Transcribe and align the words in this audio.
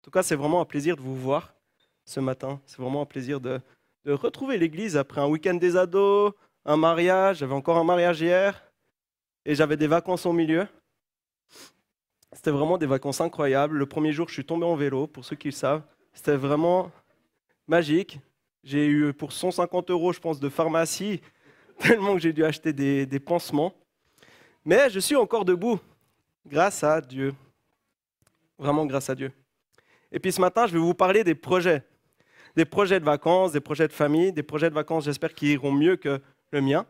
En 0.00 0.02
tout 0.04 0.10
cas, 0.10 0.22
c'est 0.22 0.34
vraiment 0.34 0.62
un 0.62 0.64
plaisir 0.64 0.96
de 0.96 1.02
vous 1.02 1.14
voir 1.14 1.54
ce 2.06 2.20
matin. 2.20 2.58
C'est 2.64 2.78
vraiment 2.78 3.02
un 3.02 3.06
plaisir 3.06 3.38
de, 3.38 3.60
retrouver 4.06 4.56
l'église 4.56 4.96
après 4.96 5.20
un 5.20 5.26
week-end 5.26 5.54
des 5.54 5.76
ados, 5.76 6.32
un 6.64 6.78
mariage. 6.78 7.38
J'avais 7.38 7.52
encore 7.52 7.76
un 7.76 7.84
mariage 7.84 8.22
hier 8.22 8.64
et 9.44 9.54
j'avais 9.54 9.76
des 9.76 9.86
vacances 9.86 10.24
au 10.24 10.32
milieu. 10.32 10.66
C'était 12.32 12.50
vraiment 12.50 12.78
des 12.78 12.86
vacances 12.86 13.20
incroyables. 13.20 13.76
Le 13.76 13.84
premier 13.84 14.12
jour, 14.12 14.26
je 14.28 14.32
suis 14.32 14.44
tombé 14.46 14.64
en 14.64 14.74
vélo, 14.74 15.06
pour 15.06 15.26
ceux 15.26 15.36
qui 15.36 15.48
le 15.48 15.52
savent. 15.52 15.82
C'était 16.14 16.36
vraiment 16.36 16.90
magique. 17.68 18.20
J'ai 18.64 18.86
eu 18.86 19.12
pour 19.12 19.32
150 19.32 19.90
euros, 19.90 20.14
je 20.14 20.20
pense, 20.20 20.40
de 20.40 20.48
pharmacie, 20.48 21.20
tellement 21.78 22.14
que 22.14 22.20
j'ai 22.20 22.32
dû 22.32 22.42
acheter 22.42 22.72
des 22.72 23.20
pansements. 23.20 23.74
Mais 24.64 24.88
je 24.88 24.98
suis 24.98 25.16
encore 25.16 25.44
debout, 25.44 25.78
grâce 26.46 26.82
à 26.84 27.02
Dieu. 27.02 27.34
Vraiment 28.58 28.86
grâce 28.86 29.10
à 29.10 29.14
Dieu. 29.14 29.30
Et 30.12 30.18
puis 30.18 30.32
ce 30.32 30.40
matin, 30.40 30.66
je 30.66 30.72
vais 30.72 30.78
vous 30.78 30.94
parler 30.94 31.24
des 31.24 31.34
projets. 31.34 31.82
Des 32.56 32.64
projets 32.64 32.98
de 32.98 33.04
vacances, 33.04 33.52
des 33.52 33.60
projets 33.60 33.86
de 33.86 33.92
famille, 33.92 34.32
des 34.32 34.42
projets 34.42 34.70
de 34.70 34.74
vacances, 34.74 35.04
j'espère, 35.04 35.34
qui 35.34 35.52
iront 35.52 35.72
mieux 35.72 35.96
que 35.96 36.20
le 36.50 36.60
mien. 36.60 36.86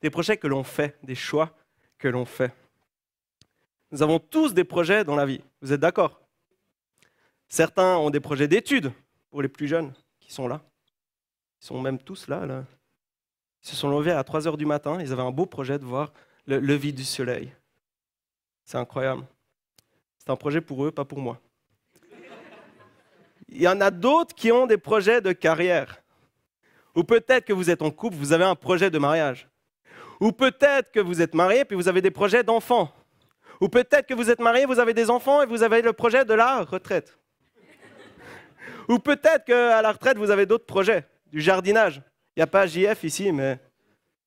Des 0.00 0.10
projets 0.10 0.36
que 0.36 0.46
l'on 0.46 0.64
fait, 0.64 0.98
des 1.02 1.14
choix 1.14 1.54
que 1.98 2.08
l'on 2.08 2.24
fait. 2.24 2.52
Nous 3.90 4.02
avons 4.02 4.18
tous 4.18 4.54
des 4.54 4.64
projets 4.64 5.04
dans 5.04 5.16
la 5.16 5.26
vie. 5.26 5.42
Vous 5.60 5.72
êtes 5.72 5.80
d'accord? 5.80 6.20
Certains 7.48 7.96
ont 7.96 8.10
des 8.10 8.20
projets 8.20 8.48
d'études 8.48 8.92
pour 9.30 9.42
les 9.42 9.48
plus 9.48 9.66
jeunes 9.66 9.92
qui 10.20 10.32
sont 10.32 10.48
là. 10.48 10.62
Ils 11.60 11.66
sont 11.66 11.80
même 11.80 11.98
tous 11.98 12.28
là. 12.28 12.46
là. 12.46 12.64
Ils 13.62 13.68
se 13.68 13.76
sont 13.76 13.90
levés 13.90 14.12
à 14.12 14.24
3 14.24 14.46
heures 14.46 14.56
du 14.56 14.64
matin. 14.64 14.98
Ils 15.00 15.12
avaient 15.12 15.22
un 15.22 15.32
beau 15.32 15.46
projet 15.46 15.78
de 15.78 15.84
voir 15.84 16.12
le 16.46 16.58
lever 16.58 16.92
du 16.92 17.04
soleil. 17.04 17.52
C'est 18.64 18.78
incroyable. 18.78 19.26
C'est 20.16 20.30
un 20.30 20.36
projet 20.36 20.60
pour 20.60 20.84
eux, 20.84 20.90
pas 20.90 21.04
pour 21.04 21.18
moi. 21.18 21.40
Il 23.50 23.62
y 23.62 23.68
en 23.68 23.80
a 23.80 23.90
d'autres 23.90 24.34
qui 24.34 24.52
ont 24.52 24.66
des 24.66 24.78
projets 24.78 25.20
de 25.20 25.32
carrière. 25.32 26.02
Ou 26.94 27.04
peut-être 27.04 27.44
que 27.44 27.52
vous 27.52 27.70
êtes 27.70 27.82
en 27.82 27.90
couple, 27.90 28.16
vous 28.16 28.32
avez 28.32 28.44
un 28.44 28.54
projet 28.54 28.90
de 28.90 28.98
mariage. 28.98 29.48
Ou 30.20 30.32
peut-être 30.32 30.90
que 30.92 31.00
vous 31.00 31.22
êtes 31.22 31.34
marié, 31.34 31.64
puis 31.64 31.76
vous 31.76 31.88
avez 31.88 32.02
des 32.02 32.10
projets 32.10 32.42
d'enfants. 32.42 32.92
Ou 33.60 33.68
peut-être 33.68 34.06
que 34.06 34.14
vous 34.14 34.30
êtes 34.30 34.40
marié, 34.40 34.66
vous 34.66 34.78
avez 34.78 34.94
des 34.94 35.10
enfants 35.10 35.42
et 35.42 35.46
vous 35.46 35.62
avez 35.62 35.82
le 35.82 35.92
projet 35.92 36.24
de 36.24 36.34
la 36.34 36.62
retraite. 36.62 37.18
Ou 38.88 38.98
peut-être 38.98 39.44
qu'à 39.44 39.82
la 39.82 39.92
retraite, 39.92 40.16
vous 40.16 40.30
avez 40.30 40.46
d'autres 40.46 40.66
projets, 40.66 41.06
du 41.32 41.40
jardinage. 41.40 42.02
Il 42.36 42.40
n'y 42.40 42.42
a 42.42 42.46
pas 42.46 42.66
JF 42.66 43.04
ici, 43.04 43.32
mais 43.32 43.58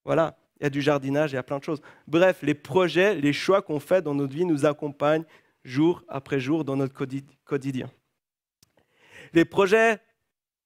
voilà, 0.06 0.38
il 0.60 0.64
y 0.64 0.68
a 0.68 0.70
du 0.70 0.82
jardinage, 0.82 1.32
il 1.32 1.36
y 1.36 1.38
a 1.38 1.44
plein 1.44 1.60
de 1.60 1.64
choses. 1.64 1.82
Bref, 2.08 2.40
les 2.42 2.54
projets, 2.54 3.16
les 3.16 3.34
choix 3.34 3.62
qu'on 3.62 3.80
fait 3.80 4.02
dans 4.02 4.14
notre 4.14 4.34
vie 4.34 4.46
nous 4.46 4.66
accompagnent 4.66 5.26
jour 5.64 6.04
après 6.08 6.40
jour 6.40 6.64
dans 6.64 6.76
notre 6.76 6.94
quotidien. 7.44 7.90
Les 9.34 9.46
projets 9.46 10.00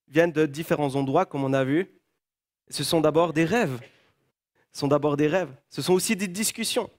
viennent 0.07 0.31
de 0.31 0.45
différents 0.45 0.95
endroits, 0.95 1.25
comme 1.25 1.43
on 1.43 1.53
a 1.53 1.63
vu. 1.63 1.87
Ce 2.69 2.83
sont 2.83 3.01
d'abord 3.01 3.33
des 3.33 3.45
rêves. 3.45 3.79
Ce 4.73 4.81
sont 4.81 4.87
d'abord 4.87 5.17
des 5.17 5.27
rêves. 5.27 5.53
Ce 5.69 5.81
sont 5.81 5.93
aussi 5.93 6.15
des 6.15 6.27
discussions. 6.27 6.89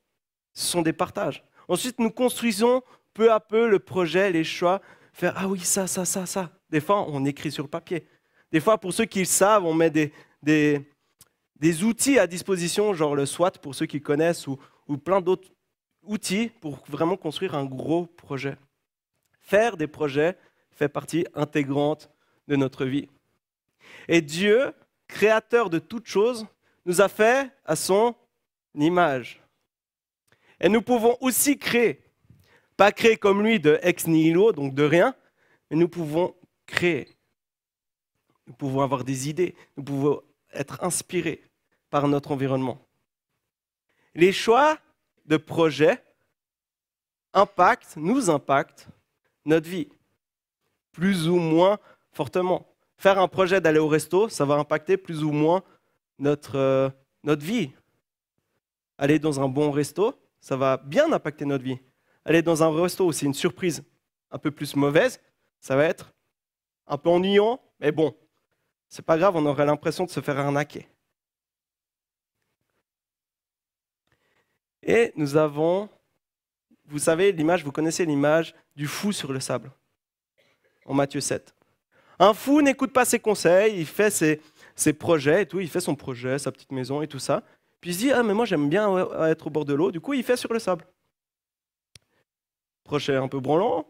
Ce 0.54 0.66
sont 0.66 0.82
des 0.82 0.92
partages. 0.92 1.44
Ensuite, 1.68 1.98
nous 1.98 2.10
construisons 2.10 2.82
peu 3.12 3.30
à 3.30 3.40
peu 3.40 3.68
le 3.68 3.78
projet, 3.78 4.32
les 4.32 4.44
choix. 4.44 4.80
Faire 5.12 5.34
ah 5.36 5.46
oui, 5.46 5.60
ça, 5.60 5.86
ça, 5.86 6.04
ça, 6.04 6.26
ça. 6.26 6.50
Des 6.70 6.80
fois, 6.80 7.06
on 7.08 7.24
écrit 7.24 7.52
sur 7.52 7.68
papier. 7.68 8.06
Des 8.50 8.60
fois, 8.60 8.78
pour 8.78 8.92
ceux 8.92 9.04
qui 9.04 9.20
le 9.20 9.24
savent, 9.26 9.64
on 9.64 9.74
met 9.74 9.90
des, 9.90 10.12
des, 10.42 11.84
outils 11.84 12.18
à 12.18 12.26
disposition, 12.26 12.94
genre 12.94 13.14
le 13.14 13.26
SWAT 13.26 13.52
pour 13.52 13.74
ceux 13.74 13.86
qui 13.86 14.00
connaissent, 14.00 14.46
ou, 14.46 14.58
ou 14.86 14.96
plein 14.96 15.20
d'autres 15.20 15.50
outils 16.02 16.50
pour 16.60 16.82
vraiment 16.88 17.16
construire 17.16 17.54
un 17.54 17.66
gros 17.66 18.06
projet. 18.06 18.56
Faire 19.40 19.76
des 19.76 19.86
projets 19.86 20.36
fait 20.78 20.88
partie 20.88 21.26
intégrante 21.34 22.08
de 22.46 22.54
notre 22.54 22.84
vie. 22.84 23.08
Et 24.06 24.20
Dieu, 24.20 24.72
créateur 25.08 25.70
de 25.70 25.80
toutes 25.80 26.06
choses, 26.06 26.46
nous 26.86 27.00
a 27.00 27.08
fait 27.08 27.50
à 27.64 27.74
son 27.74 28.14
image. 28.76 29.42
Et 30.60 30.68
nous 30.68 30.80
pouvons 30.80 31.16
aussi 31.20 31.58
créer. 31.58 32.00
Pas 32.76 32.92
créer 32.92 33.16
comme 33.16 33.42
lui 33.42 33.58
de 33.58 33.80
ex 33.82 34.06
nihilo, 34.06 34.52
donc 34.52 34.72
de 34.72 34.84
rien, 34.84 35.16
mais 35.68 35.76
nous 35.76 35.88
pouvons 35.88 36.36
créer. 36.64 37.16
Nous 38.46 38.54
pouvons 38.54 38.80
avoir 38.80 39.02
des 39.02 39.28
idées, 39.28 39.56
nous 39.76 39.82
pouvons 39.82 40.22
être 40.52 40.82
inspirés 40.82 41.42
par 41.90 42.06
notre 42.06 42.30
environnement. 42.30 42.78
Les 44.14 44.32
choix 44.32 44.78
de 45.26 45.36
projets 45.36 46.02
impactent, 47.32 47.96
nous 47.96 48.30
impactent 48.30 48.88
notre 49.44 49.68
vie, 49.68 49.88
plus 50.98 51.28
ou 51.28 51.36
moins 51.36 51.78
fortement. 52.10 52.66
Faire 52.96 53.20
un 53.20 53.28
projet 53.28 53.60
d'aller 53.60 53.78
au 53.78 53.86
resto, 53.86 54.28
ça 54.28 54.44
va 54.44 54.56
impacter 54.56 54.96
plus 54.96 55.22
ou 55.22 55.30
moins 55.30 55.62
notre, 56.18 56.56
euh, 56.56 56.90
vie. 57.36 57.70
Aller 58.98 59.20
dans 59.20 59.38
un 59.40 59.46
bon 59.46 59.70
resto, 59.70 60.20
ça 60.40 60.56
va 60.56 60.76
bien 60.76 61.12
impacter 61.12 61.44
notre 61.44 61.62
vie. 61.62 61.78
Aller 62.24 62.42
dans 62.42 62.64
un 62.64 62.82
resto 62.82 63.06
où 63.06 63.12
c'est 63.12 63.26
une 63.26 63.40
surprise 63.44 63.84
un 64.32 64.38
peu 64.38 64.50
plus 64.50 64.74
mauvaise, 64.74 65.20
ça 65.60 65.76
va 65.76 65.84
être 65.84 66.12
un 66.88 66.98
peu 66.98 67.10
ennuyant, 67.10 67.60
mais 67.78 67.92
bon, 67.92 68.12
c'est 68.88 69.04
pas 69.04 69.16
grave, 69.16 69.36
on 69.36 69.46
aurait 69.46 69.66
l'impression 69.66 70.04
de 70.04 70.10
se 70.10 70.18
faire 70.18 70.38
arnaquer. 70.38 70.88
Et 74.82 75.12
nous 75.14 75.36
avons, 75.36 75.88
vous 76.86 76.98
savez, 76.98 77.30
l'image, 77.30 77.62
vous 77.62 77.72
connaissez 77.72 78.04
l'image 78.04 78.52
du 78.74 78.88
fou 78.88 79.12
sur 79.12 79.32
le 79.32 79.38
sable, 79.38 79.70
en 80.88 80.94
Matthieu 80.94 81.20
7. 81.20 81.54
Un 82.18 82.34
fou 82.34 82.62
n'écoute 82.62 82.92
pas 82.92 83.04
ses 83.04 83.20
conseils, 83.20 83.78
il 83.78 83.86
fait 83.86 84.10
ses, 84.10 84.92
projets 84.92 85.42
et 85.42 85.46
tout, 85.46 85.60
il 85.60 85.68
fait 85.68 85.80
son 85.80 85.94
projet, 85.94 86.38
sa 86.38 86.50
petite 86.50 86.72
maison 86.72 87.00
et 87.02 87.06
tout 87.06 87.20
ça. 87.20 87.44
Puis 87.80 87.90
il 87.90 87.94
se 87.94 87.98
dit, 88.00 88.10
ah 88.10 88.24
mais 88.24 88.34
moi 88.34 88.44
j'aime 88.44 88.68
bien 88.68 88.88
être 89.26 89.46
au 89.46 89.50
bord 89.50 89.64
de 89.64 89.74
l'eau, 89.74 89.92
du 89.92 90.00
coup 90.00 90.14
il 90.14 90.24
fait 90.24 90.36
sur 90.36 90.52
le 90.52 90.58
sable. 90.58 90.84
Projet 92.82 93.14
un 93.14 93.28
peu 93.28 93.38
branlant, 93.38 93.86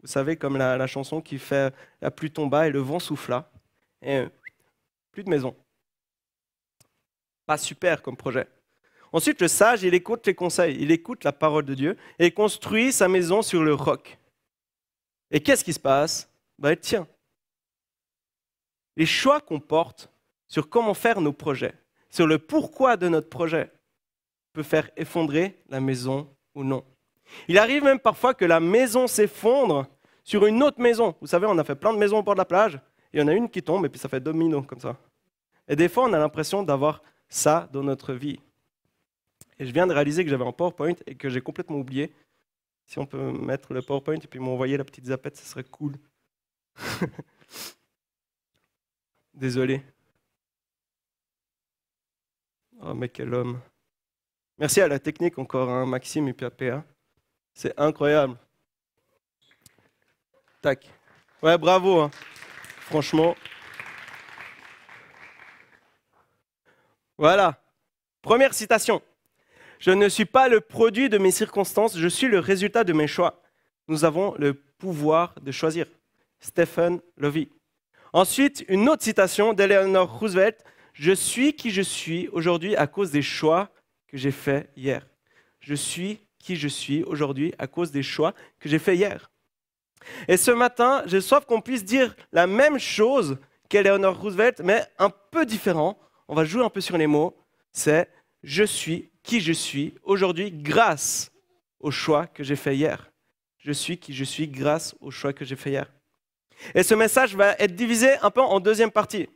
vous 0.00 0.08
savez, 0.08 0.36
comme 0.36 0.56
la, 0.56 0.86
chanson 0.88 1.20
qui 1.20 1.38
fait 1.38 1.72
la 2.00 2.10
pluie 2.10 2.32
tomba 2.32 2.66
et 2.66 2.70
le 2.70 2.80
vent 2.80 2.98
souffla, 2.98 3.50
et 4.00 4.24
plus 5.12 5.22
de 5.22 5.30
maison. 5.30 5.54
Pas 7.46 7.58
super 7.58 8.02
comme 8.02 8.16
projet. 8.16 8.48
Ensuite, 9.12 9.40
le 9.42 9.48
sage, 9.48 9.82
il 9.82 9.94
écoute 9.94 10.26
les 10.26 10.34
conseils, 10.34 10.78
il 10.80 10.90
écoute 10.90 11.22
la 11.22 11.32
parole 11.32 11.66
de 11.66 11.74
Dieu 11.74 11.96
et 12.18 12.30
construit 12.30 12.92
sa 12.92 13.08
maison 13.08 13.42
sur 13.42 13.62
le 13.62 13.74
roc. 13.74 14.18
Et 15.32 15.40
qu'est-ce 15.40 15.64
qui 15.64 15.72
se 15.72 15.80
passe 15.80 16.30
ben, 16.58 16.76
tient. 16.76 17.08
Les 18.96 19.06
choix 19.06 19.40
qu'on 19.40 19.58
porte 19.58 20.12
sur 20.46 20.68
comment 20.68 20.94
faire 20.94 21.20
nos 21.20 21.32
projets, 21.32 21.74
sur 22.10 22.26
le 22.26 22.38
pourquoi 22.38 22.96
de 22.96 23.08
notre 23.08 23.30
projet, 23.30 23.72
peut 24.52 24.62
faire 24.62 24.90
effondrer 24.96 25.58
la 25.70 25.80
maison 25.80 26.28
ou 26.54 26.62
non. 26.62 26.84
Il 27.48 27.56
arrive 27.56 27.82
même 27.82 27.98
parfois 27.98 28.34
que 28.34 28.44
la 28.44 28.60
maison 28.60 29.06
s'effondre 29.06 29.86
sur 30.22 30.44
une 30.44 30.62
autre 30.62 30.80
maison. 30.80 31.16
Vous 31.22 31.26
savez, 31.26 31.46
on 31.48 31.56
a 31.56 31.64
fait 31.64 31.74
plein 31.74 31.94
de 31.94 31.98
maisons 31.98 32.18
au 32.18 32.22
bord 32.22 32.34
de 32.34 32.40
la 32.40 32.44
plage, 32.44 32.74
et 32.74 33.16
il 33.16 33.20
y 33.20 33.22
en 33.22 33.28
a 33.28 33.32
une 33.32 33.48
qui 33.48 33.62
tombe, 33.62 33.86
et 33.86 33.88
puis 33.88 33.98
ça 33.98 34.10
fait 34.10 34.20
domino 34.20 34.62
comme 34.62 34.80
ça. 34.80 34.96
Et 35.66 35.74
des 35.74 35.88
fois, 35.88 36.04
on 36.04 36.12
a 36.12 36.18
l'impression 36.18 36.62
d'avoir 36.62 37.02
ça 37.28 37.68
dans 37.72 37.82
notre 37.82 38.12
vie. 38.12 38.38
Et 39.58 39.64
je 39.64 39.72
viens 39.72 39.86
de 39.86 39.94
réaliser 39.94 40.24
que 40.24 40.30
j'avais 40.30 40.46
un 40.46 40.52
PowerPoint 40.52 40.94
et 41.06 41.14
que 41.14 41.30
j'ai 41.30 41.40
complètement 41.40 41.78
oublié. 41.78 42.12
Si 42.92 42.98
on 42.98 43.06
peut 43.06 43.32
mettre 43.32 43.72
le 43.72 43.80
PowerPoint 43.80 44.16
et 44.16 44.26
puis 44.26 44.38
m'envoyer 44.38 44.76
la 44.76 44.84
petite 44.84 45.06
zapette, 45.06 45.38
ce 45.38 45.46
serait 45.46 45.64
cool. 45.64 45.96
Désolé. 49.32 49.82
Oh, 52.82 52.92
mais 52.92 53.08
quel 53.08 53.32
homme. 53.32 53.62
Merci 54.58 54.82
à 54.82 54.88
la 54.88 54.98
technique 54.98 55.38
encore, 55.38 55.70
hein, 55.70 55.86
Maxime 55.86 56.28
et 56.28 56.34
puis 56.34 56.44
à 56.44 56.50
PA. 56.50 56.84
C'est 57.54 57.72
incroyable. 57.80 58.36
Tac. 60.60 60.86
Ouais, 61.42 61.56
bravo. 61.56 61.98
Hein. 61.98 62.10
Franchement. 62.80 63.34
Voilà. 67.16 67.58
Première 68.20 68.52
citation. 68.52 69.00
Je 69.82 69.90
ne 69.90 70.08
suis 70.08 70.26
pas 70.26 70.48
le 70.48 70.60
produit 70.60 71.08
de 71.08 71.18
mes 71.18 71.32
circonstances, 71.32 71.98
je 71.98 72.06
suis 72.06 72.28
le 72.28 72.38
résultat 72.38 72.84
de 72.84 72.92
mes 72.92 73.08
choix. 73.08 73.42
Nous 73.88 74.04
avons 74.04 74.32
le 74.38 74.54
pouvoir 74.54 75.34
de 75.42 75.50
choisir. 75.50 75.86
Stephen 76.38 77.00
Lovey. 77.16 77.48
Ensuite, 78.12 78.64
une 78.68 78.88
autre 78.88 79.02
citation 79.02 79.54
d'Eleanor 79.54 80.20
Roosevelt. 80.20 80.62
Je 80.92 81.10
suis 81.10 81.54
qui 81.54 81.72
je 81.72 81.82
suis 81.82 82.28
aujourd'hui 82.28 82.76
à 82.76 82.86
cause 82.86 83.10
des 83.10 83.22
choix 83.22 83.70
que 84.06 84.16
j'ai 84.16 84.30
faits 84.30 84.70
hier. 84.76 85.04
Je 85.58 85.74
suis 85.74 86.20
qui 86.38 86.54
je 86.54 86.68
suis 86.68 87.02
aujourd'hui 87.02 87.52
à 87.58 87.66
cause 87.66 87.90
des 87.90 88.04
choix 88.04 88.34
que 88.60 88.68
j'ai 88.68 88.78
faits 88.78 88.96
hier. 88.96 89.32
Et 90.28 90.36
ce 90.36 90.52
matin, 90.52 91.02
j'ai 91.06 91.20
soif 91.20 91.44
qu'on 91.44 91.60
puisse 91.60 91.84
dire 91.84 92.14
la 92.30 92.46
même 92.46 92.78
chose 92.78 93.36
qu'Eleanor 93.68 94.20
Roosevelt, 94.20 94.60
mais 94.62 94.84
un 95.00 95.10
peu 95.10 95.44
différent. 95.44 95.98
On 96.28 96.36
va 96.36 96.44
jouer 96.44 96.62
un 96.62 96.70
peu 96.70 96.80
sur 96.80 96.96
les 96.96 97.08
mots. 97.08 97.36
C'est 97.72 98.08
je 98.44 98.62
suis 98.62 99.11
qui 99.22 99.40
je 99.40 99.52
suis 99.52 99.94
aujourd'hui 100.02 100.50
grâce 100.50 101.30
au 101.80 101.90
choix 101.90 102.26
que 102.26 102.44
j'ai 102.44 102.56
fait 102.56 102.76
hier. 102.76 103.10
je 103.58 103.72
suis 103.72 103.96
qui 103.96 104.12
je 104.12 104.24
suis 104.24 104.48
grâce 104.48 104.94
au 105.00 105.10
choix 105.10 105.32
que 105.32 105.44
j'ai 105.44 105.56
fait 105.56 105.70
hier. 105.70 105.86
Et 106.74 106.82
ce 106.82 106.94
message 106.94 107.34
va 107.36 107.52
être 107.58 107.74
divisé 107.74 108.16
un 108.22 108.30
peu 108.30 108.40
en 108.40 108.60
deuxième 108.60 108.90
partie. 108.90 109.28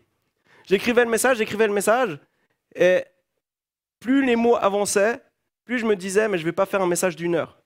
J'écrivais 0.65 1.05
le 1.05 1.11
message, 1.11 1.39
j'écrivais 1.39 1.67
le 1.67 1.73
message, 1.73 2.19
et 2.75 3.05
plus 4.01 4.25
les 4.25 4.37
mots 4.37 4.57
avançaient, 4.57 5.23
plus 5.65 5.79
je 5.79 5.87
me 5.87 5.97
disais, 5.97 6.29
mais 6.29 6.39
je 6.39 6.43
ne 6.43 6.47
vais 6.49 6.53
pas 6.53 6.67
faire 6.67 6.83
un 6.83 6.87
message 6.87 7.17
d'une 7.17 7.35
heure. 7.37 7.61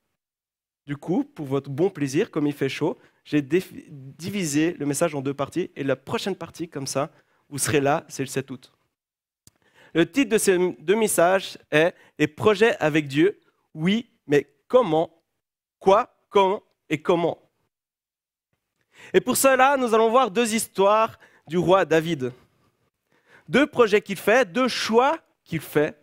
Du 0.86 0.96
coup, 0.96 1.24
pour 1.24 1.46
votre 1.46 1.70
bon 1.70 1.90
plaisir, 1.90 2.30
comme 2.30 2.46
il 2.46 2.52
fait 2.52 2.68
chaud, 2.68 2.98
j'ai 3.24 3.42
divisé 3.42 4.74
le 4.78 4.86
message 4.86 5.14
en 5.14 5.22
deux 5.22 5.34
parties, 5.34 5.70
et 5.76 5.84
la 5.84 5.96
prochaine 5.96 6.36
partie, 6.36 6.68
comme 6.68 6.86
ça, 6.86 7.10
vous 7.48 7.58
serez 7.58 7.80
là, 7.80 8.04
c'est 8.08 8.22
le 8.22 8.28
7 8.28 8.50
août. 8.50 8.72
Le 9.94 10.10
titre 10.10 10.30
de 10.30 10.38
ces 10.38 10.58
deux 10.78 10.96
messages 10.96 11.58
est 11.70 11.94
Les 12.18 12.28
projets 12.28 12.76
avec 12.78 13.08
Dieu. 13.08 13.40
Oui, 13.74 14.10
mais 14.26 14.46
comment? 14.68 15.10
Quoi? 15.78 16.14
Quand? 16.28 16.62
Et 16.88 17.00
comment? 17.00 17.38
Et 19.12 19.20
pour 19.20 19.36
cela, 19.36 19.76
nous 19.76 19.94
allons 19.94 20.10
voir 20.10 20.30
deux 20.30 20.54
histoires 20.54 21.18
du 21.46 21.58
roi 21.58 21.84
David. 21.84 22.32
Deux 23.48 23.66
projets 23.66 24.00
qu'il 24.00 24.18
fait, 24.18 24.50
deux 24.50 24.68
choix 24.68 25.18
qu'il 25.44 25.60
fait, 25.60 25.96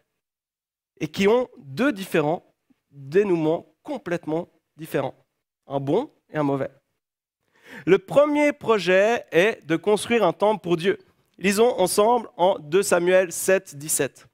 et 1.00 1.07
qui 1.07 1.28
ont 1.28 1.48
deux 1.57 1.92
différents 1.92 2.44
dénouements 2.92 3.74
complètement 3.84 4.50
différents. 4.75 5.16
Un 5.68 5.80
bon 5.80 6.12
et 6.30 6.38
un 6.38 6.44
mauvais. 6.44 6.72
Le 7.86 8.00
premier 8.00 8.51
projet 8.54 9.25
est 9.31 9.66
de 9.66 9.75
construire 9.75 10.25
un 10.25 10.34
temple 10.34 10.62
pour 10.62 10.78
Dieu. 10.78 10.98
Lisons 11.39 11.80
ensemble 11.80 12.30
en 12.36 12.57
2 12.57 12.81
Samuel 12.81 13.31
7, 13.31 13.75
17. 13.78 14.28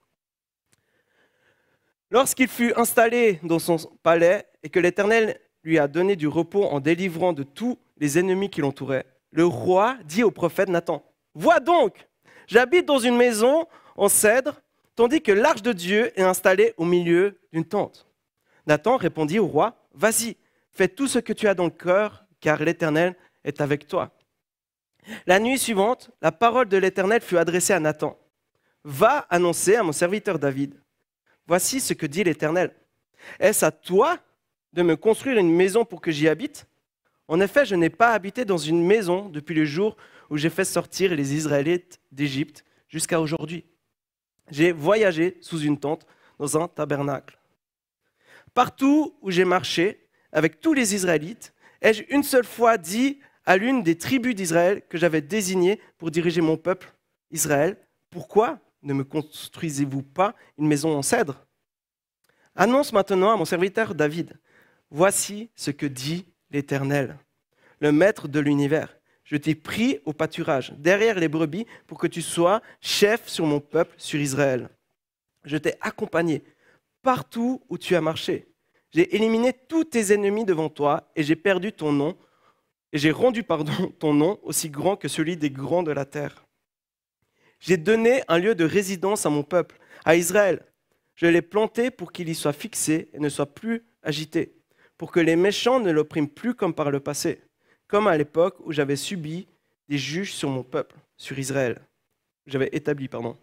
Lorsqu'il 2.12 2.48
fut 2.48 2.74
installé 2.78 3.40
dans 3.44 3.60
son 3.60 3.78
palais 4.04 4.46
et 4.62 4.70
que 4.70 4.80
l'Éternel 4.80 5.38
lui 5.64 5.80
a 5.80 5.90
donné 5.90 6.16
du 6.16 6.28
repos 6.28 6.64
en 6.64 6.80
délivrant 6.80 7.34
de 7.34 7.44
tous 7.44 7.78
les 7.98 8.18
ennemis 8.18 8.50
qui 8.50 8.62
l'entouraient, 8.62 9.06
le 9.32 9.46
roi 9.46 9.98
dit 10.06 10.24
au 10.24 10.32
prophète 10.32 10.70
Nathan, 10.70 11.04
Vois 11.34 11.60
donc, 11.60 12.08
j'habite 12.48 12.86
dans 12.86 13.00
une 13.00 13.18
maison 13.18 13.68
en 13.98 14.08
cèdre, 14.08 14.62
tandis 14.96 15.22
que 15.22 15.32
l'arche 15.32 15.62
de 15.62 15.74
Dieu 15.74 16.18
est 16.18 16.24
installée 16.24 16.74
au 16.78 16.86
milieu 16.86 17.38
d'une 17.52 17.66
tente. 17.66 18.08
Nathan 18.66 18.96
répondit 18.96 19.40
au 19.40 19.48
roi, 19.48 19.76
Vas-y, 19.94 20.38
fais 20.72 20.88
tout 20.88 21.08
ce 21.08 21.20
que 21.20 21.34
tu 21.34 21.50
as 21.50 21.54
dans 21.54 21.66
le 21.66 21.70
cœur, 21.70 22.26
car 22.40 22.64
l'Éternel 22.64 23.16
est 23.44 23.60
avec 23.60 23.88
toi. 23.88 24.12
La 25.26 25.40
nuit 25.40 25.60
suivante, 25.60 26.12
la 26.22 26.32
parole 26.32 26.70
de 26.70 26.78
l'Éternel 26.78 27.22
fut 27.22 27.38
adressée 27.38 27.74
à 27.74 27.80
Nathan. 27.80 28.18
Va 28.84 29.20
annoncer 29.30 29.76
à 29.76 29.84
mon 29.84 29.92
serviteur 29.92 30.40
David. 30.40 30.82
Voici 31.48 31.80
ce 31.80 31.94
que 31.94 32.06
dit 32.06 32.24
l'Éternel. 32.24 32.74
Est-ce 33.40 33.66
à 33.66 33.72
toi 33.72 34.20
de 34.74 34.82
me 34.82 34.96
construire 34.96 35.38
une 35.38 35.52
maison 35.52 35.86
pour 35.86 36.02
que 36.02 36.12
j'y 36.12 36.28
habite? 36.28 36.68
En 37.28 37.40
effet, 37.40 37.66
je 37.66 37.76
n'ai 37.76 37.90
pas 37.90 38.14
habité 38.14 38.46
dans 38.46 38.58
une 38.58 38.86
maison 38.86 39.30
depuis 39.30 39.56
le 39.56 39.66
jour 39.66 39.96
où 40.30 40.38
j'ai 40.38 40.50
fait 40.50 40.66
sortir 40.66 41.16
les 41.16 41.34
Israélites 41.34 42.00
d'Égypte 42.12 42.66
jusqu'à 42.88 43.20
aujourd'hui. 43.20 43.66
J'ai 44.52 44.72
voyagé 44.72 45.38
sous 45.42 45.60
une 45.60 45.80
tente 45.80 46.06
dans 46.38 46.62
un 46.62 46.68
tabernacle. 46.68 47.40
Partout 48.54 49.16
où 49.22 49.32
j'ai 49.32 49.46
marché 49.46 50.08
avec 50.32 50.60
tous 50.60 50.74
les 50.74 50.94
Israélites, 50.94 51.54
ai-je 51.82 52.04
une 52.10 52.24
seule 52.24 52.46
fois 52.46 52.78
dit 52.78 53.20
à 53.46 53.58
l'une 53.58 53.84
des 53.84 53.98
tribus 53.98 54.36
d'Israël 54.36 54.82
que 54.88 54.98
j'avais 54.98 55.22
désignées 55.22 55.80
pour 55.98 56.12
diriger 56.12 56.42
mon 56.42 56.58
peuple, 56.58 56.94
Israël, 57.32 57.78
pourquoi 58.10 58.60
ne 58.82 58.94
me 58.94 59.04
construisez-vous 59.04 60.04
pas 60.04 60.36
une 60.58 60.68
maison 60.68 60.96
en 60.96 61.02
cèdre? 61.02 61.46
Annonce 62.56 62.94
maintenant 62.94 63.32
à 63.32 63.38
mon 63.38 63.46
serviteur 63.46 63.96
David, 63.96 64.40
voici 64.92 65.50
ce 65.56 65.72
que 65.72 65.86
dit 65.86 66.26
l'Éternel, 66.52 67.18
le 67.80 67.92
Maître 67.92 68.28
de 68.28 68.40
l'univers. 68.40 68.96
Je 69.24 69.38
t'ai 69.38 69.56
pris 69.56 70.00
au 70.06 70.14
pâturage, 70.14 70.74
derrière 70.78 71.18
les 71.20 71.30
brebis, 71.30 71.66
pour 71.88 71.98
que 71.98 72.08
tu 72.08 72.22
sois 72.22 72.62
chef 72.82 73.28
sur 73.28 73.46
mon 73.46 73.60
peuple, 73.60 73.96
sur 73.98 74.20
Israël. 74.20 74.70
Je 75.46 75.58
t'ai 75.58 75.74
accompagné 75.82 76.44
partout 77.02 77.62
où 77.70 77.78
tu 77.78 77.96
as 77.96 78.02
marché. 78.02 78.48
J'ai 78.92 79.16
éliminé 79.16 79.54
tous 79.54 79.86
tes 79.86 80.14
ennemis 80.14 80.46
devant 80.46 80.70
toi 80.70 81.10
et 81.16 81.24
j'ai 81.24 81.36
perdu 81.36 81.72
ton 81.72 81.92
nom 81.92 82.18
et 82.94 83.00
j'ai 83.00 83.12
rendu 83.12 83.44
pardon, 83.44 83.92
ton 84.00 84.14
nom 84.14 84.40
aussi 84.44 84.70
grand 84.70 84.96
que 84.96 85.10
celui 85.10 85.36
des 85.36 85.50
grands 85.50 85.84
de 85.84 85.92
la 85.92 86.06
terre. 86.06 86.46
J'ai 87.60 87.78
donné 87.78 88.22
un 88.28 88.38
lieu 88.38 88.56
de 88.56 88.64
résidence 88.64 89.26
à 89.26 89.30
mon 89.30 89.44
peuple, 89.44 89.80
à 90.06 90.16
Israël. 90.16 90.64
Je 91.16 91.28
l'ai 91.28 91.42
planté 91.42 91.92
pour 91.92 92.12
qu'il 92.12 92.30
y 92.30 92.36
soit 92.36 92.54
fixé 92.54 93.10
et 93.14 93.20
ne 93.20 93.30
soit 93.30 93.54
plus 93.54 93.84
agité, 94.04 94.56
pour 94.98 95.12
que 95.12 95.20
les 95.20 95.36
méchants 95.36 95.80
ne 95.80 95.92
l'oppriment 95.92 96.30
plus 96.30 96.54
comme 96.56 96.74
par 96.74 96.92
le 96.92 97.00
passé, 97.00 97.42
comme 97.88 98.08
à 98.08 98.18
l'époque 98.18 98.58
où 98.66 98.72
j'avais 98.72 98.96
subi 98.96 99.48
des 99.90 99.98
juges 99.98 100.34
sur 100.34 100.50
mon 100.50 100.64
peuple, 100.64 100.96
sur 101.18 101.38
Israël. 101.40 101.82
J'avais 102.48 102.70
établi, 102.74 103.08
pardon. 103.08 103.38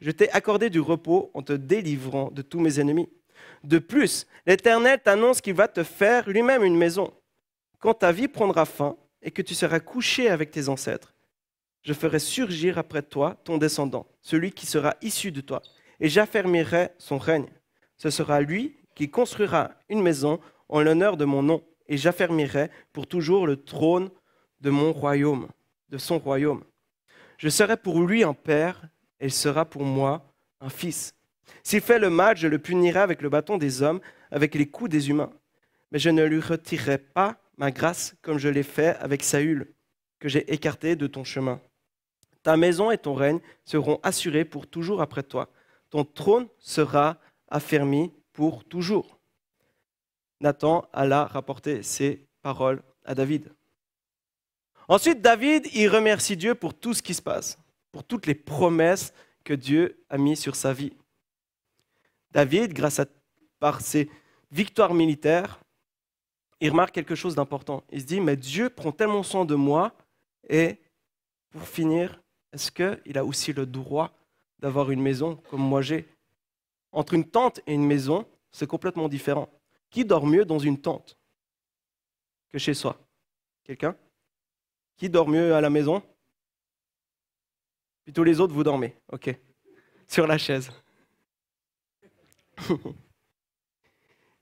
Je 0.00 0.10
t'ai 0.10 0.30
accordé 0.30 0.68
du 0.68 0.80
repos 0.80 1.30
en 1.34 1.42
te 1.42 1.54
délivrant 1.54 2.30
de 2.30 2.42
tous 2.42 2.60
mes 2.60 2.78
ennemis. 2.78 3.08
De 3.64 3.78
plus, 3.78 4.26
l'Éternel 4.46 5.00
t'annonce 5.02 5.40
qu'il 5.40 5.54
va 5.54 5.66
te 5.66 5.82
faire 5.82 6.28
lui-même 6.28 6.62
une 6.62 6.76
maison 6.76 7.12
quand 7.82 7.94
ta 7.94 8.12
vie 8.12 8.28
prendra 8.28 8.64
fin 8.64 8.96
et 9.22 9.32
que 9.32 9.42
tu 9.42 9.54
seras 9.54 9.80
couché 9.80 10.30
avec 10.30 10.52
tes 10.52 10.68
ancêtres, 10.68 11.14
je 11.82 11.92
ferai 11.92 12.20
surgir 12.20 12.78
après 12.78 13.02
toi 13.02 13.36
ton 13.42 13.58
descendant, 13.58 14.06
celui 14.20 14.52
qui 14.52 14.66
sera 14.66 14.94
issu 15.02 15.32
de 15.32 15.40
toi, 15.40 15.62
et 15.98 16.08
j'affermirai 16.08 16.90
son 16.98 17.18
règne. 17.18 17.48
Ce 17.96 18.08
sera 18.08 18.40
lui 18.40 18.76
qui 18.94 19.10
construira 19.10 19.72
une 19.88 20.00
maison 20.00 20.38
en 20.68 20.80
l'honneur 20.80 21.16
de 21.16 21.24
mon 21.24 21.42
nom, 21.42 21.64
et 21.88 21.96
j'affermirai 21.96 22.70
pour 22.92 23.08
toujours 23.08 23.48
le 23.48 23.56
trône 23.56 24.10
de 24.60 24.70
mon 24.70 24.92
royaume, 24.92 25.48
de 25.88 25.98
son 25.98 26.20
royaume. 26.20 26.62
Je 27.36 27.48
serai 27.48 27.76
pour 27.76 28.00
lui 28.00 28.22
un 28.22 28.34
père, 28.34 28.80
et 29.18 29.26
il 29.26 29.32
sera 29.32 29.64
pour 29.64 29.82
moi 29.82 30.32
un 30.60 30.70
fils. 30.70 31.16
S'il 31.64 31.80
fait 31.80 31.98
le 31.98 32.10
mal, 32.10 32.36
je 32.36 32.46
le 32.46 32.60
punirai 32.60 33.00
avec 33.00 33.22
le 33.22 33.28
bâton 33.28 33.58
des 33.58 33.82
hommes, 33.82 34.00
avec 34.30 34.54
les 34.54 34.66
coups 34.66 34.90
des 34.90 35.10
humains. 35.10 35.32
Mais 35.90 35.98
je 35.98 36.10
ne 36.10 36.24
lui 36.24 36.40
retirerai 36.40 36.98
pas 36.98 37.41
ma 37.62 37.70
grâce 37.70 38.16
comme 38.22 38.38
je 38.38 38.48
l'ai 38.48 38.64
fait 38.64 38.96
avec 38.96 39.22
Saül, 39.22 39.72
que 40.18 40.28
j'ai 40.28 40.52
écarté 40.52 40.96
de 40.96 41.06
ton 41.06 41.22
chemin. 41.22 41.60
Ta 42.42 42.56
maison 42.56 42.90
et 42.90 42.98
ton 42.98 43.14
règne 43.14 43.38
seront 43.64 44.00
assurés 44.02 44.44
pour 44.44 44.66
toujours 44.66 45.00
après 45.00 45.22
toi. 45.22 45.48
Ton 45.88 46.04
trône 46.04 46.48
sera 46.58 47.20
affermi 47.46 48.12
pour 48.32 48.64
toujours. 48.64 49.16
Nathan 50.40 50.88
alla 50.92 51.24
rapporter 51.24 51.84
ces 51.84 52.26
paroles 52.42 52.82
à 53.04 53.14
David. 53.14 53.52
Ensuite, 54.88 55.22
David, 55.22 55.68
il 55.72 55.86
remercie 55.86 56.36
Dieu 56.36 56.56
pour 56.56 56.74
tout 56.74 56.94
ce 56.94 57.02
qui 57.02 57.14
se 57.14 57.22
passe, 57.22 57.58
pour 57.92 58.02
toutes 58.02 58.26
les 58.26 58.34
promesses 58.34 59.12
que 59.44 59.54
Dieu 59.54 60.04
a 60.10 60.18
mises 60.18 60.40
sur 60.40 60.56
sa 60.56 60.72
vie. 60.72 60.94
David, 62.32 62.72
grâce 62.72 62.98
à 62.98 63.06
par 63.60 63.80
ses 63.80 64.10
victoires 64.50 64.94
militaires, 64.94 65.61
il 66.62 66.70
remarque 66.70 66.94
quelque 66.94 67.16
chose 67.16 67.34
d'important. 67.34 67.82
Il 67.90 68.00
se 68.00 68.06
dit, 68.06 68.20
mais 68.20 68.36
Dieu 68.36 68.70
prend 68.70 68.92
tellement 68.92 69.24
soin 69.24 69.44
de 69.44 69.56
moi, 69.56 69.96
et 70.48 70.78
pour 71.50 71.66
finir, 71.66 72.22
est-ce 72.52 72.70
qu'il 72.70 73.18
a 73.18 73.24
aussi 73.24 73.52
le 73.52 73.66
droit 73.66 74.12
d'avoir 74.60 74.92
une 74.92 75.02
maison 75.02 75.34
comme 75.50 75.60
moi 75.60 75.82
j'ai? 75.82 76.06
Entre 76.92 77.14
une 77.14 77.28
tente 77.28 77.58
et 77.66 77.74
une 77.74 77.84
maison, 77.84 78.28
c'est 78.52 78.68
complètement 78.68 79.08
différent. 79.08 79.48
Qui 79.90 80.04
dort 80.04 80.24
mieux 80.24 80.44
dans 80.44 80.60
une 80.60 80.80
tente 80.80 81.18
que 82.48 82.58
chez 82.58 82.74
soi? 82.74 82.96
Quelqu'un? 83.64 83.96
Qui 84.96 85.10
dort 85.10 85.26
mieux 85.26 85.56
à 85.56 85.60
la 85.60 85.68
maison? 85.68 86.00
Tous 88.14 88.22
les 88.22 88.38
autres, 88.38 88.54
vous 88.54 88.62
dormez. 88.62 88.94
OK. 89.10 89.34
Sur 90.06 90.28
la 90.28 90.38
chaise. 90.38 90.70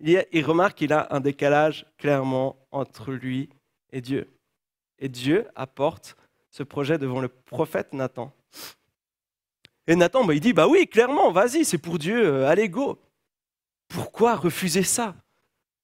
il 0.00 0.45
remarque 0.45 0.78
qu'il 0.78 0.92
a 0.92 1.09
un 1.11 1.21
décalage 1.21 1.87
clairement 1.99 2.57
entre 2.71 3.12
lui 3.12 3.50
et 3.92 4.00
Dieu. 4.00 4.28
Et 4.99 5.09
Dieu 5.09 5.47
apporte 5.54 6.16
ce 6.50 6.62
projet 6.62 6.99
devant 6.99 7.21
le 7.21 7.28
prophète 7.28 7.92
Nathan. 7.92 8.33
Et 9.87 9.97
Nathan, 9.97 10.25
bah, 10.25 10.35
il 10.35 10.40
dit, 10.40 10.52
bah 10.52 10.69
oui, 10.69 10.87
clairement, 10.87 11.33
vas-y, 11.33 11.64
c'est 11.64 11.78
pour 11.78 11.99
Dieu, 11.99 12.25
euh, 12.25 12.49
allez, 12.49 12.69
go. 12.69 13.00
Pourquoi 13.88 14.37
refuser 14.37 14.83
ça? 14.83 15.16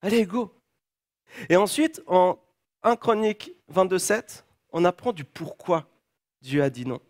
Allez, 0.01 0.25
go. 0.27 0.53
Et 1.49 1.57
ensuite, 1.57 2.03
en 2.07 2.39
1 2.83 2.97
Chronique 2.97 3.53
22.7, 3.73 4.45
on 4.71 4.85
apprend 4.85 5.13
du 5.13 5.25
pourquoi 5.25 5.89
Dieu 6.41 6.63
a 6.63 6.71
dit 6.71 6.87
non. 6.87 7.01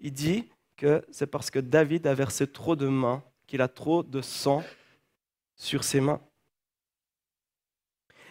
Il 0.00 0.12
dit 0.12 0.48
que 0.76 1.04
c'est 1.10 1.26
parce 1.26 1.50
que 1.50 1.58
David 1.58 2.06
a 2.06 2.14
versé 2.14 2.46
trop 2.46 2.76
de 2.76 2.88
mains, 2.88 3.22
qu'il 3.46 3.62
a 3.62 3.68
trop 3.68 4.02
de 4.02 4.20
sang 4.20 4.64
sur 5.58 5.84
ses 5.84 6.00
mains. 6.00 6.20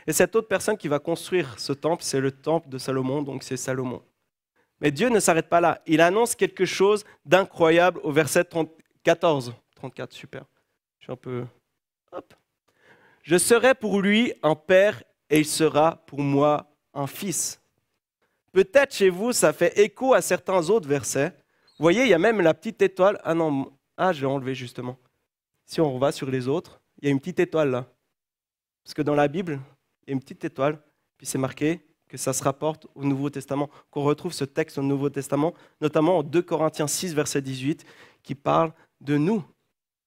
Et 0.08 0.14
cette 0.14 0.36
autre 0.36 0.48
personne 0.48 0.78
qui 0.78 0.88
va 0.88 1.00
construire 1.00 1.60
ce 1.60 1.74
temple, 1.74 2.02
c'est 2.02 2.22
le 2.22 2.32
temple 2.32 2.70
de 2.70 2.78
Salomon, 2.78 3.22
donc 3.22 3.44
c'est 3.44 3.58
Salomon. 3.58 4.02
Mais 4.80 4.92
Dieu 4.92 5.10
ne 5.10 5.20
s'arrête 5.20 5.50
pas 5.50 5.60
là. 5.60 5.82
Il 5.86 6.02
annonce 6.02 6.36
quelque 6.36 6.66
chose 6.66 7.04
d'incroyable 7.26 8.00
au 8.04 8.12
verset 8.12 8.48
14. 9.04 9.54
34, 9.76 10.14
super. 10.14 10.46
Je 11.00 11.06
suis 11.06 11.12
un 11.12 11.18
peu... 11.18 11.46
Hop. 12.12 12.34
Je 13.22 13.38
serai 13.38 13.76
pour 13.76 14.02
lui 14.02 14.34
un 14.44 14.56
père 14.56 15.04
et 15.30 15.40
il 15.40 15.46
sera 15.46 16.04
pour 16.08 16.20
moi 16.20 16.72
un 16.94 17.08
fils. 17.08 17.62
Peut-être 18.54 18.96
chez 18.96 19.10
vous, 19.10 19.34
ça 19.34 19.52
fait 19.52 19.78
écho 19.78 20.14
à 20.14 20.22
certains 20.22 20.70
autres 20.70 20.88
versets. 20.88 21.30
Vous 21.78 21.84
voyez, 21.84 22.04
il 22.04 22.10
y 22.10 22.14
a 22.14 22.20
même 22.20 22.40
la 22.40 22.54
petite 22.54 22.82
étoile. 22.82 23.20
Ah 23.24 23.34
non, 23.34 23.74
ah, 23.98 24.14
j'ai 24.14 24.26
enlevé 24.26 24.56
justement. 24.56 24.98
Si 25.66 25.82
on 25.82 26.00
va 26.00 26.12
sur 26.14 26.32
les 26.32 26.48
autres, 26.48 26.80
il 27.00 27.06
y 27.06 27.08
a 27.08 27.12
une 27.12 27.20
petite 27.20 27.40
étoile 27.40 27.72
là. 27.72 27.86
Parce 28.84 28.94
que 28.94 29.02
dans 29.02 29.16
la 29.16 29.28
Bible, 29.28 29.60
il 30.04 30.10
y 30.10 30.12
a 30.12 30.14
une 30.14 30.22
petite 30.22 30.46
étoile, 30.46 30.80
puis 31.18 31.28
c'est 31.28 31.38
marqué 31.38 31.82
que 32.08 32.18
ça 32.18 32.32
se 32.32 32.44
rapporte 32.44 32.88
au 32.96 33.04
Nouveau 33.04 33.30
Testament, 33.30 33.70
qu'on 33.92 34.04
retrouve 34.04 34.32
ce 34.32 34.46
texte 34.46 34.78
au 34.78 34.82
Nouveau 34.82 35.10
Testament, 35.10 35.54
notamment 35.82 36.20
en 36.20 36.24
2 36.24 36.42
Corinthiens 36.42 36.88
6, 36.88 37.14
verset 37.14 37.42
18, 37.42 37.86
qui 38.24 38.34
parle 38.34 38.72
de 39.02 39.18
nous, 39.18 39.44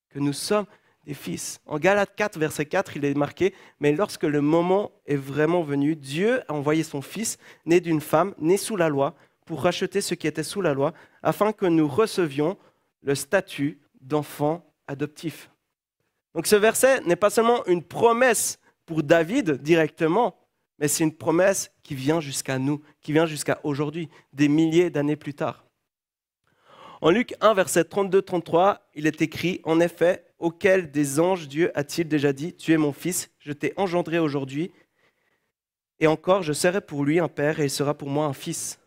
que 0.09 0.19
nous 0.19 0.33
sommes 0.33 0.65
des 1.05 1.15
fils. 1.15 1.61
En 1.67 1.79
Galates 1.79 2.15
4, 2.17 2.39
verset 2.39 2.67
4, 2.67 2.97
il 2.97 3.05
est 3.05 3.15
marqué, 3.15 3.55
mais 3.81 3.93
lorsque 3.93 4.25
le 4.25 4.41
moment 4.41 4.93
est 5.07 5.17
vraiment 5.17 5.63
venu, 5.63 5.97
Dieu 5.97 6.41
a 6.49 6.55
envoyé 6.55 6.83
son 6.83 7.03
Fils, 7.03 7.39
né 7.67 7.81
d'une 7.81 8.01
femme, 8.01 8.35
né 8.39 8.57
sous 8.57 8.77
la 8.77 8.89
loi, 8.89 9.15
pour 9.45 9.63
racheter 9.63 10.01
ce 10.01 10.15
qui 10.15 10.27
était 10.27 10.43
sous 10.43 10.63
la 10.63 10.75
loi, 10.75 10.93
afin 11.23 11.53
que 11.53 11.67
nous 11.67 11.89
recevions 11.89 12.57
le 13.03 13.15
statut 13.15 13.81
d'enfant 14.01 14.65
adoptif. 14.87 15.51
Donc 16.35 16.47
ce 16.47 16.57
verset 16.57 17.01
n'est 17.03 17.17
pas 17.17 17.31
seulement 17.31 17.65
une 17.67 17.83
promesse 17.83 18.59
pour 18.87 19.03
David 19.03 19.63
directement, 19.63 20.37
mais 20.79 20.89
c'est 20.89 21.05
une 21.05 21.15
promesse 21.15 21.71
qui 21.83 21.95
vient 21.95 22.21
jusqu'à 22.21 22.59
nous, 22.59 22.81
qui 23.01 23.13
vient 23.13 23.27
jusqu'à 23.27 23.61
aujourd'hui, 23.65 24.09
des 24.33 24.49
milliers 24.49 24.91
d'années 24.91 25.17
plus 25.17 25.35
tard. 25.35 25.67
En 27.03 27.11
Luc 27.11 27.35
1, 27.41 27.55
verset 27.55 27.83
32-33, 27.83 28.79
il 28.95 29.07
est 29.07 29.23
écrit, 29.23 29.61
En 29.65 29.81
effet, 29.81 30.25
auquel 30.39 30.91
des 30.91 31.19
anges 31.19 31.49
Dieu 31.49 31.71
a-t-il 31.75 32.07
déjà 32.07 32.33
dit, 32.33 32.55
Tu 32.55 32.73
es 32.73 32.77
mon 32.77 32.93
fils, 32.93 33.31
je 33.39 33.53
t'ai 33.53 33.73
engendré 33.77 34.19
aujourd'hui, 34.19 34.71
et 36.01 36.07
encore, 36.07 36.43
je 36.43 36.55
serai 36.55 36.81
pour 36.81 37.05
lui 37.05 37.21
un 37.21 37.29
père 37.29 37.61
et 37.61 37.65
il 37.65 37.71
sera 37.71 37.95
pour 37.95 38.09
moi 38.09 38.25
un 38.25 38.33
fils. 38.33 38.81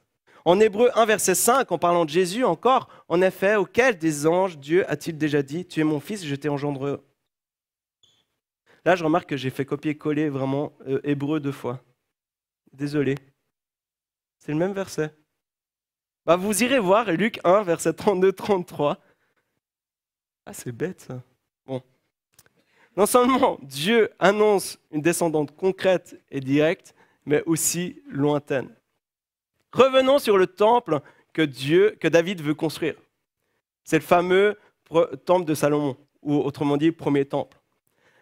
En 0.45 0.59
Hébreu 0.59 0.89
1, 0.95 1.05
verset 1.05 1.35
5, 1.35 1.71
en 1.71 1.77
parlant 1.77 2.05
de 2.05 2.09
Jésus 2.09 2.43
encore, 2.43 2.89
en 3.07 3.21
effet, 3.21 3.55
auquel 3.55 3.97
des 3.97 4.27
anges 4.27 4.57
Dieu 4.57 4.89
a-t-il 4.91 5.17
déjà 5.17 5.41
dit, 5.41 5.65
Tu 5.65 5.79
es 5.79 5.83
mon 5.83 5.99
fils, 5.99 6.25
je 6.25 6.35
t'ai 6.35 6.49
engendré. 6.49 6.95
Là, 8.85 8.95
je 8.95 9.03
remarque 9.03 9.29
que 9.29 9.37
j'ai 9.37 9.49
fait 9.49 9.65
copier-coller 9.65 10.29
vraiment 10.29 10.73
euh, 10.87 10.99
Hébreu 11.03 11.39
deux 11.39 11.51
fois. 11.51 11.83
Désolé. 12.71 13.15
C'est 14.39 14.51
le 14.51 14.57
même 14.57 14.73
verset. 14.73 15.13
Bah, 16.25 16.35
vous 16.35 16.63
irez 16.63 16.79
voir 16.79 17.11
Luc 17.11 17.39
1, 17.43 17.63
verset 17.63 17.91
32-33. 17.91 18.97
Ah, 20.45 20.53
c'est 20.53 20.71
bête 20.71 21.01
ça. 21.01 21.21
Non 22.95 23.05
seulement 23.05 23.57
Dieu 23.63 24.11
annonce 24.19 24.77
une 24.91 25.01
descendante 25.01 25.55
concrète 25.55 26.19
et 26.29 26.39
directe, 26.39 26.93
mais 27.25 27.41
aussi 27.45 28.01
lointaine. 28.07 28.69
Revenons 29.71 30.19
sur 30.19 30.37
le 30.37 30.45
temple 30.45 31.01
que 31.33 31.41
Dieu, 31.41 31.97
que 31.99 32.07
David 32.07 32.41
veut 32.41 32.53
construire. 32.53 32.95
C'est 33.83 33.97
le 33.97 34.03
fameux 34.03 34.57
temple 35.25 35.45
de 35.45 35.55
Salomon, 35.55 35.97
ou 36.21 36.35
autrement 36.35 36.77
dit, 36.77 36.91
premier 36.91 37.25
temple. 37.25 37.57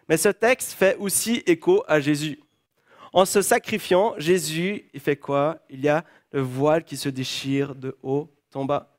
Mais 0.08 0.16
ce 0.16 0.28
texte 0.28 0.72
fait 0.72 0.96
aussi 0.96 1.42
écho 1.46 1.84
à 1.86 2.00
Jésus. 2.00 2.40
En 3.12 3.24
se 3.24 3.42
sacrifiant, 3.42 4.14
Jésus, 4.18 4.88
il 4.94 5.00
fait 5.00 5.16
quoi? 5.16 5.58
Il 5.68 5.80
y 5.80 5.88
a 5.88 6.04
le 6.32 6.40
voile 6.40 6.84
qui 6.84 6.96
se 6.96 7.08
déchire 7.08 7.74
de 7.74 7.96
haut 8.02 8.34
en 8.54 8.64
bas. 8.64 8.96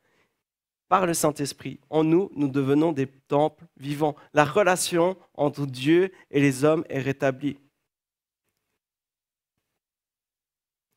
Par 0.88 1.08
le 1.08 1.14
Saint-Esprit, 1.14 1.80
en 1.90 2.04
nous, 2.04 2.30
nous 2.36 2.48
devenons 2.48 2.92
des 2.92 3.08
temples 3.08 3.66
vivants. 3.78 4.16
La 4.34 4.46
relation 4.46 5.18
entre 5.34 5.66
Dieu 5.66 6.12
et 6.30 6.40
les 6.40 6.64
hommes 6.64 6.86
est 6.90 7.00
rétablie. 7.00 7.58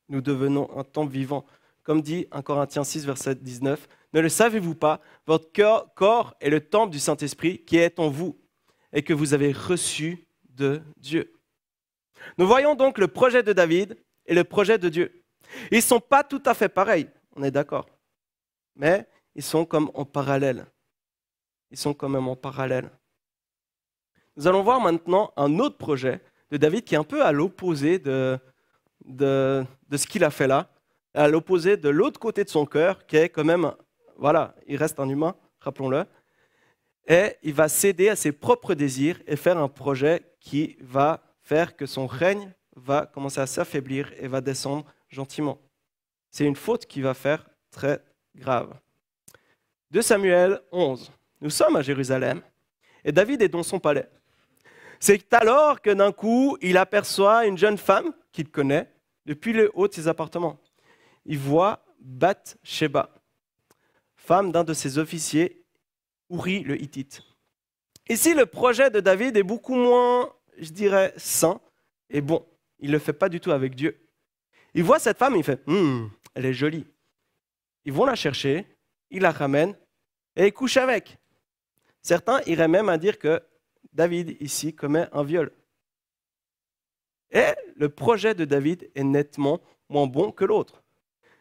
Nous 0.09 0.21
devenons 0.21 0.69
un 0.79 0.85
temple 0.85 1.13
vivant. 1.13 1.47
Comme 1.83 2.03
dit 2.03 2.27
1 2.31 2.43
Corinthiens 2.43 2.85
6, 2.85 3.07
verset 3.07 3.37
19, 3.37 3.89
ne 4.13 4.21
le 4.21 4.29
savez-vous 4.29 4.75
pas? 4.75 5.01
Votre 5.27 5.51
corps 5.95 6.35
est 6.41 6.51
le 6.51 6.61
temple 6.61 6.93
du 6.93 6.99
Saint-Esprit 6.99 7.65
qui 7.65 7.79
est 7.79 7.99
en 7.99 8.11
vous 8.11 8.39
et 8.97 9.03
que 9.03 9.13
vous 9.13 9.35
avez 9.35 9.53
reçu 9.53 10.27
de 10.49 10.81
Dieu. 10.97 11.31
Nous 12.39 12.47
voyons 12.47 12.75
donc 12.75 12.97
le 12.97 13.09
projet 13.09 13.43
de 13.43 13.53
David 13.53 13.95
et 14.25 14.35
le 14.35 14.43
projet 14.43 14.79
de 14.79 14.89
Dieu. 14.89 15.23
Ils 15.71 15.77
ne 15.77 15.83
sont 15.83 16.01
pas 16.01 16.25
tout 16.25 16.43
à 16.47 16.55
fait 16.55 16.71
pareils, 16.71 17.07
on 17.37 17.43
est 17.43 17.51
d'accord. 17.51 17.87
Mais 18.75 19.07
ils 19.35 19.43
sont 19.43 19.67
comme 19.67 19.91
en 19.93 20.07
parallèle. 20.07 20.65
Ils 21.71 21.77
sont 21.77 21.93
quand 21.93 22.09
même 22.09 22.27
en 22.27 22.37
parallèle. 22.37 22.91
Nous 24.35 24.47
allons 24.47 24.63
voir 24.63 24.81
maintenant 24.81 25.31
un 25.37 25.59
autre 25.59 25.77
projet 25.77 26.23
de 26.51 26.57
David 26.57 26.85
qui 26.85 26.95
est 26.95 26.99
un 26.99 27.05
peu 27.05 27.23
à 27.23 27.33
l'opposé 27.33 27.99
de, 27.99 28.39
de, 29.05 29.63
de, 29.91 29.97
ce 29.99 30.07
qu'il 30.07 30.25
a 30.25 30.31
fait 30.31 30.47
là, 30.47 30.71
à 31.13 31.29
l'opposé 31.29 31.77
de 31.77 31.91
l'autre 31.91 32.19
côté 32.19 32.45
de 32.45 32.49
son 32.49 32.65
cœur, 32.65 33.05
qui 33.05 33.19
est 33.19 33.29
quand 33.29 33.45
même, 33.45 33.73
voilà, 34.17 34.55
il 34.67 34.79
reste 34.79 34.99
un 35.01 35.09
humain, 35.11 35.37
rappelons-le, 35.61 36.07
et 37.07 37.37
il 37.43 37.55
va 37.55 37.69
céder 37.69 38.09
à 38.09 38.17
ses 38.17 38.33
propres 38.33 38.75
désirs 38.75 39.21
et 39.27 39.37
faire 39.37 39.59
un 39.59 39.69
projet 39.69 40.23
qui 40.41 40.77
va 40.81 41.23
faire 41.41 41.77
que 41.77 41.87
son 41.87 42.07
règne 42.07 42.53
va 42.75 43.07
commencer 43.07 43.41
à 43.41 43.47
s'affaiblir 43.47 44.13
et 44.19 44.29
va 44.29 44.41
descendre 44.41 44.85
gentiment. 45.09 45.61
C'est 46.31 46.45
une 46.45 46.57
faute 46.57 46.87
qui 46.87 47.01
va 47.01 47.15
faire 47.15 47.49
très 47.71 48.03
grave. 48.35 48.75
De 49.91 50.01
Samuel 50.01 50.61
11. 50.73 51.13
Nous 51.41 51.51
sommes 51.51 51.77
à 51.77 51.83
Jérusalem 51.83 52.43
et 53.05 53.13
David 53.13 53.43
est 53.43 53.49
dans 53.49 53.63
son 53.63 53.79
palais. 53.79 54.09
C'est 54.99 55.33
alors 55.33 55.81
que 55.81 55.91
d'un 55.91 56.13
coup, 56.13 56.57
il 56.61 56.77
aperçoit 56.77 57.47
une 57.47 57.59
jeune 57.59 57.79
femme 57.79 58.13
qu'il 58.33 58.51
connaît 58.51 58.91
depuis 59.27 59.53
le 59.53 59.71
haut 59.75 59.89
de 59.89 59.95
ses 59.95 60.09
appartements. 60.09 60.59
Il 61.25 61.39
voit 61.39 61.85
Bath-Sheba, 62.01 63.11
femme 64.17 64.53
d'un 64.53 64.65
de 64.65 64.73
ses 64.73 64.99
officiers, 64.99 65.66
Uri 66.31 66.61
le 66.61 66.81
Hittite. 66.81 67.23
Ici, 68.09 68.35
le 68.35 68.47
projet 68.47 68.91
de 68.91 69.01
David 69.01 69.37
est 69.37 69.43
beaucoup 69.43 69.75
moins, 69.75 70.33
je 70.59 70.71
dirais, 70.71 71.13
sain 71.17 71.61
et 72.11 72.21
bon. 72.21 72.47
Il 72.79 72.89
ne 72.89 72.93
le 72.93 72.99
fait 72.99 73.13
pas 73.13 73.29
du 73.29 73.41
tout 73.41 73.51
avec 73.51 73.75
Dieu. 73.75 73.99
Il 74.75 74.85
voit 74.85 74.99
cette 74.99 75.19
femme, 75.19 75.37
il 75.37 75.45
fait 75.45 75.63
hum, 75.67 76.11
elle 76.35 76.47
est 76.47 76.53
jolie. 76.53 76.87
Ils 77.85 77.93
vont 77.93 78.05
la 78.05 78.15
chercher, 78.15 78.67
ils 79.11 79.23
la 79.23 79.31
ramènent 79.31 79.77
et 80.37 80.47
ils 80.47 80.53
couchent 80.53 80.77
avec. 80.77 81.19
Certains 82.03 82.41
iraient 82.47 82.69
même 82.69 82.89
à 82.89 82.99
dire 82.99 83.19
que 83.19 83.43
David 83.93 84.37
ici 84.41 84.75
commet 84.75 85.09
un 85.13 85.25
viol. 85.25 85.51
Et 87.31 87.47
le 87.75 87.89
projet 87.89 88.35
de 88.35 88.45
David 88.45 88.91
est 88.95 89.03
nettement 89.03 89.61
moins 89.89 90.07
bon 90.07 90.31
que 90.31 90.45
l'autre. 90.45 90.83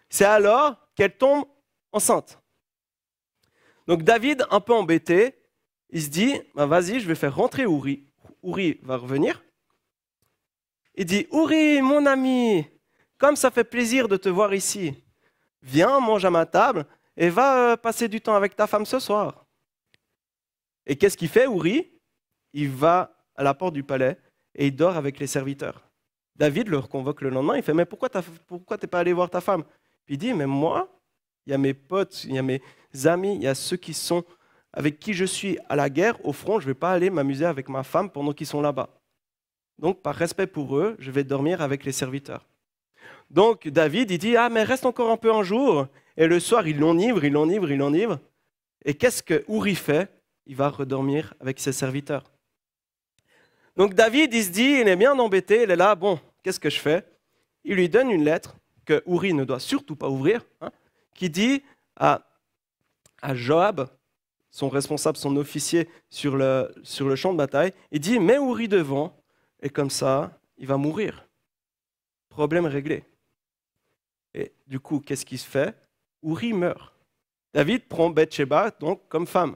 C'est 0.09 0.25
alors 0.25 0.87
qu'elle 0.95 1.17
tombe 1.17 1.45
enceinte. 1.91 2.41
Donc 3.87 4.03
David, 4.03 4.45
un 4.49 4.59
peu 4.59 4.73
embêté, 4.73 5.35
il 5.89 6.01
se 6.01 6.09
dit, 6.09 6.41
bah, 6.55 6.65
vas-y, 6.65 6.99
je 6.99 7.07
vais 7.07 7.15
faire 7.15 7.35
rentrer 7.35 7.63
Uri. 7.63 8.07
Uri 8.43 8.79
va 8.83 8.97
revenir. 8.97 9.43
Il 10.95 11.05
dit, 11.05 11.27
Uri, 11.31 11.81
mon 11.81 12.05
ami, 12.05 12.65
comme 13.17 13.35
ça 13.35 13.51
fait 13.51 13.63
plaisir 13.63 14.07
de 14.07 14.17
te 14.17 14.29
voir 14.29 14.53
ici, 14.53 15.03
viens, 15.61 15.99
mange 15.99 16.25
à 16.25 16.29
ma 16.29 16.45
table 16.45 16.85
et 17.17 17.29
va 17.29 17.71
euh, 17.71 17.77
passer 17.77 18.07
du 18.07 18.21
temps 18.21 18.35
avec 18.35 18.55
ta 18.55 18.67
femme 18.67 18.85
ce 18.85 18.99
soir. 18.99 19.45
Et 20.85 20.95
qu'est-ce 20.95 21.17
qu'il 21.17 21.29
fait, 21.29 21.45
Uri 21.45 21.91
Il 22.53 22.69
va 22.69 23.15
à 23.35 23.43
la 23.43 23.53
porte 23.53 23.73
du 23.73 23.83
palais 23.83 24.17
et 24.53 24.67
il 24.67 24.75
dort 24.75 24.95
avec 24.95 25.19
les 25.19 25.27
serviteurs. 25.27 25.81
David 26.35 26.67
le 26.67 26.81
convoque 26.81 27.21
le 27.21 27.29
lendemain, 27.29 27.57
il 27.57 27.63
fait, 27.63 27.73
mais 27.73 27.85
pourquoi 27.85 28.09
tu 28.09 28.17
n'es 28.19 28.87
pas 28.87 28.99
allé 28.99 29.13
voir 29.13 29.29
ta 29.29 29.41
femme? 29.41 29.63
Puis 30.05 30.15
il 30.15 30.17
dit, 30.17 30.33
mais 30.33 30.45
moi, 30.45 30.94
il 31.45 31.51
y 31.51 31.53
a 31.53 31.57
mes 31.57 31.73
potes, 31.73 32.23
il 32.25 32.33
y 32.33 32.37
a 32.37 32.41
mes 32.41 32.61
amis, 33.05 33.35
il 33.35 33.43
y 33.43 33.47
a 33.47 33.55
ceux 33.55 33.77
qui 33.77 33.93
sont 33.93 34.23
avec 34.73 34.99
qui 34.99 35.13
je 35.13 35.25
suis 35.25 35.57
à 35.69 35.75
la 35.75 35.89
guerre, 35.89 36.23
au 36.25 36.33
front, 36.33 36.59
je 36.59 36.65
ne 36.65 36.71
vais 36.71 36.79
pas 36.79 36.91
aller 36.91 37.09
m'amuser 37.09 37.45
avec 37.45 37.69
ma 37.69 37.83
femme 37.83 38.09
pendant 38.09 38.33
qu'ils 38.33 38.47
sont 38.47 38.61
là-bas. 38.61 38.89
Donc, 39.79 40.01
par 40.01 40.15
respect 40.15 40.47
pour 40.47 40.77
eux, 40.77 40.95
je 40.99 41.11
vais 41.11 41.23
dormir 41.23 41.61
avec 41.61 41.85
les 41.85 41.91
serviteurs. 41.91 42.45
Donc 43.29 43.67
David, 43.67 44.11
il 44.11 44.17
dit, 44.17 44.37
ah 44.37 44.49
mais 44.49 44.63
reste 44.63 44.85
encore 44.85 45.11
un 45.11 45.17
peu 45.17 45.33
un 45.33 45.43
jour. 45.43 45.87
Et 46.17 46.27
le 46.27 46.39
soir, 46.39 46.67
il 46.67 46.79
l'enivre, 46.79 47.23
il 47.25 47.33
l'enivre, 47.33 47.71
il 47.71 47.77
l'enivre. 47.77 48.19
Et 48.83 48.93
qu'est-ce 48.93 49.23
que 49.23 49.43
Uri 49.49 49.75
fait? 49.75 50.09
Il 50.45 50.55
va 50.55 50.69
redormir 50.69 51.33
avec 51.39 51.59
ses 51.59 51.71
serviteurs. 51.71 52.31
Donc 53.75 53.93
David, 53.93 54.33
il 54.33 54.43
se 54.43 54.51
dit, 54.51 54.79
il 54.81 54.87
est 54.87 54.95
bien 54.95 55.17
embêté, 55.17 55.63
il 55.63 55.71
est 55.71 55.75
là, 55.75 55.95
bon, 55.95 56.19
qu'est-ce 56.43 56.59
que 56.59 56.69
je 56.69 56.79
fais? 56.79 57.03
Il 57.63 57.75
lui 57.75 57.89
donne 57.89 58.11
une 58.11 58.23
lettre 58.23 58.55
que 58.85 59.03
Uri 59.07 59.33
ne 59.33 59.43
doit 59.43 59.59
surtout 59.59 59.95
pas 59.95 60.07
ouvrir, 60.07 60.45
hein, 60.61 60.71
qui 61.15 61.31
dit 61.31 61.63
à, 61.95 62.21
à 63.21 63.33
Joab, 63.33 63.89
son 64.51 64.69
responsable, 64.69 65.17
son 65.17 65.35
officier 65.37 65.89
sur 66.09 66.37
le, 66.37 66.73
sur 66.83 67.09
le 67.09 67.15
champ 67.15 67.33
de 67.33 67.37
bataille, 67.37 67.73
il 67.91 67.99
dit, 67.99 68.19
mets 68.19 68.37
Uri 68.37 68.67
devant, 68.67 69.17
et 69.61 69.69
comme 69.69 69.89
ça, 69.89 70.39
il 70.57 70.67
va 70.67 70.77
mourir. 70.77 71.27
Problème 72.29 72.65
réglé. 72.65 73.03
Et 74.33 74.53
du 74.67 74.79
coup, 74.79 74.99
qu'est-ce 74.99 75.25
qui 75.25 75.37
se 75.37 75.47
fait? 75.47 75.75
Uri 76.23 76.53
meurt. 76.53 76.93
David 77.53 77.87
prend 77.87 78.09
Bathsheba 78.09 78.71
donc 78.79 79.07
comme 79.07 79.25
femme. 79.25 79.55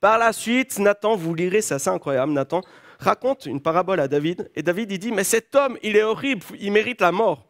Par 0.00 0.18
la 0.18 0.32
suite, 0.32 0.78
Nathan, 0.78 1.16
vous 1.16 1.34
lirez, 1.34 1.62
c'est 1.62 1.74
assez 1.74 1.90
incroyable, 1.90 2.32
Nathan 2.32 2.60
raconte 2.98 3.46
une 3.46 3.60
parabole 3.60 4.00
à 4.00 4.08
David, 4.08 4.50
et 4.54 4.62
David 4.62 4.92
il 4.92 4.98
dit, 4.98 5.12
mais 5.12 5.24
cet 5.24 5.54
homme, 5.54 5.78
il 5.82 5.96
est 5.96 6.02
horrible, 6.02 6.44
il 6.58 6.72
mérite 6.72 7.00
la 7.00 7.12
mort. 7.12 7.46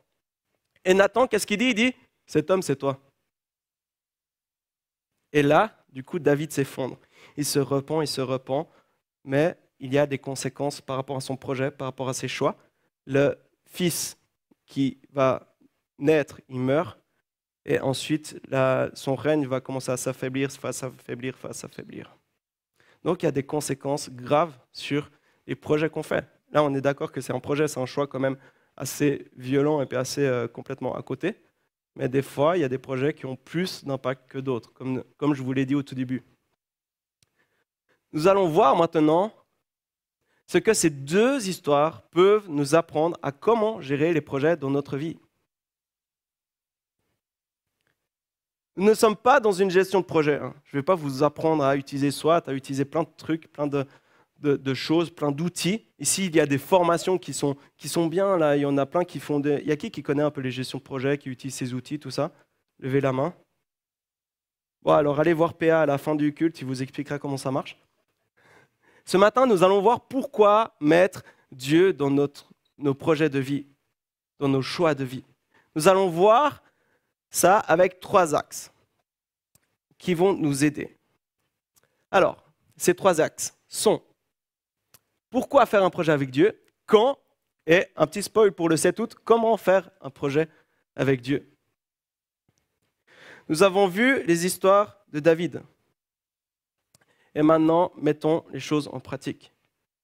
Et 0.84 0.94
Nathan, 0.94 1.26
qu'est-ce 1.26 1.46
qu'il 1.46 1.58
dit? 1.58 1.70
Il 1.70 1.74
dit, 1.74 1.94
cet 2.26 2.50
homme, 2.50 2.62
c'est 2.62 2.76
toi. 2.76 3.00
Et 5.32 5.42
là, 5.42 5.84
du 5.92 6.04
coup, 6.04 6.18
David 6.18 6.52
s'effondre. 6.52 6.98
Il 7.36 7.44
se 7.44 7.58
repent, 7.58 8.02
il 8.02 8.06
se 8.06 8.20
repent, 8.20 8.68
mais 9.24 9.56
il 9.80 9.92
y 9.92 9.98
a 9.98 10.06
des 10.06 10.18
conséquences 10.18 10.80
par 10.80 10.96
rapport 10.96 11.16
à 11.16 11.20
son 11.20 11.36
projet, 11.36 11.70
par 11.70 11.86
rapport 11.86 12.08
à 12.08 12.14
ses 12.14 12.28
choix. 12.28 12.56
Le 13.06 13.36
fils 13.66 14.16
qui 14.66 14.98
va 15.12 15.54
naître, 15.98 16.40
il 16.48 16.60
meurt, 16.60 16.98
et 17.64 17.80
ensuite 17.80 18.40
son 18.94 19.14
règne 19.14 19.46
va 19.46 19.60
commencer 19.60 19.90
à 19.90 19.96
s'affaiblir, 19.96 20.50
à 20.62 20.72
s'affaiblir, 20.72 21.36
à 21.44 21.52
s'affaiblir. 21.52 22.16
Donc 23.02 23.22
il 23.22 23.26
y 23.26 23.28
a 23.28 23.32
des 23.32 23.44
conséquences 23.44 24.10
graves 24.10 24.56
sur 24.72 25.10
les 25.46 25.54
projets 25.54 25.90
qu'on 25.90 26.02
fait. 26.02 26.26
Là, 26.52 26.62
on 26.62 26.74
est 26.74 26.80
d'accord 26.80 27.12
que 27.12 27.20
c'est 27.20 27.32
un 27.32 27.40
projet, 27.40 27.68
c'est 27.68 27.80
un 27.80 27.86
choix 27.86 28.06
quand 28.06 28.20
même 28.20 28.36
assez 28.76 29.30
violent 29.36 29.80
et 29.82 29.86
puis 29.86 29.96
assez 29.96 30.26
euh, 30.26 30.48
complètement 30.48 30.94
à 30.94 31.02
côté. 31.02 31.36
Mais 31.96 32.08
des 32.08 32.22
fois, 32.22 32.56
il 32.56 32.60
y 32.60 32.64
a 32.64 32.68
des 32.68 32.78
projets 32.78 33.14
qui 33.14 33.26
ont 33.26 33.36
plus 33.36 33.84
d'impact 33.84 34.28
que 34.28 34.38
d'autres, 34.38 34.72
comme, 34.72 35.04
comme 35.16 35.34
je 35.34 35.42
vous 35.42 35.52
l'ai 35.52 35.66
dit 35.66 35.74
au 35.74 35.82
tout 35.82 35.94
début. 35.94 36.22
Nous 38.12 38.26
allons 38.26 38.48
voir 38.48 38.76
maintenant 38.76 39.32
ce 40.46 40.58
que 40.58 40.74
ces 40.74 40.90
deux 40.90 41.48
histoires 41.48 42.02
peuvent 42.10 42.48
nous 42.48 42.74
apprendre 42.74 43.16
à 43.22 43.32
comment 43.32 43.80
gérer 43.80 44.12
les 44.12 44.20
projets 44.20 44.56
dans 44.56 44.70
notre 44.70 44.96
vie. 44.96 45.18
Nous 48.76 48.86
ne 48.86 48.94
sommes 48.94 49.16
pas 49.16 49.38
dans 49.38 49.52
une 49.52 49.70
gestion 49.70 50.00
de 50.00 50.04
projet. 50.04 50.38
Hein. 50.38 50.52
Je 50.64 50.76
ne 50.76 50.80
vais 50.80 50.84
pas 50.84 50.96
vous 50.96 51.22
apprendre 51.22 51.62
à 51.62 51.76
utiliser 51.76 52.10
SWOT, 52.10 52.48
à 52.48 52.52
utiliser 52.52 52.84
plein 52.84 53.04
de 53.04 53.08
trucs, 53.16 53.52
plein 53.52 53.68
de, 54.40 54.74
choses, 54.74 55.10
plein 55.10 55.32
d'outils. 55.32 55.86
Ici, 55.98 56.26
il 56.26 56.36
y 56.36 56.40
a 56.40 56.46
des 56.46 56.58
formations 56.58 57.16
qui 57.16 57.32
sont, 57.32 57.56
qui 57.78 57.88
sont 57.88 58.06
bien. 58.06 58.36
Là, 58.36 58.56
il 58.56 58.62
y 58.62 58.66
en 58.66 58.76
a 58.76 58.84
plein 58.84 59.04
qui 59.04 59.18
font 59.18 59.40
des... 59.40 59.60
Il 59.62 59.68
y 59.68 59.72
a 59.72 59.76
qui 59.76 59.90
qui 59.90 60.02
connaît 60.02 60.22
un 60.22 60.30
peu 60.30 60.42
les 60.42 60.50
gestions 60.50 60.78
de 60.78 60.82
projet, 60.82 61.16
qui 61.16 61.30
utilise 61.30 61.54
ces 61.54 61.72
outils, 61.72 61.98
tout 61.98 62.10
ça? 62.10 62.30
Levez 62.78 63.00
la 63.00 63.12
main. 63.12 63.34
Bon, 64.82 64.92
alors 64.92 65.18
allez 65.18 65.32
voir 65.32 65.54
PA 65.54 65.82
à 65.82 65.86
la 65.86 65.96
fin 65.96 66.14
du 66.14 66.34
culte, 66.34 66.60
il 66.60 66.66
vous 66.66 66.82
expliquera 66.82 67.18
comment 67.18 67.38
ça 67.38 67.50
marche. 67.50 67.78
Ce 69.06 69.16
matin, 69.16 69.46
nous 69.46 69.62
allons 69.62 69.80
voir 69.80 70.02
pourquoi 70.02 70.74
mettre 70.80 71.22
Dieu 71.50 71.94
dans 71.94 72.10
notre, 72.10 72.50
nos 72.76 72.94
projets 72.94 73.30
de 73.30 73.38
vie, 73.38 73.66
dans 74.38 74.48
nos 74.48 74.62
choix 74.62 74.94
de 74.94 75.04
vie. 75.04 75.24
Nous 75.74 75.88
allons 75.88 76.08
voir 76.08 76.62
ça 77.30 77.58
avec 77.58 77.98
trois 78.00 78.34
axes 78.34 78.70
qui 79.96 80.12
vont 80.12 80.34
nous 80.34 80.64
aider. 80.64 80.96
Alors, 82.10 82.44
ces 82.76 82.94
trois 82.94 83.20
axes 83.20 83.56
sont 83.68 84.02
pourquoi 85.34 85.66
faire 85.66 85.82
un 85.82 85.90
projet 85.90 86.12
avec 86.12 86.30
Dieu 86.30 86.56
Quand 86.86 87.18
Et 87.66 87.86
un 87.96 88.06
petit 88.06 88.22
spoil 88.22 88.52
pour 88.52 88.68
le 88.68 88.76
7 88.76 89.00
août, 89.00 89.16
comment 89.24 89.56
faire 89.56 89.90
un 90.00 90.08
projet 90.08 90.48
avec 90.94 91.20
Dieu? 91.20 91.50
Nous 93.48 93.64
avons 93.64 93.88
vu 93.88 94.22
les 94.26 94.46
histoires 94.46 94.96
de 95.08 95.18
David. 95.18 95.60
Et 97.34 97.42
maintenant, 97.42 97.90
mettons 97.96 98.44
les 98.52 98.60
choses 98.60 98.88
en 98.92 99.00
pratique. 99.00 99.52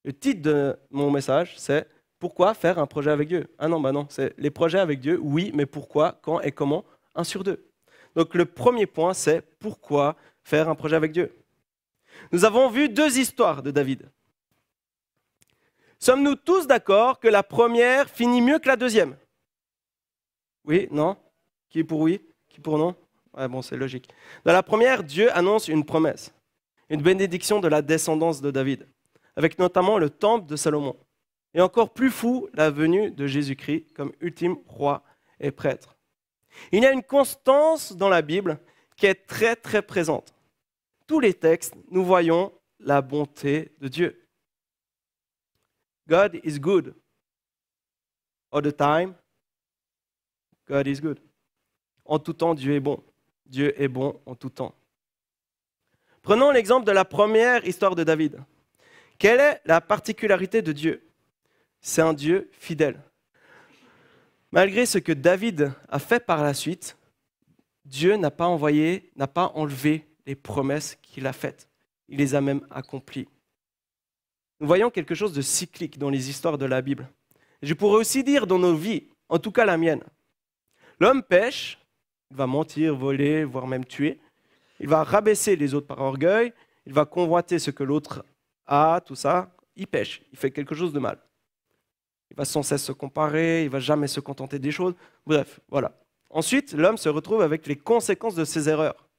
Le 0.03 0.11
titre 0.11 0.41
de 0.41 0.77
mon 0.89 1.09
message, 1.09 1.57
c'est 1.57 1.87
Pourquoi 2.19 2.53
faire 2.53 2.77
un 2.77 2.85
projet 2.85 3.11
avec 3.11 3.29
Dieu? 3.29 3.47
Ah 3.57 3.69
non, 3.69 3.79
bah 3.79 3.93
non, 3.93 4.07
c'est 4.09 4.37
les 4.37 4.51
projets 4.51 4.79
avec 4.79 4.99
Dieu, 4.99 5.17
oui, 5.21 5.51
mais 5.53 5.65
pourquoi, 5.65 6.19
quand 6.21 6.41
et 6.41 6.51
comment 6.51 6.83
Un 7.15 7.23
sur 7.23 7.45
deux? 7.45 7.71
Donc 8.17 8.35
le 8.35 8.43
premier 8.43 8.85
point, 8.85 9.13
c'est 9.13 9.41
pourquoi 9.59 10.17
faire 10.43 10.67
un 10.67 10.75
projet 10.75 10.97
avec 10.97 11.13
Dieu? 11.13 11.33
Nous 12.33 12.43
avons 12.43 12.69
vu 12.69 12.89
deux 12.89 13.17
histoires 13.17 13.63
de 13.63 13.71
David. 13.71 14.09
Sommes-nous 16.01 16.33
tous 16.33 16.65
d'accord 16.65 17.19
que 17.19 17.27
la 17.27 17.43
première 17.43 18.09
finit 18.09 18.41
mieux 18.41 18.57
que 18.57 18.67
la 18.67 18.75
deuxième? 18.75 19.15
Oui 20.65 20.87
Non? 20.89 21.15
Qui 21.69 21.79
est 21.79 21.83
pour 21.83 21.99
oui? 21.99 22.19
Qui 22.49 22.59
pour 22.59 22.79
non? 22.79 22.95
Ouais, 23.37 23.47
bon, 23.47 23.61
c'est 23.61 23.77
logique. 23.77 24.09
Dans 24.43 24.51
la 24.51 24.63
première, 24.63 25.03
Dieu 25.03 25.31
annonce 25.37 25.67
une 25.67 25.85
promesse, 25.85 26.33
une 26.89 27.03
bénédiction 27.03 27.59
de 27.59 27.67
la 27.67 27.83
descendance 27.83 28.41
de 28.41 28.49
David, 28.49 28.87
avec 29.35 29.59
notamment 29.59 29.99
le 29.99 30.09
temple 30.09 30.47
de 30.47 30.55
Salomon. 30.55 30.97
Et 31.53 31.61
encore 31.61 31.93
plus 31.93 32.09
fou, 32.09 32.49
la 32.55 32.71
venue 32.71 33.11
de 33.11 33.27
Jésus-Christ 33.27 33.93
comme 33.93 34.11
ultime 34.21 34.57
roi 34.65 35.03
et 35.39 35.51
prêtre. 35.51 35.95
Il 36.71 36.81
y 36.81 36.85
a 36.87 36.93
une 36.93 37.03
constance 37.03 37.95
dans 37.95 38.09
la 38.09 38.23
Bible 38.23 38.59
qui 38.97 39.05
est 39.05 39.27
très 39.27 39.55
très 39.55 39.83
présente. 39.83 40.33
Tous 41.05 41.19
les 41.19 41.35
textes, 41.35 41.75
nous 41.91 42.03
voyons 42.03 42.51
la 42.79 43.03
bonté 43.03 43.75
de 43.79 43.87
Dieu. 43.87 44.20
God 46.11 46.41
is 46.43 46.59
good. 46.59 46.93
All 48.51 48.61
the 48.61 48.75
time, 48.75 49.15
God 50.67 50.85
is 50.85 50.99
good. 50.99 51.21
En 52.03 52.19
tout 52.19 52.33
temps, 52.33 52.53
Dieu 52.53 52.75
est 52.75 52.81
bon. 52.81 53.01
Dieu 53.45 53.81
est 53.81 53.87
bon 53.87 54.19
en 54.25 54.35
tout 54.35 54.49
temps. 54.49 54.75
Prenons 56.21 56.51
l'exemple 56.51 56.85
de 56.85 56.91
la 56.91 57.05
première 57.05 57.65
histoire 57.65 57.95
de 57.95 58.03
David. 58.03 58.43
Quelle 59.17 59.39
est 59.39 59.61
la 59.63 59.79
particularité 59.79 60.61
de 60.61 60.73
Dieu? 60.73 61.01
C'est 61.79 62.01
un 62.01 62.13
Dieu 62.13 62.49
fidèle. 62.51 63.01
Malgré 64.51 64.85
ce 64.85 64.97
que 64.97 65.13
David 65.13 65.71
a 65.87 65.99
fait 65.99 66.19
par 66.19 66.43
la 66.43 66.53
suite, 66.53 66.97
Dieu 67.85 68.17
n'a 68.17 68.31
pas 68.31 68.47
envoyé, 68.47 69.13
n'a 69.15 69.27
pas 69.27 69.53
enlevé 69.55 70.05
les 70.25 70.35
promesses 70.35 70.97
qu'il 71.01 71.25
a 71.25 71.31
faites. 71.31 71.69
Il 72.09 72.17
les 72.17 72.35
a 72.35 72.41
même 72.41 72.67
accomplies. 72.69 73.29
Nous 74.61 74.67
voyons 74.67 74.91
quelque 74.91 75.15
chose 75.15 75.33
de 75.33 75.41
cyclique 75.41 75.97
dans 75.97 76.11
les 76.11 76.29
histoires 76.29 76.59
de 76.59 76.67
la 76.67 76.83
Bible. 76.83 77.09
Je 77.63 77.73
pourrais 77.73 77.97
aussi 77.97 78.23
dire 78.23 78.45
dans 78.45 78.59
nos 78.59 78.75
vies, 78.75 79.07
en 79.27 79.39
tout 79.39 79.51
cas 79.51 79.65
la 79.65 79.75
mienne. 79.75 80.03
L'homme 80.99 81.23
pêche, 81.23 81.79
il 82.29 82.37
va 82.37 82.45
mentir, 82.45 82.95
voler, 82.95 83.43
voire 83.43 83.65
même 83.65 83.85
tuer. 83.85 84.19
Il 84.79 84.87
va 84.87 85.03
rabaisser 85.03 85.55
les 85.55 85.73
autres 85.73 85.87
par 85.87 85.99
orgueil, 85.99 86.53
il 86.85 86.93
va 86.93 87.05
convoiter 87.05 87.57
ce 87.57 87.71
que 87.71 87.83
l'autre 87.83 88.23
a, 88.67 89.01
tout 89.03 89.15
ça. 89.15 89.51
Il 89.75 89.87
pêche, 89.87 90.21
il 90.31 90.37
fait 90.37 90.51
quelque 90.51 90.75
chose 90.75 90.93
de 90.93 90.99
mal. 90.99 91.17
Il 92.29 92.37
va 92.37 92.45
sans 92.45 92.61
cesse 92.61 92.83
se 92.83 92.91
comparer, 92.91 93.63
il 93.63 93.69
va 93.71 93.79
jamais 93.79 94.07
se 94.07 94.19
contenter 94.19 94.59
des 94.59 94.71
choses. 94.71 94.93
Bref, 95.25 95.59
voilà. 95.69 95.99
Ensuite, 96.29 96.73
l'homme 96.73 96.97
se 96.97 97.09
retrouve 97.09 97.41
avec 97.41 97.65
les 97.65 97.77
conséquences 97.77 98.35
de 98.35 98.45
ses 98.45 98.69
erreurs, 98.69 99.09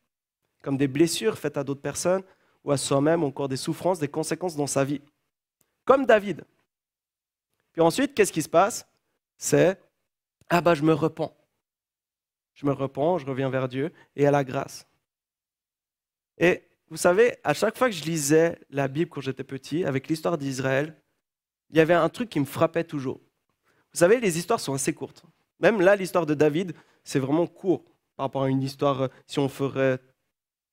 comme 0.62 0.76
des 0.76 0.88
blessures 0.88 1.36
faites 1.36 1.56
à 1.56 1.64
d'autres 1.64 1.82
personnes 1.82 2.22
ou 2.62 2.70
à 2.70 2.76
soi-même, 2.76 3.24
encore 3.24 3.48
des 3.48 3.56
souffrances, 3.56 3.98
des 3.98 4.06
conséquences 4.06 4.54
dans 4.54 4.68
sa 4.68 4.84
vie 4.84 5.00
comme 5.84 6.06
David. 6.06 6.44
Puis 7.72 7.82
ensuite, 7.82 8.14
qu'est-ce 8.14 8.32
qui 8.32 8.42
se 8.42 8.48
passe? 8.48 8.86
C'est 9.36 9.80
Ah 10.48 10.60
bah 10.60 10.74
je 10.74 10.82
me 10.82 10.92
repens. 10.92 11.34
Je 12.54 12.66
me 12.66 12.72
repens, 12.72 13.18
je 13.18 13.26
reviens 13.26 13.50
vers 13.50 13.68
Dieu 13.68 13.92
et 14.14 14.26
à 14.26 14.30
la 14.30 14.44
grâce. 14.44 14.86
Et 16.38 16.68
vous 16.88 16.96
savez, 16.96 17.36
à 17.44 17.54
chaque 17.54 17.78
fois 17.78 17.88
que 17.88 17.94
je 17.96 18.04
lisais 18.04 18.58
la 18.70 18.88
Bible 18.88 19.10
quand 19.10 19.20
j'étais 19.20 19.44
petit, 19.44 19.84
avec 19.84 20.08
l'histoire 20.08 20.36
d'Israël, 20.36 20.94
il 21.70 21.76
y 21.78 21.80
avait 21.80 21.94
un 21.94 22.08
truc 22.10 22.28
qui 22.28 22.40
me 22.40 22.44
frappait 22.44 22.84
toujours. 22.84 23.20
Vous 23.92 23.98
savez, 23.98 24.20
les 24.20 24.38
histoires 24.38 24.60
sont 24.60 24.74
assez 24.74 24.92
courtes. 24.92 25.24
Même 25.60 25.80
là, 25.80 25.96
l'histoire 25.96 26.26
de 26.26 26.34
David, 26.34 26.74
c'est 27.04 27.18
vraiment 27.18 27.46
court 27.46 27.84
par 28.16 28.26
rapport 28.26 28.42
à 28.42 28.48
une 28.48 28.62
histoire, 28.62 29.02
euh, 29.02 29.08
si 29.26 29.38
on 29.38 29.48
ferait 29.48 29.98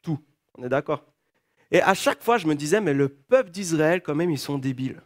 tout. 0.02 0.20
On 0.58 0.64
est 0.64 0.70
d'accord? 0.70 1.06
Et 1.72 1.82
à 1.82 1.94
chaque 1.94 2.24
fois, 2.24 2.38
je 2.38 2.48
me 2.48 2.56
disais, 2.56 2.82
mais 2.82 2.94
le 2.94 3.10
peuple 3.10 3.52
d'Israël, 3.52 4.02
quand 4.02 4.16
même, 4.16 4.32
ils 4.32 4.40
sont 4.40 4.58
débiles. 4.58 5.02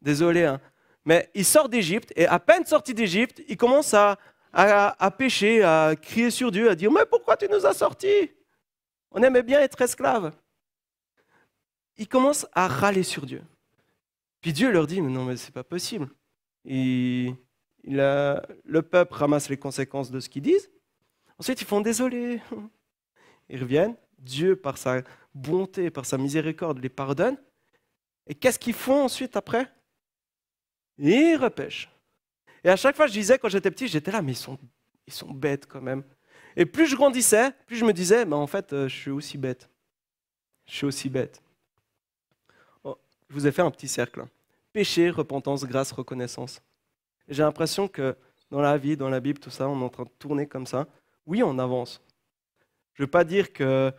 Désolé, 0.00 0.44
hein. 0.44 0.60
Mais 1.04 1.30
ils 1.34 1.44
sortent 1.44 1.72
d'Égypte, 1.72 2.12
et 2.14 2.26
à 2.26 2.38
peine 2.38 2.64
sortis 2.64 2.94
d'Égypte, 2.94 3.42
ils 3.48 3.56
commencent 3.56 3.94
à, 3.94 4.18
pécher, 5.18 5.62
à 5.64 5.96
crier 6.00 6.30
sur 6.30 6.52
Dieu, 6.52 6.70
à 6.70 6.76
dire, 6.76 6.92
mais 6.92 7.06
pourquoi 7.06 7.36
tu 7.36 7.48
nous 7.48 7.66
as 7.66 7.74
sortis? 7.74 8.30
On 9.10 9.22
aimait 9.22 9.42
bien 9.42 9.60
être 9.60 9.80
esclaves. 9.80 10.32
Ils 11.96 12.08
commencent 12.08 12.46
à 12.52 12.68
râler 12.68 13.02
sur 13.02 13.26
Dieu. 13.26 13.42
Puis 14.40 14.52
Dieu 14.52 14.70
leur 14.70 14.86
dit, 14.86 15.00
mais 15.00 15.10
non, 15.10 15.24
mais 15.24 15.36
c'est 15.36 15.52
pas 15.52 15.64
possible. 15.64 16.08
il 16.64 17.36
le 17.84 18.80
peuple 18.80 19.14
ramasse 19.14 19.48
les 19.48 19.56
conséquences 19.56 20.10
de 20.10 20.20
ce 20.20 20.28
qu'ils 20.28 20.42
disent. 20.42 20.70
Ensuite, 21.38 21.60
ils 21.60 21.66
font 21.66 21.80
désolé. 21.80 22.40
Ils 23.48 23.60
reviennent. 23.60 23.96
Dieu, 24.18 24.54
par 24.54 24.78
sa 24.78 25.02
bonté, 25.34 25.90
par 25.90 26.06
sa 26.06 26.18
miséricorde, 26.18 26.78
les 26.78 26.88
pardonne. 26.88 27.36
Et 28.26 28.34
qu'est-ce 28.34 28.58
qu'ils 28.58 28.74
font 28.74 29.04
ensuite 29.04 29.36
après? 29.36 29.72
Ils 30.98 31.36
repêchent. 31.36 31.90
Et 32.64 32.68
à 32.68 32.76
chaque 32.76 32.96
fois, 32.96 33.06
je 33.06 33.12
disais, 33.12 33.38
quand 33.38 33.48
j'étais 33.48 33.70
petit, 33.70 33.88
j'étais 33.88 34.12
là, 34.12 34.22
mais 34.22 34.32
ils 34.32 34.36
sont, 34.36 34.58
ils 35.06 35.12
sont 35.12 35.30
bêtes 35.30 35.66
quand 35.66 35.80
même. 35.80 36.04
Et 36.56 36.66
plus 36.66 36.86
je 36.86 36.96
grandissais, 36.96 37.52
plus 37.66 37.76
je 37.76 37.84
me 37.84 37.92
disais, 37.92 38.24
mais 38.24 38.36
en 38.36 38.46
fait, 38.46 38.72
euh, 38.72 38.88
je 38.88 38.94
suis 38.94 39.10
aussi 39.10 39.38
bête. 39.38 39.68
Je 40.66 40.76
suis 40.76 40.86
aussi 40.86 41.08
bête. 41.08 41.42
Oh, 42.84 42.96
je 43.28 43.34
vous 43.34 43.46
ai 43.46 43.52
fait 43.52 43.62
un 43.62 43.70
petit 43.70 43.88
cercle. 43.88 44.20
Hein. 44.20 44.30
Péché, 44.72 45.10
repentance, 45.10 45.64
grâce, 45.64 45.92
reconnaissance. 45.92 46.62
J'ai 47.28 47.42
l'impression 47.42 47.88
que 47.88 48.16
dans 48.50 48.60
la 48.60 48.76
vie, 48.76 48.96
dans 48.96 49.08
la 49.08 49.20
Bible, 49.20 49.38
tout 49.38 49.50
ça, 49.50 49.68
on 49.68 49.80
est 49.80 49.84
en 49.84 49.88
train 49.88 50.04
de 50.04 50.10
tourner 50.18 50.46
comme 50.46 50.66
ça. 50.66 50.86
Oui, 51.26 51.42
on 51.42 51.58
avance. 51.58 52.02
Je 52.94 53.02
ne 53.02 53.06
veux 53.06 53.10
pas 53.10 53.24
dire 53.24 53.52
que 53.52 53.92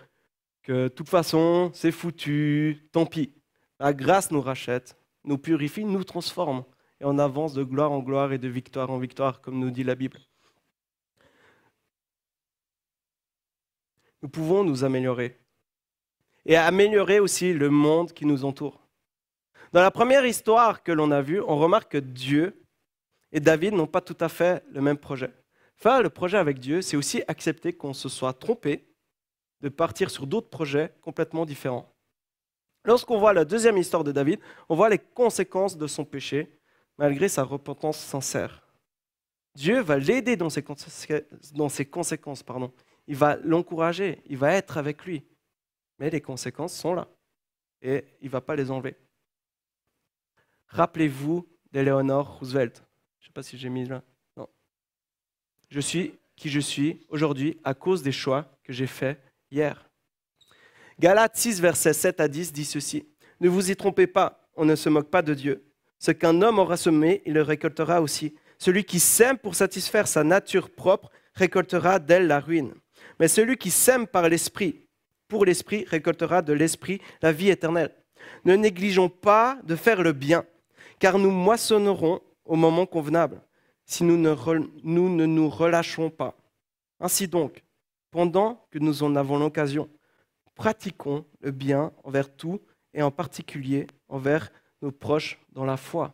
que 0.64 0.84
de 0.84 0.88
toute 0.88 1.10
façon, 1.10 1.72
c'est 1.74 1.92
foutu, 1.92 2.88
tant 2.92 3.06
pis. 3.06 3.34
La 3.80 3.94
grâce 3.94 4.32
nous 4.32 4.42
rachète, 4.42 4.98
nous 5.26 5.38
purifie, 5.38 5.84
nous 5.84 6.04
transforme. 6.04 6.64
Et 7.02 7.06
on 7.06 7.20
avance 7.20 7.54
de 7.54 7.64
gloire 7.64 7.92
en 7.92 8.00
gloire 8.00 8.32
et 8.32 8.38
de 8.38 8.48
victoire 8.48 8.90
en 8.90 8.98
victoire, 8.98 9.42
comme 9.42 9.60
nous 9.60 9.72
dit 9.72 9.84
la 9.84 9.96
Bible. 9.96 10.20
Nous 14.22 14.30
pouvons 14.30 14.64
nous 14.64 14.86
améliorer. 14.86 15.38
Et 16.46 16.56
améliorer 16.56 17.20
aussi 17.20 17.54
le 17.54 17.70
monde 17.70 18.14
qui 18.14 18.26
nous 18.26 18.46
entoure. 18.46 18.88
Dans 19.74 19.82
la 19.82 19.92
première 19.92 20.26
histoire 20.26 20.84
que 20.84 20.92
l'on 20.92 21.12
a 21.12 21.22
vue, 21.22 21.42
on 21.42 21.58
remarque 21.58 21.92
que 21.94 21.98
Dieu 21.98 22.66
et 23.32 23.40
David 23.40 23.74
n'ont 23.74 23.88
pas 23.88 24.02
tout 24.02 24.18
à 24.20 24.30
fait 24.30 24.64
le 24.72 24.82
même 24.82 24.98
projet. 24.98 25.34
Faire 25.76 26.02
le 26.02 26.10
projet 26.10 26.38
avec 26.38 26.60
Dieu, 26.60 26.82
c'est 26.82 26.96
aussi 26.96 27.24
accepter 27.28 27.74
qu'on 27.74 27.94
se 27.94 28.08
soit 28.08 28.34
trompé 28.34 28.93
de 29.64 29.70
partir 29.70 30.12
sur 30.12 30.28
d'autres 30.28 30.50
projets 30.50 30.94
complètement 31.02 31.46
différents. 31.46 31.90
Lorsqu'on 32.84 33.18
voit 33.18 33.32
la 33.32 33.46
deuxième 33.46 33.78
histoire 33.78 34.04
de 34.04 34.12
David, 34.12 34.42
on 34.68 34.76
voit 34.76 34.90
les 34.90 35.00
conséquences 35.00 35.78
de 35.78 35.88
son 35.88 36.04
péché, 36.04 36.60
malgré 36.98 37.30
sa 37.30 37.44
repentance 37.44 37.98
sincère. 37.98 38.68
Dieu 39.56 39.80
va 39.80 39.98
l'aider 39.98 40.36
dans 40.36 40.50
ses, 40.50 40.64
conséquences. 41.86 42.44
Pardon. 42.44 42.74
Il 43.08 43.16
va 43.16 43.38
l'encourager, 43.38 44.22
il 44.26 44.36
va 44.36 44.52
être 44.54 44.78
avec 44.78 45.06
lui. 45.06 45.24
Mais 45.98 46.10
les 46.10 46.20
conséquences 46.20 46.74
sont 46.74 46.94
là. 46.94 47.08
Et 47.82 48.04
il 48.20 48.26
ne 48.26 48.32
va 48.32 48.42
pas 48.42 48.58
les 48.58 48.70
enlever. 48.70 48.98
Rappelez-vous 50.68 51.48
d'Eleanor 51.72 52.40
Roosevelt. 52.40 52.84
Je 53.20 53.26
ne 53.26 53.28
sais 53.28 53.34
pas 53.34 53.44
si 53.44 53.58
j'ai 53.58 53.70
mis 53.70 53.86
là. 53.86 54.04
Non. 54.36 54.50
Je 55.70 55.80
suis 55.80 56.20
qui 56.36 56.50
je 56.50 56.60
suis 56.60 57.06
aujourd'hui 57.08 57.62
à 57.64 57.74
cause 57.74 58.04
des 58.04 58.12
choix 58.12 58.58
que 58.64 58.74
j'ai 58.74 58.88
faits 58.88 59.22
hier. 59.54 59.90
Galates 61.00 61.38
6, 61.38 61.62
versets 61.62 61.94
7 61.94 62.20
à 62.20 62.28
10 62.28 62.52
dit 62.54 62.66
ceci. 62.66 63.08
Ne 63.40 63.50
vous 63.50 63.70
y 63.70 63.76
trompez 63.76 64.08
pas, 64.08 64.50
on 64.56 64.66
ne 64.66 64.76
se 64.76 64.90
moque 64.90 65.10
pas 65.10 65.22
de 65.22 65.34
Dieu. 65.34 65.66
Ce 66.00 66.12
qu'un 66.12 66.42
homme 66.42 66.60
aura 66.60 66.76
semé, 66.76 67.22
il 67.26 67.34
le 67.34 67.44
récoltera 67.44 68.02
aussi. 68.02 68.36
Celui 68.58 68.84
qui 68.84 69.00
sème 69.00 69.38
pour 69.38 69.56
satisfaire 69.56 70.08
sa 70.08 70.24
nature 70.24 70.70
propre 70.70 71.12
récoltera 71.36 72.00
d'elle 72.00 72.28
la 72.28 72.40
ruine. 72.40 72.74
Mais 73.20 73.28
celui 73.28 73.58
qui 73.58 73.70
sème 73.70 74.08
par 74.08 74.28
l'esprit, 74.28 74.88
pour 75.28 75.46
l'esprit, 75.46 75.86
récoltera 75.88 76.42
de 76.42 76.54
l'esprit 76.54 77.00
la 77.22 77.32
vie 77.32 77.50
éternelle. 77.50 77.94
Ne 78.46 78.56
négligeons 78.56 79.10
pas 79.10 79.60
de 79.64 79.76
faire 79.76 80.02
le 80.02 80.14
bien, 80.14 80.46
car 81.00 81.20
nous 81.20 81.32
moissonnerons 81.32 82.22
au 82.46 82.56
moment 82.56 82.86
convenable, 82.86 83.42
si 83.86 84.04
nous 84.04 84.18
ne, 84.18 84.36
nous, 84.84 85.10
ne 85.10 85.26
nous 85.26 85.50
relâchons 85.50 86.10
pas. 86.10 86.38
Ainsi 87.00 87.28
donc, 87.28 87.64
pendant 88.14 88.68
que 88.70 88.78
nous 88.78 89.02
en 89.02 89.16
avons 89.16 89.40
l'occasion, 89.40 89.90
pratiquons 90.54 91.26
le 91.42 91.50
bien 91.50 91.92
envers 92.04 92.34
tout 92.34 92.62
et 92.94 93.02
en 93.02 93.10
particulier 93.10 93.88
envers 94.08 94.52
nos 94.84 94.92
proches 94.92 95.40
dans 95.52 95.66
la 95.66 95.78
foi. 95.78 96.14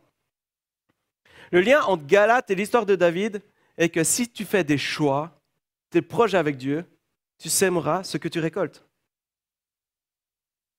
Le 1.52 1.60
lien 1.60 1.82
entre 1.82 2.06
Galate 2.06 2.52
et 2.52 2.56
l'histoire 2.56 2.86
de 2.86 2.96
David 2.96 3.42
est 3.78 3.90
que 3.90 4.06
si 4.06 4.30
tu 4.30 4.46
fais 4.46 4.64
des 4.64 4.78
choix, 4.78 5.42
tes 5.90 6.02
proches 6.02 6.36
avec 6.36 6.56
Dieu, 6.56 6.86
tu 7.38 7.50
sèmeras 7.50 8.04
ce 8.04 8.18
que 8.18 8.30
tu 8.30 8.40
récoltes. 8.40 8.86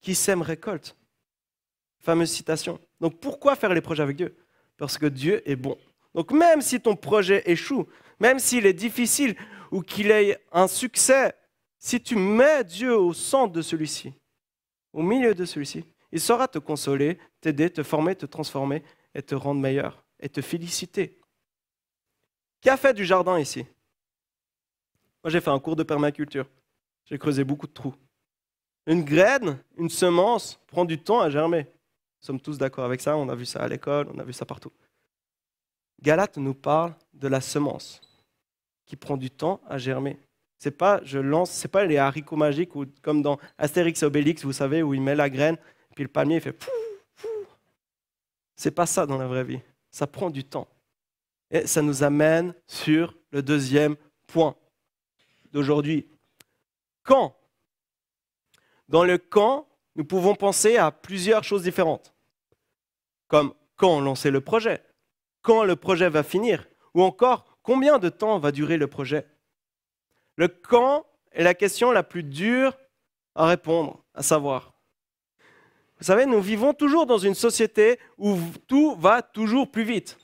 Qui 0.00 0.14
sème 0.14 0.40
récolte. 0.40 0.96
Fameuse 1.98 2.30
citation. 2.30 2.80
Donc 2.98 3.20
pourquoi 3.20 3.56
faire 3.56 3.74
les 3.74 3.82
projets 3.82 4.02
avec 4.02 4.16
Dieu? 4.16 4.34
Parce 4.78 4.96
que 4.96 5.04
Dieu 5.04 5.42
est 5.46 5.56
bon. 5.56 5.76
Donc 6.14 6.32
même 6.32 6.62
si 6.62 6.80
ton 6.80 6.96
projet 6.96 7.42
échoue, 7.44 7.86
même 8.20 8.38
s'il 8.38 8.64
est 8.64 8.72
difficile 8.72 9.36
ou 9.70 9.82
qu'il 9.82 10.10
ait 10.10 10.38
un 10.52 10.68
succès 10.68 11.34
si 11.78 12.00
tu 12.02 12.14
mets 12.16 12.62
Dieu 12.64 12.96
au 12.96 13.14
centre 13.14 13.52
de 13.52 13.62
celui-ci, 13.62 14.12
au 14.92 15.02
milieu 15.02 15.34
de 15.34 15.44
celui-ci, 15.44 15.84
il 16.12 16.20
saura 16.20 16.46
te 16.48 16.58
consoler, 16.58 17.18
t'aider, 17.40 17.70
te 17.70 17.82
former, 17.82 18.14
te 18.16 18.26
transformer 18.26 18.82
et 19.14 19.22
te 19.22 19.34
rendre 19.34 19.60
meilleur 19.60 20.04
et 20.18 20.28
te 20.28 20.42
féliciter. 20.42 21.18
Qui 22.60 22.68
a 22.68 22.76
fait 22.76 22.92
du 22.92 23.04
jardin 23.04 23.38
ici? 23.38 23.64
Moi, 25.24 25.30
j'ai 25.30 25.40
fait 25.40 25.50
un 25.50 25.58
cours 25.58 25.76
de 25.76 25.82
permaculture. 25.82 26.48
J'ai 27.06 27.18
creusé 27.18 27.44
beaucoup 27.44 27.66
de 27.66 27.72
trous. 27.72 27.94
Une 28.86 29.04
graine, 29.04 29.62
une 29.78 29.88
semence 29.88 30.60
prend 30.66 30.84
du 30.84 30.98
temps 30.98 31.20
à 31.20 31.30
germer. 31.30 31.62
Nous 31.62 32.26
sommes 32.26 32.40
tous 32.40 32.58
d'accord 32.58 32.84
avec 32.84 33.00
ça, 33.00 33.16
on 33.16 33.28
a 33.28 33.34
vu 33.34 33.46
ça 33.46 33.60
à 33.60 33.68
l'école, 33.68 34.08
on 34.12 34.18
a 34.18 34.24
vu 34.24 34.32
ça 34.32 34.44
partout. 34.44 34.72
Galate 36.02 36.36
nous 36.36 36.54
parle 36.54 36.94
de 37.14 37.28
la 37.28 37.40
semence 37.40 38.00
qui 38.90 38.96
prend 38.96 39.16
du 39.16 39.30
temps 39.30 39.60
à 39.68 39.78
germer. 39.78 40.18
C'est 40.58 40.72
pas, 40.72 41.00
je 41.04 41.20
lance, 41.20 41.52
c'est 41.52 41.68
pas 41.68 41.84
les 41.84 41.96
haricots 41.96 42.34
magiques 42.34 42.74
ou 42.74 42.86
comme 43.02 43.22
dans 43.22 43.38
Astérix 43.56 44.02
et 44.02 44.06
Obélix, 44.06 44.44
vous 44.44 44.52
savez, 44.52 44.82
où 44.82 44.92
il 44.94 45.00
met 45.00 45.14
la 45.14 45.30
graine, 45.30 45.56
puis 45.94 46.02
le 46.02 46.08
palmier 46.08 46.38
il 46.38 46.40
fait 46.40 46.52
pouf, 46.52 46.68
pouf. 47.14 47.56
C'est 48.56 48.72
pas 48.72 48.86
ça 48.86 49.06
dans 49.06 49.16
la 49.16 49.28
vraie 49.28 49.44
vie. 49.44 49.60
Ça 49.92 50.08
prend 50.08 50.28
du 50.28 50.42
temps. 50.42 50.66
Et 51.52 51.68
ça 51.68 51.82
nous 51.82 52.02
amène 52.02 52.52
sur 52.66 53.14
le 53.30 53.44
deuxième 53.44 53.94
point 54.26 54.56
d'aujourd'hui. 55.52 56.08
Quand? 57.04 57.36
Dans 58.88 59.04
le 59.04 59.18
quand, 59.18 59.68
nous 59.94 60.04
pouvons 60.04 60.34
penser 60.34 60.78
à 60.78 60.90
plusieurs 60.90 61.44
choses 61.44 61.62
différentes. 61.62 62.12
Comme 63.28 63.54
quand 63.76 64.00
lancer 64.00 64.32
le 64.32 64.40
projet, 64.40 64.82
quand 65.42 65.62
le 65.62 65.76
projet 65.76 66.08
va 66.10 66.24
finir, 66.24 66.66
ou 66.92 67.04
encore 67.04 67.49
combien 67.62 67.98
de 67.98 68.08
temps 68.08 68.38
va 68.38 68.52
durer 68.52 68.76
le 68.76 68.86
projet? 68.86 69.26
Le 70.36 70.48
quand 70.48 71.06
est 71.32 71.42
la 71.42 71.54
question 71.54 71.90
la 71.90 72.02
plus 72.02 72.22
dure 72.22 72.76
à 73.34 73.46
répondre, 73.46 74.02
à 74.14 74.22
savoir. 74.22 74.72
Vous 75.98 76.06
savez, 76.06 76.24
nous 76.24 76.40
vivons 76.40 76.72
toujours 76.72 77.06
dans 77.06 77.18
une 77.18 77.34
société 77.34 77.98
où 78.16 78.38
tout 78.66 78.94
va 78.96 79.22
toujours 79.22 79.70
plus 79.70 79.82
vite. 79.82 80.18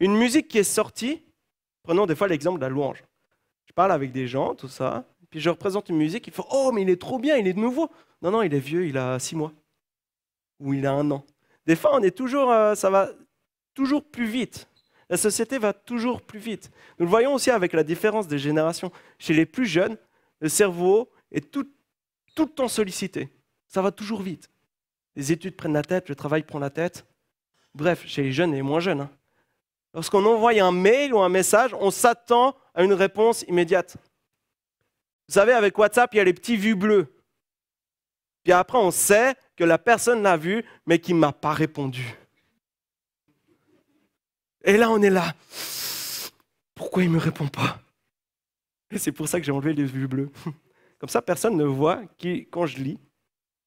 Une 0.00 0.16
musique 0.16 0.48
qui 0.48 0.58
est 0.58 0.64
sortie, 0.64 1.22
prenons 1.84 2.06
des 2.06 2.16
fois 2.16 2.26
l'exemple 2.26 2.58
de 2.58 2.64
la 2.64 2.68
louange. 2.68 3.04
Je 3.66 3.72
parle 3.72 3.92
avec 3.92 4.12
des 4.12 4.26
gens, 4.26 4.54
tout 4.54 4.68
ça, 4.68 5.04
puis 5.30 5.40
je 5.40 5.50
représente 5.50 5.88
une 5.88 5.96
musique, 5.96 6.26
il 6.26 6.32
faut 6.32 6.46
Oh, 6.50 6.70
mais 6.72 6.82
il 6.82 6.90
est 6.90 7.00
trop 7.00 7.18
bien, 7.18 7.36
il 7.36 7.46
est 7.46 7.56
nouveau. 7.56 7.90
Non, 8.22 8.30
non, 8.30 8.42
il 8.42 8.54
est 8.54 8.60
vieux, 8.60 8.86
il 8.86 8.98
a 8.98 9.18
six 9.18 9.36
mois. 9.36 9.52
Ou 10.60 10.74
il 10.74 10.86
a 10.86 10.92
un 10.92 11.10
an. 11.10 11.24
Des 11.66 11.76
fois, 11.76 11.94
on 11.94 12.02
est 12.02 12.16
toujours, 12.16 12.50
euh, 12.50 12.74
ça 12.74 12.90
va 12.90 13.10
toujours 13.74 14.04
plus 14.04 14.26
vite. 14.26 14.68
La 15.10 15.16
société 15.16 15.58
va 15.58 15.72
toujours 15.72 16.22
plus 16.22 16.38
vite. 16.38 16.70
Nous 16.98 17.06
le 17.06 17.10
voyons 17.10 17.34
aussi 17.34 17.50
avec 17.50 17.72
la 17.72 17.84
différence 17.84 18.26
des 18.26 18.38
générations. 18.38 18.90
Chez 19.18 19.34
les 19.34 19.46
plus 19.46 19.66
jeunes, 19.66 19.96
le 20.40 20.48
cerveau 20.48 21.10
est 21.30 21.50
tout, 21.50 21.68
le 22.38 22.46
temps 22.46 22.68
sollicité. 22.68 23.28
Ça 23.66 23.82
va 23.82 23.90
toujours 23.90 24.22
vite. 24.22 24.50
Les 25.16 25.32
études 25.32 25.56
prennent 25.56 25.74
la 25.74 25.82
tête, 25.82 26.08
le 26.08 26.14
travail 26.14 26.42
prend 26.42 26.58
la 26.58 26.70
tête. 26.70 27.06
Bref, 27.74 28.04
chez 28.06 28.22
les 28.22 28.32
jeunes 28.32 28.52
et 28.52 28.56
les 28.56 28.62
moins 28.62 28.80
jeunes. 28.80 29.02
Hein. 29.02 29.10
Lorsqu'on 29.92 30.24
envoie 30.24 30.52
un 30.52 30.72
mail 30.72 31.14
ou 31.14 31.20
un 31.20 31.28
message, 31.28 31.74
on 31.74 31.90
s'attend 31.90 32.56
à 32.74 32.82
une 32.82 32.92
réponse 32.92 33.42
immédiate. 33.46 33.96
Vous 35.28 35.34
savez, 35.34 35.52
avec 35.52 35.78
WhatsApp, 35.78 36.12
il 36.14 36.16
y 36.16 36.20
a 36.20 36.24
les 36.24 36.34
petits 36.34 36.56
vues 36.56 36.74
bleues. 36.74 37.14
Puis 38.42 38.52
après, 38.52 38.78
on 38.78 38.90
sait 38.90 39.34
que 39.56 39.64
la 39.64 39.78
personne 39.78 40.22
l'a 40.22 40.36
vu, 40.36 40.64
mais 40.86 40.98
qui 40.98 41.14
ne 41.14 41.18
m'a 41.18 41.32
pas 41.32 41.52
répondu. 41.52 42.18
Et 44.64 44.78
là, 44.78 44.90
on 44.90 45.00
est 45.02 45.10
là. 45.10 45.34
Pourquoi 46.74 47.02
il 47.02 47.10
ne 47.10 47.14
me 47.14 47.20
répond 47.20 47.48
pas? 47.48 47.80
Et 48.90 48.98
c'est 48.98 49.12
pour 49.12 49.28
ça 49.28 49.38
que 49.38 49.46
j'ai 49.46 49.52
enlevé 49.52 49.74
les 49.74 49.84
vues 49.84 50.08
bleues. 50.08 50.30
Comme 50.98 51.10
ça, 51.10 51.20
personne 51.20 51.56
ne 51.56 51.64
voit 51.64 52.02
qui, 52.16 52.46
quand 52.46 52.64
je 52.64 52.78
lis. 52.78 52.98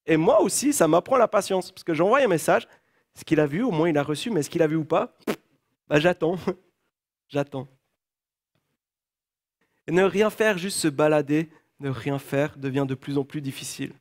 Et 0.07 0.17
moi 0.17 0.41
aussi, 0.41 0.73
ça 0.73 0.87
m'apprend 0.87 1.17
la 1.17 1.27
patience. 1.27 1.71
Parce 1.71 1.83
que 1.83 1.93
j'envoie 1.93 2.19
un 2.19 2.27
message. 2.27 2.67
Ce 3.13 3.23
qu'il 3.23 3.39
a 3.39 3.45
vu, 3.45 3.63
au 3.63 3.71
moins 3.71 3.89
il 3.89 3.97
a 3.97 4.03
reçu, 4.03 4.31
mais 4.31 4.41
ce 4.41 4.49
qu'il 4.49 4.61
a 4.61 4.67
vu 4.67 4.75
ou 4.75 4.85
pas, 4.85 5.17
bah, 5.87 5.99
j'attends. 5.99 6.37
j'attends. 7.29 7.67
Et 9.85 9.91
ne 9.91 10.03
rien 10.03 10.29
faire, 10.29 10.57
juste 10.57 10.79
se 10.79 10.87
balader, 10.87 11.49
ne 11.79 11.89
rien 11.89 12.19
faire 12.19 12.57
devient 12.57 12.85
de 12.87 12.95
plus 12.95 13.17
en 13.17 13.23
plus 13.23 13.41
difficile. 13.41 13.93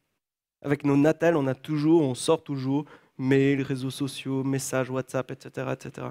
Avec 0.62 0.84
nos 0.84 0.96
natals, 0.96 1.36
on 1.36 1.46
a 1.46 1.54
toujours, 1.54 2.02
on 2.02 2.14
sort 2.14 2.42
toujours, 2.42 2.86
mails, 3.18 3.62
réseaux 3.62 3.90
sociaux, 3.90 4.42
messages, 4.44 4.90
WhatsApp, 4.90 5.30
etc., 5.30 5.68
etc. 5.72 6.08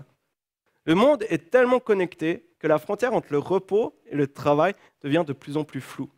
Le 0.85 0.95
monde 0.95 1.23
est 1.29 1.49
tellement 1.49 1.79
connecté 1.79 2.47
que 2.59 2.67
la 2.67 2.77
frontière 2.77 3.13
entre 3.13 3.27
le 3.31 3.39
repos 3.39 3.99
et 4.05 4.15
le 4.15 4.27
travail 4.27 4.73
devient 5.01 5.23
de 5.25 5.33
plus 5.33 5.57
en 5.57 5.63
plus 5.63 5.81
floue. 5.81 6.09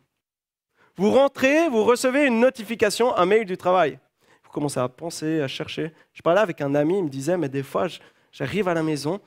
Vous 0.96 1.10
rentrez, 1.10 1.68
vous 1.68 1.84
recevez 1.84 2.26
une 2.26 2.40
notification, 2.40 3.16
un 3.16 3.26
mail 3.26 3.44
du 3.44 3.56
travail. 3.56 3.98
Vous 4.44 4.50
commencez 4.50 4.80
à 4.80 4.88
penser, 4.88 5.40
à 5.40 5.48
chercher. 5.48 5.92
Je 6.12 6.22
parlais 6.22 6.40
avec 6.40 6.60
un 6.60 6.74
ami, 6.74 6.98
il 6.98 7.04
me 7.04 7.08
disait, 7.08 7.38
mais 7.38 7.48
des 7.48 7.62
fois, 7.62 7.86
j'arrive 8.32 8.68
à 8.68 8.74
la 8.74 8.82
maison 8.82 9.20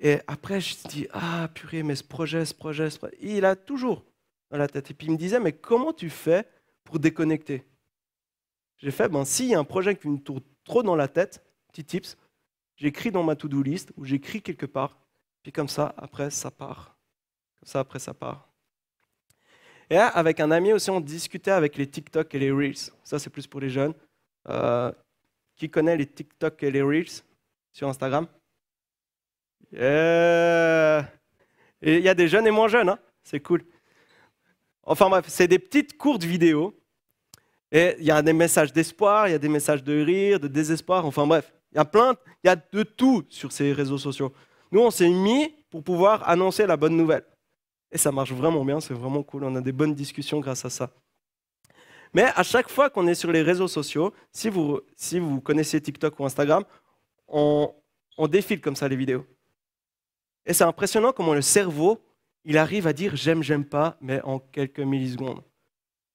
et 0.00 0.18
après, 0.26 0.60
je 0.60 0.76
me 0.84 0.88
dis, 0.88 1.08
ah 1.12 1.48
purée, 1.52 1.82
mais 1.82 1.96
ce 1.96 2.04
projet, 2.04 2.44
ce 2.44 2.54
projet, 2.54 2.88
ce 2.90 2.98
projet. 2.98 3.16
Il 3.20 3.44
a 3.44 3.56
toujours 3.56 4.04
dans 4.50 4.58
la 4.58 4.68
tête. 4.68 4.90
Et 4.90 4.94
puis 4.94 5.08
il 5.08 5.12
me 5.12 5.16
disait, 5.16 5.40
mais 5.40 5.52
comment 5.52 5.92
tu 5.92 6.08
fais 6.08 6.46
pour 6.84 6.98
déconnecter? 6.98 7.64
J'ai 8.76 8.92
fait, 8.92 9.08
ben, 9.08 9.24
s'il 9.24 9.46
y 9.46 9.54
a 9.54 9.58
un 9.58 9.64
projet 9.64 9.96
qui 9.96 10.08
me 10.08 10.18
tourne 10.18 10.42
trop 10.64 10.84
dans 10.84 10.94
la 10.94 11.08
tête, 11.08 11.44
petit 11.72 11.84
tips, 11.84 12.16
j'écris 12.78 13.10
dans 13.10 13.22
ma 13.22 13.36
to-do 13.36 13.62
list 13.62 13.92
ou 13.96 14.06
j'écris 14.06 14.40
quelque 14.40 14.64
part, 14.66 14.96
puis 15.42 15.52
comme 15.52 15.68
ça, 15.68 15.94
après, 15.98 16.30
ça 16.30 16.50
part. 16.50 16.96
Comme 17.60 17.68
ça, 17.68 17.80
après, 17.80 17.98
ça 17.98 18.14
part. 18.14 18.48
Et 19.90 19.94
là, 19.94 20.06
avec 20.08 20.40
un 20.40 20.50
ami 20.50 20.72
aussi, 20.72 20.90
on 20.90 21.00
discutait 21.00 21.50
avec 21.50 21.76
les 21.76 21.86
TikTok 21.86 22.34
et 22.34 22.38
les 22.38 22.50
Reels. 22.50 22.92
Ça, 23.04 23.18
c'est 23.18 23.30
plus 23.30 23.46
pour 23.46 23.60
les 23.60 23.70
jeunes. 23.70 23.94
Euh, 24.48 24.92
qui 25.56 25.68
connaît 25.68 25.96
les 25.96 26.06
TikTok 26.06 26.62
et 26.62 26.70
les 26.70 26.82
Reels 26.82 27.22
sur 27.72 27.88
Instagram? 27.88 28.26
Et 29.72 31.00
il 31.82 32.00
y 32.00 32.08
a 32.08 32.14
des 32.14 32.28
jeunes 32.28 32.46
et 32.46 32.50
moins 32.50 32.68
jeunes, 32.68 32.88
hein 32.88 32.98
c'est 33.22 33.40
cool. 33.40 33.64
Enfin 34.82 35.10
bref, 35.10 35.26
c'est 35.28 35.48
des 35.48 35.58
petites 35.58 35.98
courtes 35.98 36.24
vidéos. 36.24 36.74
Et 37.70 37.96
il 37.98 38.04
y 38.04 38.10
a 38.10 38.22
des 38.22 38.32
messages 38.32 38.72
d'espoir, 38.72 39.28
il 39.28 39.32
y 39.32 39.34
a 39.34 39.38
des 39.38 39.50
messages 39.50 39.84
de 39.84 40.02
rire, 40.02 40.40
de 40.40 40.48
désespoir, 40.48 41.04
enfin 41.04 41.26
bref. 41.26 41.52
Il 41.72 41.76
y 41.76 41.78
a 41.78 41.84
plein, 41.84 42.14
il 42.42 42.46
y 42.46 42.50
a 42.50 42.56
de 42.56 42.82
tout 42.82 43.24
sur 43.28 43.52
ces 43.52 43.72
réseaux 43.72 43.98
sociaux. 43.98 44.32
Nous, 44.72 44.80
on 44.80 44.90
s'est 44.90 45.08
mis 45.08 45.54
pour 45.70 45.82
pouvoir 45.82 46.28
annoncer 46.28 46.66
la 46.66 46.76
bonne 46.76 46.96
nouvelle. 46.96 47.24
Et 47.90 47.98
ça 47.98 48.12
marche 48.12 48.32
vraiment 48.32 48.64
bien, 48.64 48.80
c'est 48.80 48.94
vraiment 48.94 49.22
cool. 49.22 49.44
On 49.44 49.54
a 49.56 49.60
des 49.60 49.72
bonnes 49.72 49.94
discussions 49.94 50.40
grâce 50.40 50.64
à 50.64 50.70
ça. 50.70 50.90
Mais 52.14 52.24
à 52.34 52.42
chaque 52.42 52.68
fois 52.68 52.90
qu'on 52.90 53.06
est 53.06 53.14
sur 53.14 53.32
les 53.32 53.42
réseaux 53.42 53.68
sociaux, 53.68 54.12
si 54.32 54.48
vous, 54.48 54.80
si 54.96 55.18
vous 55.18 55.40
connaissez 55.40 55.80
TikTok 55.80 56.18
ou 56.18 56.24
Instagram, 56.24 56.64
on, 57.26 57.74
on 58.16 58.28
défile 58.28 58.60
comme 58.60 58.76
ça 58.76 58.88
les 58.88 58.96
vidéos. 58.96 59.26
Et 60.46 60.54
c'est 60.54 60.64
impressionnant 60.64 61.12
comment 61.12 61.34
le 61.34 61.42
cerveau, 61.42 62.02
il 62.44 62.56
arrive 62.56 62.86
à 62.86 62.92
dire 62.92 63.14
j'aime, 63.16 63.42
j'aime 63.42 63.64
pas, 63.64 63.98
mais 64.00 64.22
en 64.22 64.38
quelques 64.38 64.80
millisecondes. 64.80 65.42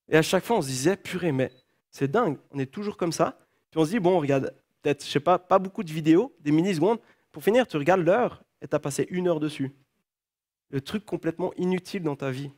Et 0.09 0.17
à 0.17 0.21
chaque 0.21 0.43
fois, 0.43 0.57
on 0.57 0.61
se 0.61 0.67
disait, 0.67 0.97
purée, 0.97 1.31
mais 1.31 1.51
c'est 1.91 2.09
dingue, 2.09 2.37
on 2.51 2.59
est 2.59 2.71
toujours 2.71 2.97
comme 2.97 3.11
ça. 3.11 3.37
Puis 3.69 3.79
on 3.79 3.85
se 3.85 3.91
dit, 3.91 3.99
bon, 3.99 4.19
regarde, 4.19 4.53
peut-être, 4.83 5.03
je 5.03 5.09
sais 5.09 5.19
pas, 5.19 5.39
pas 5.39 5.57
beaucoup 5.57 5.83
de 5.83 5.91
vidéos, 5.91 6.35
des 6.41 6.51
millisecondes. 6.51 6.99
Pour 7.31 7.43
finir, 7.43 7.65
tu 7.65 7.77
regardes 7.77 8.01
l'heure 8.01 8.43
et 8.61 8.67
tu 8.67 8.75
as 8.75 8.79
passé 8.79 9.07
une 9.09 9.27
heure 9.27 9.39
dessus. 9.39 9.71
Le 10.69 10.81
truc 10.81 11.05
complètement 11.05 11.53
inutile 11.57 12.03
dans 12.03 12.15
ta 12.15 12.29
vie. 12.29 12.51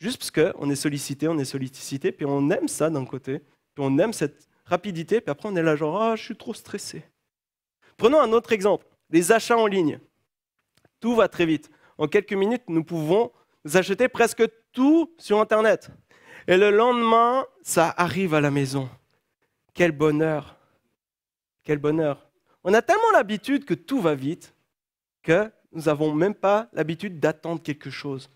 Juste 0.00 0.18
parce 0.18 0.30
qu'on 0.32 0.68
est 0.68 0.76
sollicité, 0.76 1.28
on 1.28 1.38
est 1.38 1.44
sollicité, 1.44 2.10
puis 2.10 2.26
on 2.26 2.50
aime 2.50 2.66
ça 2.66 2.90
d'un 2.90 3.04
côté, 3.04 3.38
puis 3.74 3.84
on 3.84 3.98
aime 3.98 4.12
cette 4.12 4.48
rapidité, 4.64 5.20
puis 5.20 5.30
après 5.30 5.48
on 5.48 5.54
est 5.54 5.62
là 5.62 5.76
genre, 5.76 6.00
ah, 6.02 6.16
je 6.16 6.24
suis 6.24 6.36
trop 6.36 6.54
stressé. 6.54 7.04
Prenons 7.96 8.20
un 8.20 8.32
autre 8.32 8.52
exemple, 8.52 8.86
les 9.10 9.30
achats 9.30 9.56
en 9.56 9.66
ligne. 9.66 10.00
Tout 10.98 11.14
va 11.14 11.28
très 11.28 11.46
vite. 11.46 11.70
En 11.98 12.08
quelques 12.08 12.32
minutes, 12.32 12.64
nous 12.68 12.82
pouvons 12.82 13.30
acheter 13.74 14.08
presque 14.08 14.42
tout 14.72 15.14
sur 15.18 15.40
Internet. 15.40 15.90
Et 16.48 16.56
le 16.56 16.70
lendemain, 16.70 17.46
ça 17.62 17.94
arrive 17.96 18.34
à 18.34 18.40
la 18.40 18.50
maison. 18.50 18.88
Quel 19.74 19.92
bonheur. 19.92 20.56
Quel 21.64 21.78
bonheur. 21.78 22.26
On 22.64 22.74
a 22.74 22.82
tellement 22.82 23.10
l'habitude 23.12 23.64
que 23.64 23.74
tout 23.74 24.00
va 24.00 24.14
vite 24.14 24.54
que 25.22 25.50
nous 25.72 25.82
n'avons 25.82 26.14
même 26.14 26.34
pas 26.34 26.68
l'habitude 26.72 27.20
d'attendre 27.20 27.62
quelque 27.62 27.90
chose 27.90 28.30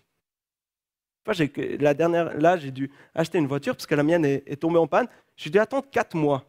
la 1.79 1.93
dernière, 1.93 2.37
là, 2.37 2.57
j'ai 2.57 2.71
dû 2.71 2.91
acheter 3.13 3.37
une 3.37 3.47
voiture 3.47 3.75
parce 3.75 3.85
que 3.85 3.95
la 3.95 4.03
mienne 4.03 4.25
est, 4.25 4.59
tombée 4.59 4.79
en 4.79 4.87
panne. 4.87 5.07
J'ai 5.35 5.49
dû 5.49 5.59
attendre 5.59 5.85
4 5.91 6.15
mois. 6.15 6.45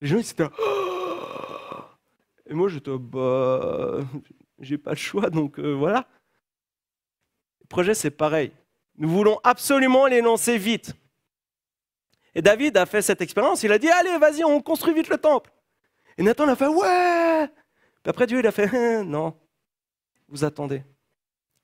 Les 0.00 0.08
gens, 0.08 0.18
ils 0.18 0.24
Et 2.50 2.54
moi, 2.54 2.68
j'étais, 2.68 2.90
bah, 2.98 4.00
j'ai 4.58 4.78
pas 4.78 4.90
le 4.90 4.96
choix, 4.96 5.30
donc 5.30 5.58
euh, 5.58 5.72
voilà. 5.72 6.06
Le 7.60 7.66
projet, 7.68 7.94
c'est 7.94 8.10
pareil. 8.10 8.52
Nous 8.96 9.08
voulons 9.08 9.40
absolument 9.42 10.06
les 10.06 10.20
lancer 10.20 10.58
vite. 10.58 10.94
Et 12.34 12.42
David 12.42 12.76
a 12.76 12.86
fait 12.86 13.02
cette 13.02 13.20
expérience. 13.20 13.62
Il 13.62 13.72
a 13.72 13.78
dit, 13.78 13.88
allez, 13.88 14.16
vas-y, 14.18 14.44
on 14.44 14.60
construit 14.60 14.94
vite 14.94 15.08
le 15.08 15.18
temple. 15.18 15.50
Et 16.16 16.22
Nathan 16.22 16.48
a 16.48 16.56
fait, 16.56 16.66
ouais. 16.66 17.48
Puis 18.02 18.10
après, 18.10 18.26
Dieu, 18.26 18.38
il 18.38 18.46
a 18.46 18.52
fait, 18.52 19.02
non, 19.04 19.34
vous 20.28 20.44
attendez. 20.44 20.82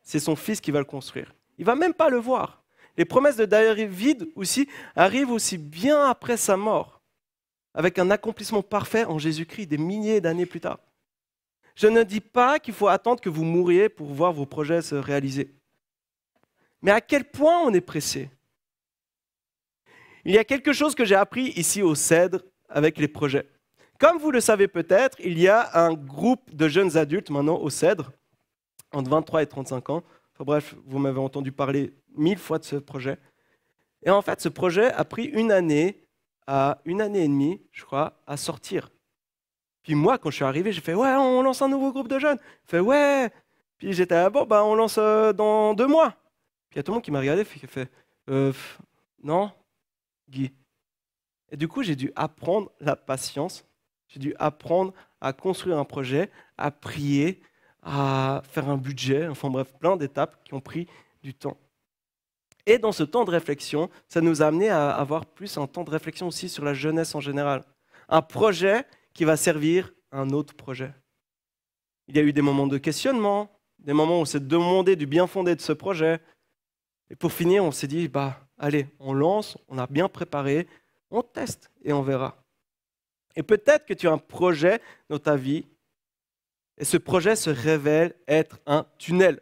C'est 0.02 0.20
son 0.20 0.37
fils 0.37 0.61
qui 0.61 0.70
va 0.70 0.78
le 0.78 0.85
construire. 0.85 1.35
Il 1.59 1.64
va 1.64 1.74
même 1.74 1.94
pas 1.94 2.09
le 2.09 2.18
voir. 2.18 2.62
Les 2.96 3.04
promesses 3.04 3.37
de 3.37 3.44
David 3.44 4.28
aussi 4.35 4.68
arrivent 4.96 5.31
aussi 5.31 5.59
bien 5.59 6.04
après 6.09 6.37
sa 6.37 6.57
mort, 6.57 7.00
avec 7.74 7.98
un 7.98 8.11
accomplissement 8.11 8.62
parfait 8.62 9.04
en 9.04 9.18
Jésus-Christ 9.18 9.66
des 9.66 9.78
milliers 9.78 10.20
d'années 10.20 10.46
plus 10.46 10.61
tard. 10.61 10.78
Je 11.76 11.87
ne 11.87 12.02
dis 12.02 12.20
pas 12.20 12.59
qu'il 12.59 12.74
faut 12.74 12.88
attendre 12.88 13.20
que 13.20 13.28
vous 13.28 13.44
mouriez 13.44 13.88
pour 13.88 14.09
voir 14.09 14.33
vos 14.33 14.46
projets 14.46 14.83
se 14.83 14.96
réaliser. 14.96 15.54
Mais 16.83 16.90
à 16.90 17.00
quel 17.00 17.24
point 17.24 17.61
on 17.61 17.72
est 17.72 17.81
pressé? 17.81 18.31
Il 20.29 20.35
y 20.35 20.38
a 20.38 20.45
quelque 20.45 20.75
chose 20.75 20.95
que 20.95 21.07
j'ai 21.07 21.14
appris 21.14 21.55
ici 21.57 21.81
au 21.81 21.95
Cèdre 21.95 22.43
avec 22.69 22.99
les 22.99 23.09
projets. 23.09 23.49
Comme 23.99 24.19
vous 24.19 24.31
le 24.31 24.43
savez 24.43 24.69
peut-être, 24.69 25.17
il 25.25 25.38
y 25.38 25.49
a 25.49 25.71
un 25.73 25.95
groupe 25.95 26.55
de 26.55 26.69
jeunes 26.69 26.99
adultes 26.99 27.31
maintenant 27.31 27.57
au 27.57 27.71
Cèdre, 27.71 28.12
entre 28.93 29.09
23 29.09 29.45
et 29.45 29.47
35 29.47 29.88
ans, 29.88 30.03
bref, 30.41 30.75
vous 30.85 30.99
m'avez 30.99 31.19
entendu 31.19 31.51
parler 31.51 31.95
mille 32.14 32.37
fois 32.37 32.59
de 32.59 32.64
ce 32.64 32.77
projet. 32.77 33.17
Et 34.03 34.11
en 34.11 34.21
fait, 34.21 34.38
ce 34.43 34.51
projet 34.51 34.93
a 34.93 35.03
pris 35.07 35.25
une 35.25 35.51
année 35.51 36.07
à 36.47 36.83
une 36.85 37.01
année 37.01 37.25
et 37.25 37.29
demie, 37.29 37.62
je 37.73 37.87
crois, 37.87 38.21
à 38.27 38.37
sortir. 38.37 38.91
Puis 39.83 39.95
moi, 39.95 40.19
quand 40.19 40.29
je 40.29 40.37
suis 40.37 40.45
arrivé, 40.45 40.73
j'ai 40.73 40.83
fait 40.83 40.93
ouais, 40.93 41.14
on 41.14 41.41
lance 41.41 41.62
un 41.62 41.69
nouveau 41.69 41.91
groupe 41.91 42.09
de 42.09 42.19
jeunes. 42.19 42.38
Je 42.64 42.69
fait 42.73 42.81
ouais. 42.81 43.31
Puis 43.79 43.95
j'étais 43.95 44.17
ah, 44.17 44.29
bon, 44.29 44.45
bah 44.45 44.62
on 44.62 44.75
lance 44.75 44.99
euh, 44.99 45.33
dans 45.33 45.73
deux 45.73 45.87
mois. 45.87 46.11
Puis 46.69 46.75
il 46.75 46.77
y 46.77 46.81
a 46.81 46.83
tout 46.83 46.93
le 46.93 46.97
monde 46.97 47.05
qui 47.05 47.12
m'a 47.12 47.21
regardé, 47.21 47.47
qui 47.47 47.67
fait 47.67 47.91
euh, 48.29 48.53
non, 49.23 49.51
Guy. 50.29 50.53
Et 51.51 51.57
du 51.57 51.69
coup, 51.69 51.83
j'ai 51.83 51.97
dû 51.97 52.12
apprendre 52.17 52.71
la 52.81 52.97
patience. 52.97 53.64
J'ai 54.09 54.21
dû 54.21 54.35
apprendre 54.38 54.93
à 55.21 55.33
construire 55.33 55.79
un 55.79 55.85
projet, 55.85 56.31
à 56.57 56.71
prier, 56.71 57.41
à 57.83 58.43
faire 58.51 58.69
un 58.69 58.77
budget, 58.77 59.29
enfin 59.29 59.51
bref, 59.51 59.73
plein 59.79 59.97
d'étapes 59.97 60.43
qui 60.45 60.55
ont 60.55 60.61
pris 60.61 60.87
du 61.23 61.35
temps. 61.35 61.57
Et 62.67 62.79
dans 62.79 62.93
ce 62.93 63.03
temps 63.03 63.25
de 63.25 63.31
réflexion, 63.31 63.88
ça 64.09 64.21
nous 64.21 64.43
a 64.43 64.47
amené 64.47 64.69
à 64.69 64.91
avoir 64.91 65.25
plus 65.25 65.57
un 65.57 65.67
temps 65.67 65.85
de 65.85 65.91
réflexion 65.91 66.29
aussi 66.29 66.49
sur 66.49 66.64
la 66.64 66.75
jeunesse 66.75 67.14
en 67.14 67.21
général. 67.21 67.64
Un 68.09 68.23
projet 68.23 68.85
qui 69.14 69.25
va 69.25 69.37
servir 69.37 69.93
un 70.12 70.31
autre 70.31 70.55
projet. 70.55 70.93
Il 72.09 72.17
y 72.17 72.19
a 72.19 72.23
eu 72.23 72.33
des 72.33 72.43
moments 72.43 72.67
de 72.67 72.79
questionnement, 72.79 73.51
des 73.79 73.93
moments 73.93 74.19
où 74.19 74.23
on 74.23 74.27
s'est 74.27 74.41
demandé 74.41 74.97
du 74.97 75.07
bien 75.07 75.27
fondé 75.27 75.55
de 75.55 75.61
ce 75.61 75.73
projet. 75.73 76.21
Et 77.11 77.17
pour 77.17 77.33
finir, 77.33 77.64
on 77.64 77.73
s'est 77.73 77.87
dit, 77.87 78.09
bah, 78.09 78.48
allez, 78.59 78.87
on 78.99 79.12
lance, 79.12 79.59
on 79.68 79.79
a 79.79 79.87
bien 79.87 80.09
préparé, 80.09 80.66
on 81.11 81.23
teste 81.23 81.71
et 81.83 81.92
on 81.92 82.03
verra. 82.03 82.37
Et 83.37 83.42
peut-être 83.42 83.87
que 83.87 83.94
tu 83.94 84.09
as 84.09 84.12
un 84.12 84.18
projet 84.18 84.81
dans 85.09 85.18
ta 85.18 85.37
vie 85.37 85.64
et 86.79 86.85
ce 86.85 86.97
projet 86.97 87.37
se 87.37 87.51
révèle 87.51 88.14
être 88.27 88.59
un 88.66 88.87
tunnel. 88.99 89.40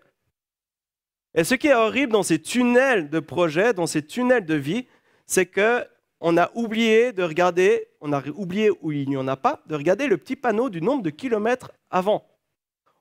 Et 1.34 1.44
ce 1.44 1.54
qui 1.54 1.68
est 1.68 1.74
horrible 1.74 2.12
dans 2.12 2.22
ces 2.22 2.40
tunnels 2.40 3.10
de 3.10 3.20
projet, 3.20 3.74
dans 3.74 3.86
ces 3.86 4.02
tunnels 4.02 4.46
de 4.46 4.54
vie, 4.54 4.86
c'est 5.26 5.46
que 5.46 5.86
on 6.18 6.38
a 6.38 6.50
oublié 6.54 7.12
de 7.12 7.22
regarder, 7.22 7.88
on 8.00 8.12
a 8.14 8.26
oublié 8.28 8.70
où 8.80 8.90
il 8.90 9.08
n'y 9.08 9.18
en 9.18 9.28
a 9.28 9.36
pas, 9.36 9.62
de 9.66 9.74
regarder 9.74 10.06
le 10.06 10.16
petit 10.16 10.34
panneau 10.34 10.70
du 10.70 10.80
nombre 10.80 11.02
de 11.02 11.10
kilomètres 11.10 11.72
avant. 11.90 12.26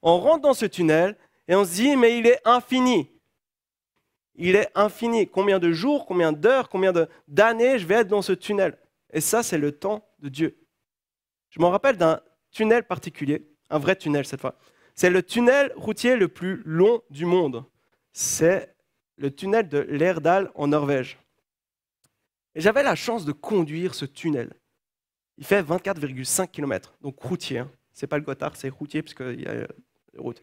On 0.02 0.18
rentre 0.18 0.42
dans 0.42 0.54
ce 0.54 0.66
tunnel 0.66 1.16
et 1.48 1.56
on 1.56 1.64
se 1.64 1.76
dit, 1.76 1.96
mais 1.96 2.18
il 2.18 2.28
est 2.28 2.42
infini. 2.44 3.10
Il 4.36 4.56
est 4.56 4.70
infini. 4.76 5.28
Combien 5.28 5.60
de 5.60 5.72
jours, 5.72 6.06
combien 6.06 6.32
d'heures, 6.32 6.70
combien 6.70 6.94
d'années 7.28 7.80
je 7.80 7.86
vais 7.86 7.96
être 7.96 8.08
dans 8.08 8.22
ce 8.22 8.34
tunnel? 8.34 8.78
Et 9.14 9.22
ça, 9.22 9.44
c'est 9.44 9.58
le 9.58 9.72
temps 9.72 10.08
de 10.20 10.30
Dieu. 10.30 10.58
Je 11.50 11.62
me 11.62 11.66
rappelle 11.66 11.98
d'un 11.98 12.20
tunnel 12.52 12.84
particulier 12.84 13.48
un 13.70 13.80
vrai 13.80 13.96
tunnel 13.96 14.26
cette 14.26 14.42
fois. 14.42 14.56
C'est 14.96 15.10
le 15.10 15.24
tunnel 15.24 15.72
routier 15.76 16.16
le 16.16 16.28
plus 16.28 16.62
long 16.66 17.02
du 17.10 17.26
monde. 17.26 17.66
C'est 18.14 18.74
le 19.18 19.34
tunnel 19.34 19.68
de 19.68 19.80
Lerdal 19.80 20.52
en 20.56 20.68
Norvège. 20.68 21.18
J'avais 22.56 22.84
la 22.84 22.96
chance 22.96 23.26
de 23.26 23.32
conduire 23.34 23.94
ce 23.94 24.06
tunnel. 24.06 24.54
Il 25.38 25.46
fait 25.46 25.62
24,5 25.62 26.50
km, 26.50 26.96
donc 27.02 27.20
routier. 27.20 27.60
Hein. 27.60 27.72
C'est 27.92 28.08
pas 28.08 28.18
le 28.18 28.24
Gotthard, 28.24 28.56
c'est 28.56 28.70
routier 28.70 29.02
puisqu'il 29.02 29.42
y 29.42 29.48
a 29.48 29.54
la 29.56 29.68
route. 30.18 30.42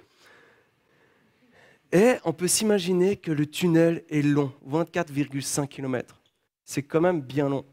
Et 1.93 2.15
on 2.25 2.33
peut 2.33 2.49
s'imaginer 2.49 3.17
que 3.19 3.31
le 3.31 3.47
tunnel 3.47 4.05
est 4.09 4.23
long, 4.23 4.53
24,5 4.67 5.69
km. 5.69 6.23
C'est 6.65 6.83
quand 6.83 7.03
même 7.03 7.21
bien 7.21 7.49
long. 7.49 7.67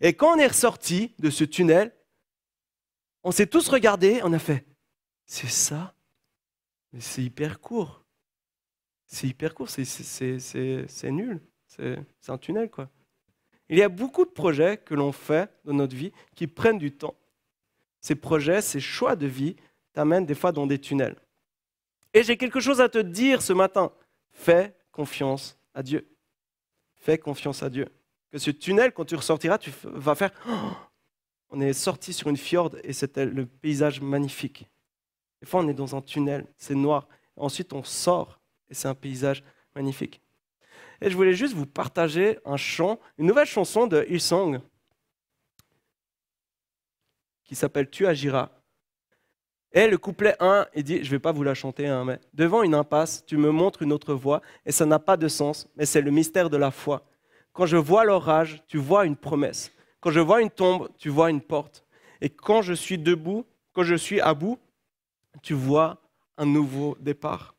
Et 0.00 0.12
quand 0.12 0.36
on 0.36 0.38
est 0.38 0.46
ressorti 0.46 1.14
de 1.18 1.30
ce 1.30 1.44
tunnel, 1.44 1.94
on 3.24 3.30
s'est 3.30 3.46
tous 3.46 3.68
regardés, 3.68 4.20
on 4.22 4.32
a 4.34 4.38
fait, 4.38 4.66
c'est 5.24 5.48
ça? 5.48 5.94
Mais 6.92 7.00
c'est 7.00 7.22
hyper 7.22 7.58
court. 7.60 8.04
C'est 9.06 9.26
hyper 9.28 9.54
court, 9.54 9.70
c'est 9.70 11.10
nul. 11.10 11.40
C'est 11.66 11.98
un 12.28 12.38
tunnel, 12.38 12.70
quoi. 12.70 12.90
Il 13.68 13.78
y 13.78 13.82
a 13.82 13.88
beaucoup 13.88 14.24
de 14.24 14.30
projets 14.30 14.76
que 14.76 14.94
l'on 14.94 15.10
fait 15.10 15.50
dans 15.64 15.72
notre 15.72 15.96
vie 15.96 16.12
qui 16.34 16.46
prennent 16.46 16.78
du 16.78 16.92
temps. 16.92 17.16
Ces 18.00 18.14
projets, 18.14 18.60
ces 18.60 18.78
choix 18.78 19.16
de 19.16 19.26
vie 19.26 19.56
t'amènent 19.92 20.26
des 20.26 20.34
fois 20.34 20.52
dans 20.52 20.66
des 20.66 20.78
tunnels. 20.78 21.16
Et 22.16 22.22
j'ai 22.22 22.38
quelque 22.38 22.60
chose 22.60 22.80
à 22.80 22.88
te 22.88 22.96
dire 22.96 23.42
ce 23.42 23.52
matin. 23.52 23.92
Fais 24.32 24.74
confiance 24.90 25.58
à 25.74 25.82
Dieu. 25.82 26.08
Fais 26.94 27.18
confiance 27.18 27.62
à 27.62 27.68
Dieu. 27.68 27.88
Que 28.32 28.38
ce 28.38 28.50
tunnel, 28.50 28.92
quand 28.92 29.04
tu 29.04 29.16
ressortiras, 29.16 29.58
tu 29.58 29.70
vas 29.84 30.14
faire 30.14 30.32
on 31.50 31.60
est 31.60 31.74
sorti 31.74 32.14
sur 32.14 32.28
une 32.30 32.38
fjord 32.38 32.74
et 32.82 32.94
c'était 32.94 33.26
le 33.26 33.44
paysage 33.44 34.00
magnifique. 34.00 34.66
Des 35.42 35.46
fois, 35.46 35.60
on 35.60 35.68
est 35.68 35.74
dans 35.74 35.94
un 35.94 36.00
tunnel, 36.00 36.46
c'est 36.56 36.74
noir. 36.74 37.06
Ensuite, 37.36 37.74
on 37.74 37.84
sort 37.84 38.40
et 38.70 38.74
c'est 38.74 38.88
un 38.88 38.94
paysage 38.94 39.44
magnifique. 39.74 40.22
Et 41.02 41.10
je 41.10 41.16
voulais 41.16 41.34
juste 41.34 41.52
vous 41.52 41.66
partager 41.66 42.38
un 42.46 42.56
chant, 42.56 42.98
une 43.18 43.26
nouvelle 43.26 43.46
chanson 43.46 43.86
de 43.86 44.06
Hillsong. 44.08 44.62
qui 47.44 47.54
s'appelle 47.54 47.90
Tu 47.90 48.06
agiras. 48.06 48.55
Et 49.76 49.88
le 49.88 49.98
couplet 49.98 50.34
1, 50.40 50.68
il 50.74 50.84
dit, 50.84 51.04
je 51.04 51.08
ne 51.08 51.10
vais 51.10 51.18
pas 51.18 51.32
vous 51.32 51.42
la 51.42 51.52
chanter, 51.52 51.86
hein, 51.86 52.02
mais 52.06 52.18
devant 52.32 52.62
une 52.62 52.74
impasse, 52.74 53.26
tu 53.26 53.36
me 53.36 53.50
montres 53.50 53.82
une 53.82 53.92
autre 53.92 54.14
voie, 54.14 54.40
et 54.64 54.72
ça 54.72 54.86
n'a 54.86 54.98
pas 54.98 55.18
de 55.18 55.28
sens, 55.28 55.68
mais 55.76 55.84
c'est 55.84 56.00
le 56.00 56.10
mystère 56.10 56.48
de 56.48 56.56
la 56.56 56.70
foi. 56.70 57.04
Quand 57.52 57.66
je 57.66 57.76
vois 57.76 58.06
l'orage, 58.06 58.62
tu 58.68 58.78
vois 58.78 59.04
une 59.04 59.16
promesse. 59.16 59.70
Quand 60.00 60.10
je 60.10 60.20
vois 60.20 60.40
une 60.40 60.48
tombe, 60.48 60.88
tu 60.96 61.10
vois 61.10 61.28
une 61.28 61.42
porte. 61.42 61.84
Et 62.22 62.30
quand 62.30 62.62
je 62.62 62.72
suis 62.72 62.96
debout, 62.96 63.44
quand 63.74 63.82
je 63.82 63.96
suis 63.96 64.18
à 64.18 64.32
bout, 64.32 64.58
tu 65.42 65.52
vois 65.52 65.98
un 66.38 66.46
nouveau 66.46 66.96
départ. 66.98 67.54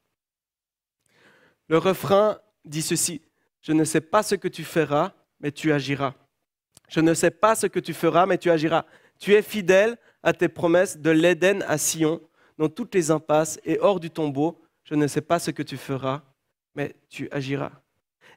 Le 1.68 1.78
refrain 1.78 2.40
dit 2.66 2.82
ceci, 2.82 3.22
je 3.62 3.74
ne 3.74 3.84
sais 3.84 4.02
pas 4.02 4.24
ce 4.24 4.34
que 4.34 4.48
tu 4.48 4.64
feras, 4.64 5.12
mais 5.40 5.52
tu 5.52 5.72
agiras. 5.72 6.16
Je 6.88 7.00
ne 7.00 7.14
sais 7.14 7.32
pas 7.32 7.56
ce 7.56 7.68
que 7.68 7.80
tu 7.80 7.94
feras, 7.94 8.26
mais 8.26 8.38
tu 8.38 8.50
agiras. 8.50 8.86
Tu 9.20 9.34
es 9.34 9.42
fidèle 9.42 9.98
à 10.24 10.34
tes 10.34 10.48
promesses 10.48 10.98
de 10.98 11.10
l'Éden 11.10 11.64
à 11.68 11.78
Sion, 11.78 12.22
dans 12.58 12.70
toutes 12.70 12.96
les 12.96 13.12
impasses 13.12 13.60
et 13.64 13.80
hors 13.80 14.00
du 14.00 14.10
tombeau. 14.10 14.62
Je 14.84 14.96
ne 14.96 15.08
sais 15.08 15.22
pas 15.22 15.40
ce 15.40 15.52
que 15.52 15.64
tu 15.64 15.78
feras, 15.78 16.24
mais 16.76 16.96
tu 17.10 17.28
agiras. 17.32 17.72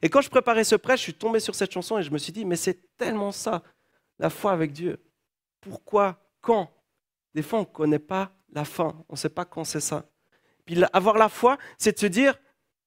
Et 0.01 0.09
quand 0.09 0.21
je 0.21 0.29
préparais 0.29 0.63
ce 0.63 0.75
prêt, 0.75 0.97
je 0.97 1.03
suis 1.03 1.13
tombé 1.13 1.39
sur 1.39 1.55
cette 1.55 1.71
chanson 1.71 1.97
et 1.97 2.03
je 2.03 2.11
me 2.11 2.17
suis 2.17 2.33
dit, 2.33 2.43
mais 2.43 2.55
c'est 2.55 2.95
tellement 2.97 3.31
ça, 3.31 3.61
la 4.19 4.29
foi 4.29 4.51
avec 4.51 4.73
Dieu. 4.73 5.01
Pourquoi 5.61 6.19
Quand? 6.41 6.69
Des 7.33 7.43
fois, 7.43 7.59
on 7.59 7.63
ne 7.63 7.67
connaît 7.67 7.99
pas 7.99 8.31
la 8.51 8.65
fin, 8.65 9.03
on 9.07 9.13
ne 9.13 9.17
sait 9.17 9.29
pas 9.29 9.45
quand 9.45 9.63
c'est 9.63 9.79
ça. 9.79 10.05
Puis 10.65 10.81
avoir 10.91 11.17
la 11.17 11.29
foi, 11.29 11.57
c'est 11.77 11.93
de 11.93 11.99
se 11.99 12.07
dire, 12.07 12.37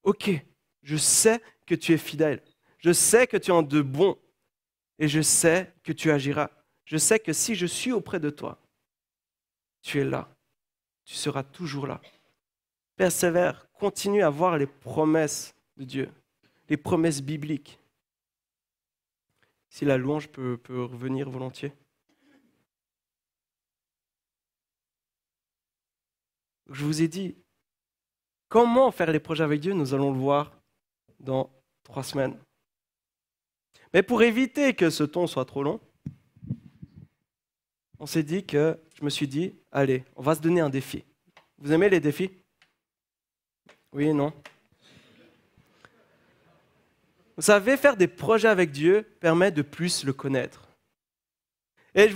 ok, 0.02 0.30
je 0.82 0.96
sais 0.96 1.40
que 1.66 1.74
tu 1.74 1.92
es 1.92 1.98
fidèle, 1.98 2.42
je 2.78 2.92
sais 2.92 3.26
que 3.26 3.36
tu 3.36 3.50
es 3.50 3.54
en 3.54 3.62
de 3.62 3.80
bon, 3.80 4.18
et 4.98 5.08
je 5.08 5.20
sais 5.20 5.72
que 5.82 5.92
tu 5.92 6.10
agiras. 6.10 6.50
Je 6.84 6.96
sais 6.96 7.18
que 7.18 7.32
si 7.32 7.54
je 7.54 7.66
suis 7.66 7.92
auprès 7.92 8.20
de 8.20 8.30
toi, 8.30 8.58
tu 9.82 10.00
es 10.00 10.04
là. 10.04 10.28
Tu 11.04 11.14
seras 11.14 11.42
toujours 11.42 11.86
là. 11.86 12.00
Persévère, 12.96 13.68
continue 13.72 14.22
à 14.22 14.30
voir 14.30 14.56
les 14.56 14.66
promesses 14.66 15.54
de 15.76 15.84
Dieu, 15.84 16.12
les 16.68 16.76
promesses 16.76 17.20
bibliques. 17.20 17.78
Si 19.68 19.84
la 19.84 19.98
louange 19.98 20.28
peut, 20.28 20.56
peut 20.56 20.84
revenir 20.84 21.28
volontiers. 21.28 21.72
Je 26.70 26.84
vous 26.84 27.02
ai 27.02 27.08
dit, 27.08 27.36
comment 28.48 28.90
faire 28.90 29.10
les 29.10 29.20
projets 29.20 29.44
avec 29.44 29.60
Dieu, 29.60 29.72
nous 29.74 29.92
allons 29.92 30.12
le 30.12 30.18
voir 30.18 30.52
dans 31.18 31.50
trois 31.82 32.04
semaines. 32.04 32.38
Mais 33.94 34.02
pour 34.02 34.22
éviter 34.24 34.74
que 34.74 34.90
ce 34.90 35.04
ton 35.04 35.28
soit 35.28 35.44
trop 35.44 35.62
long, 35.62 35.80
on 38.00 38.06
s'est 38.06 38.24
dit 38.24 38.44
que, 38.44 38.76
je 38.98 39.04
me 39.04 39.08
suis 39.08 39.28
dit, 39.28 39.54
allez, 39.70 40.04
on 40.16 40.22
va 40.22 40.34
se 40.34 40.40
donner 40.40 40.60
un 40.60 40.68
défi. 40.68 41.04
Vous 41.58 41.72
aimez 41.72 41.88
les 41.88 42.00
défis? 42.00 42.32
Oui, 43.92 44.12
non? 44.12 44.32
Vous 47.36 47.42
savez, 47.42 47.76
faire 47.76 47.96
des 47.96 48.08
projets 48.08 48.48
avec 48.48 48.72
Dieu 48.72 49.02
permet 49.20 49.52
de 49.52 49.62
plus 49.62 50.04
le 50.04 50.12
connaître. 50.12 50.68
Et 51.94 52.10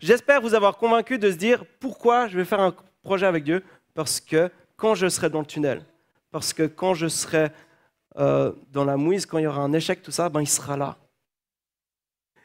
j'espère 0.00 0.40
vous 0.40 0.54
avoir 0.54 0.78
convaincu 0.78 1.16
de 1.16 1.30
se 1.30 1.36
dire, 1.36 1.64
pourquoi 1.78 2.26
je 2.26 2.36
vais 2.36 2.44
faire 2.44 2.60
un 2.60 2.74
projet 3.02 3.26
avec 3.26 3.44
Dieu? 3.44 3.62
Parce 3.94 4.20
que 4.20 4.50
quand 4.76 4.96
je 4.96 5.08
serai 5.08 5.30
dans 5.30 5.40
le 5.40 5.46
tunnel, 5.46 5.84
parce 6.32 6.52
que 6.52 6.64
quand 6.64 6.94
je 6.94 7.06
serai 7.06 7.50
euh, 8.16 8.52
dans 8.70 8.84
la 8.84 8.96
mouise, 8.96 9.26
quand 9.26 9.38
il 9.38 9.44
y 9.44 9.46
aura 9.46 9.60
un 9.60 9.72
échec, 9.72 10.02
tout 10.02 10.10
ça, 10.10 10.28
ben, 10.28 10.40
il 10.40 10.48
sera 10.48 10.76
là. 10.76 10.98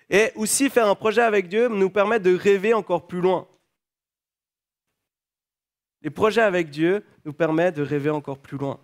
Et 0.10 0.32
aussi 0.36 0.70
faire 0.70 0.88
un 0.88 0.96
projet 0.96 1.22
avec 1.22 1.48
Dieu 1.48 1.70
nous 1.70 1.90
permet 1.90 2.20
de 2.20 2.36
rêver 2.36 2.74
encore 2.74 3.08
plus 3.08 3.22
loin. 3.22 3.48
Les 6.02 6.10
projets 6.10 6.42
avec 6.42 6.70
Dieu 6.70 7.06
nous 7.24 7.34
permettent 7.34 7.76
de 7.76 7.84
rêver 7.84 8.10
encore 8.10 8.38
plus 8.38 8.58
loin. 8.58 8.80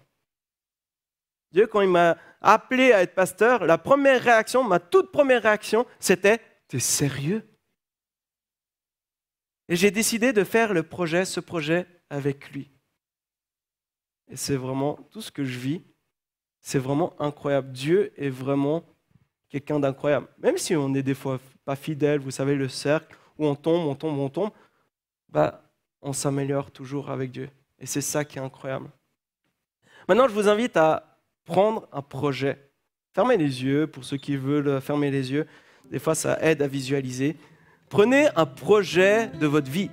Dieu, 1.51 1.67
quand 1.67 1.81
il 1.81 1.89
m'a 1.89 2.17
appelé 2.41 2.93
à 2.93 3.01
être 3.01 3.15
pasteur, 3.15 3.65
la 3.65 3.77
première 3.77 4.21
réaction, 4.21 4.63
ma 4.63 4.79
toute 4.79 5.11
première 5.11 5.43
réaction, 5.43 5.85
c'était 5.99 6.39
T'es 6.69 6.79
sérieux? 6.79 7.43
Et 9.67 9.75
j'ai 9.75 9.89
décidé 9.89 10.33
de 10.33 10.43
faire 10.43 10.71
le 10.71 10.83
projet, 10.83 11.25
ce 11.25 11.39
projet 11.39 11.87
avec 12.11 12.51
lui. 12.51 12.71
Et 14.29 14.35
c'est 14.35 14.55
vraiment 14.55 14.95
tout 15.11 15.21
ce 15.21 15.31
que 15.31 15.43
je 15.43 15.57
vis 15.57 15.83
c'est 16.61 16.79
vraiment 16.79 17.13
incroyable. 17.19 17.71
Dieu 17.71 18.11
est 18.17 18.29
vraiment 18.29 18.83
quelqu'un 19.49 19.79
d'incroyable. 19.79 20.27
Même 20.41 20.57
si 20.57 20.75
on 20.75 20.93
est 20.93 21.03
des 21.03 21.13
fois 21.13 21.39
pas 21.65 21.75
fidèle, 21.75 22.19
vous 22.19 22.31
savez, 22.31 22.55
le 22.55 22.69
cercle 22.69 23.15
où 23.37 23.45
on 23.45 23.55
tombe, 23.55 23.87
on 23.87 23.95
tombe, 23.95 24.17
on 24.19 24.29
tombe, 24.29 24.51
bah, 25.29 25.63
on 26.01 26.13
s'améliore 26.13 26.71
toujours 26.71 27.09
avec 27.09 27.31
Dieu. 27.31 27.49
Et 27.79 27.85
c'est 27.85 28.01
ça 28.01 28.25
qui 28.25 28.37
est 28.37 28.41
incroyable. 28.41 28.89
Maintenant, 30.07 30.27
je 30.27 30.33
vous 30.33 30.47
invite 30.47 30.75
à 30.77 31.17
prendre 31.45 31.87
un 31.91 32.01
projet. 32.01 32.69
Fermez 33.13 33.37
les 33.37 33.63
yeux, 33.63 33.87
pour 33.87 34.03
ceux 34.03 34.17
qui 34.17 34.35
veulent 34.35 34.81
fermer 34.81 35.11
les 35.11 35.31
yeux. 35.31 35.47
Des 35.89 35.99
fois, 35.99 36.15
ça 36.15 36.37
aide 36.41 36.61
à 36.61 36.67
visualiser. 36.67 37.37
Prenez 37.89 38.27
un 38.35 38.45
projet 38.45 39.27
de 39.27 39.47
votre 39.47 39.69
vie. 39.69 39.89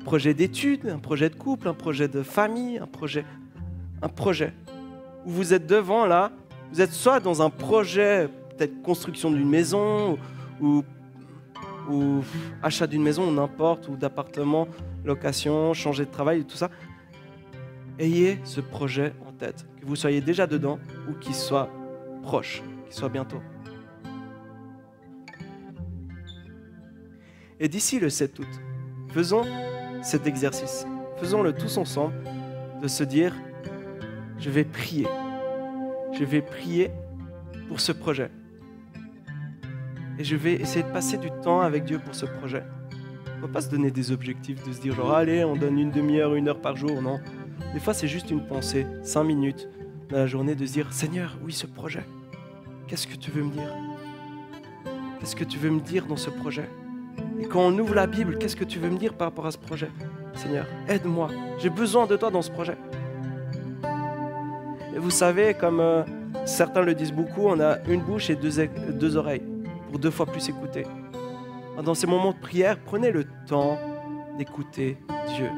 Un 0.00 0.04
projet 0.04 0.34
d'études, 0.34 0.88
un 0.88 0.98
projet 0.98 1.30
de 1.30 1.36
couple, 1.36 1.68
un 1.68 1.74
projet 1.74 2.08
de 2.08 2.22
famille, 2.22 2.78
un 2.78 2.86
projet. 2.86 3.24
Un 4.02 4.08
projet 4.08 4.52
où 5.24 5.30
vous 5.30 5.54
êtes 5.54 5.66
devant 5.66 6.06
là, 6.06 6.30
vous 6.72 6.80
êtes 6.80 6.92
soit 6.92 7.20
dans 7.20 7.42
un 7.42 7.50
projet, 7.50 8.28
peut-être 8.56 8.82
construction 8.82 9.30
d'une 9.30 9.48
maison, 9.48 10.18
ou, 10.60 10.84
achat 12.62 12.86
d'une 12.86 13.02
maison, 13.02 13.30
n'importe, 13.32 13.88
ou 13.88 13.96
d'appartement, 13.96 14.68
location, 15.04 15.74
changer 15.74 16.04
de 16.04 16.10
travail, 16.10 16.44
tout 16.44 16.56
ça. 16.56 16.70
Ayez 17.98 18.38
ce 18.44 18.60
projet 18.60 19.12
en 19.26 19.32
tête, 19.32 19.66
que 19.80 19.86
vous 19.86 19.96
soyez 19.96 20.20
déjà 20.20 20.46
dedans 20.46 20.78
ou 21.08 21.14
qu'il 21.14 21.34
soit 21.34 21.68
proche, 22.22 22.62
qu'il 22.84 22.94
soit 22.94 23.08
bientôt. 23.08 23.40
Et 27.58 27.68
d'ici 27.68 27.98
le 27.98 28.08
7 28.08 28.38
août, 28.38 28.48
faisons 29.08 29.44
cet 30.02 30.26
exercice. 30.26 30.86
Faisons-le 31.18 31.52
tous 31.52 31.76
ensemble 31.76 32.14
de 32.80 32.88
se 32.88 33.04
dire, 33.04 33.34
je 34.40 34.50
vais 34.50 34.64
prier. 34.64 35.06
Je 36.12 36.24
vais 36.24 36.40
prier 36.40 36.90
pour 37.68 37.80
ce 37.80 37.92
projet. 37.92 38.30
Et 40.18 40.24
je 40.24 40.36
vais 40.36 40.54
essayer 40.54 40.82
de 40.82 40.90
passer 40.90 41.18
du 41.18 41.30
temps 41.42 41.60
avec 41.60 41.84
Dieu 41.84 41.98
pour 41.98 42.14
ce 42.14 42.26
projet. 42.26 42.64
On 43.34 43.36
ne 43.36 43.42
va 43.46 43.48
pas 43.48 43.60
se 43.60 43.70
donner 43.70 43.90
des 43.90 44.12
objectifs, 44.12 44.66
de 44.66 44.72
se 44.72 44.80
dire 44.80 44.94
genre, 44.94 45.12
allez, 45.12 45.44
on 45.44 45.56
donne 45.56 45.78
une 45.78 45.90
demi-heure, 45.90 46.34
une 46.34 46.48
heure 46.48 46.60
par 46.60 46.76
jour. 46.76 47.00
Non. 47.00 47.20
Des 47.72 47.80
fois, 47.80 47.94
c'est 47.94 48.08
juste 48.08 48.30
une 48.30 48.46
pensée, 48.46 48.86
cinq 49.02 49.24
minutes 49.24 49.68
dans 50.08 50.18
la 50.18 50.26
journée, 50.26 50.54
de 50.54 50.66
se 50.66 50.72
dire, 50.72 50.92
Seigneur, 50.92 51.38
oui, 51.44 51.52
ce 51.52 51.66
projet, 51.66 52.04
qu'est-ce 52.86 53.06
que 53.06 53.16
tu 53.16 53.30
veux 53.30 53.44
me 53.44 53.52
dire? 53.52 53.72
Qu'est-ce 55.20 55.36
que 55.36 55.44
tu 55.44 55.58
veux 55.58 55.70
me 55.70 55.80
dire 55.80 56.06
dans 56.06 56.16
ce 56.16 56.30
projet? 56.30 56.68
Et 57.38 57.44
quand 57.44 57.60
on 57.60 57.78
ouvre 57.78 57.94
la 57.94 58.06
Bible, 58.06 58.38
qu'est-ce 58.38 58.56
que 58.56 58.64
tu 58.64 58.78
veux 58.78 58.90
me 58.90 58.98
dire 58.98 59.14
par 59.14 59.28
rapport 59.28 59.46
à 59.46 59.50
ce 59.52 59.58
projet? 59.58 59.90
Seigneur, 60.34 60.66
aide-moi. 60.88 61.28
J'ai 61.58 61.70
besoin 61.70 62.06
de 62.06 62.16
toi 62.16 62.30
dans 62.30 62.42
ce 62.42 62.50
projet. 62.50 62.76
Et 64.94 64.98
vous 64.98 65.10
savez, 65.10 65.54
comme 65.54 65.80
euh, 65.80 66.02
certains 66.44 66.82
le 66.82 66.94
disent 66.94 67.12
beaucoup, 67.12 67.42
on 67.46 67.60
a 67.60 67.78
une 67.88 68.02
bouche 68.02 68.30
et 68.30 68.36
deux, 68.36 68.66
deux 68.92 69.16
oreilles 69.16 69.42
pour 69.88 69.98
deux 69.98 70.10
fois 70.10 70.26
plus 70.26 70.48
écouter. 70.48 70.86
Dans 71.82 71.94
ces 71.94 72.06
moments 72.06 72.32
de 72.32 72.38
prière, 72.38 72.78
prenez 72.84 73.10
le 73.10 73.24
temps 73.46 73.78
d'écouter 74.36 74.98
Dieu. 75.34 75.48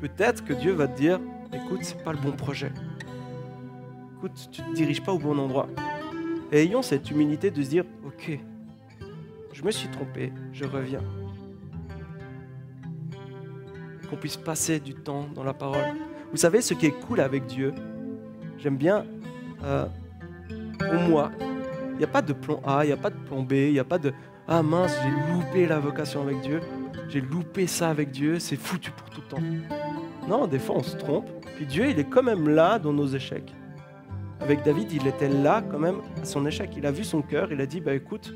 Peut-être 0.00 0.44
que 0.44 0.52
Dieu 0.52 0.72
va 0.72 0.88
te 0.88 0.96
dire, 0.96 1.20
écoute, 1.52 1.80
c'est 1.82 2.02
pas 2.02 2.12
le 2.12 2.18
bon 2.18 2.32
projet. 2.32 2.72
Écoute, 4.16 4.48
tu 4.50 4.62
ne 4.62 4.68
te 4.68 4.74
diriges 4.74 5.02
pas 5.02 5.12
au 5.12 5.18
bon 5.18 5.38
endroit. 5.38 5.68
Et 6.52 6.62
ayons 6.62 6.82
cette 6.82 7.10
humilité 7.10 7.50
de 7.50 7.62
se 7.62 7.68
dire, 7.68 7.84
ok, 8.06 8.38
je 9.52 9.62
me 9.62 9.70
suis 9.70 9.88
trompé, 9.88 10.32
je 10.52 10.64
reviens. 10.64 11.02
Qu'on 14.08 14.16
puisse 14.16 14.36
passer 14.36 14.80
du 14.80 14.94
temps 14.94 15.26
dans 15.34 15.44
la 15.44 15.54
parole. 15.54 15.94
Vous 16.34 16.40
savez, 16.40 16.62
ce 16.62 16.74
qui 16.74 16.86
est 16.86 17.00
cool 17.06 17.20
avec 17.20 17.46
Dieu, 17.46 17.72
j'aime 18.58 18.76
bien, 18.76 19.04
euh, 19.62 19.86
pour 20.80 20.94
moi, 21.08 21.30
il 21.92 21.98
n'y 21.98 22.04
a 22.04 22.08
pas 22.08 22.22
de 22.22 22.32
plan 22.32 22.60
A, 22.66 22.84
il 22.84 22.88
n'y 22.88 22.92
a 22.92 22.96
pas 22.96 23.10
de 23.10 23.14
plan 23.14 23.42
B, 23.42 23.52
il 23.52 23.72
n'y 23.74 23.78
a 23.78 23.84
pas 23.84 23.98
de 23.98 24.12
Ah 24.48 24.60
mince, 24.60 24.98
j'ai 25.00 25.32
loupé 25.32 25.68
la 25.68 25.78
vocation 25.78 26.22
avec 26.22 26.40
Dieu, 26.40 26.58
j'ai 27.08 27.20
loupé 27.20 27.68
ça 27.68 27.88
avec 27.88 28.10
Dieu, 28.10 28.40
c'est 28.40 28.56
foutu 28.56 28.90
pour 28.90 29.08
tout 29.10 29.20
le 29.20 29.28
temps. 29.28 29.42
Non, 30.28 30.48
des 30.48 30.58
fois 30.58 30.74
on 30.78 30.82
se 30.82 30.96
trompe, 30.96 31.28
puis 31.54 31.66
Dieu, 31.66 31.88
il 31.88 32.00
est 32.00 32.10
quand 32.10 32.24
même 32.24 32.48
là 32.48 32.80
dans 32.80 32.92
nos 32.92 33.06
échecs. 33.06 33.54
Avec 34.40 34.64
David, 34.64 34.90
il 34.90 35.06
était 35.06 35.28
là 35.28 35.62
quand 35.70 35.78
même 35.78 36.00
à 36.20 36.24
son 36.24 36.44
échec. 36.46 36.70
Il 36.76 36.84
a 36.84 36.90
vu 36.90 37.04
son 37.04 37.22
cœur, 37.22 37.52
il 37.52 37.60
a 37.60 37.66
dit 37.66 37.80
Bah 37.80 37.94
écoute, 37.94 38.34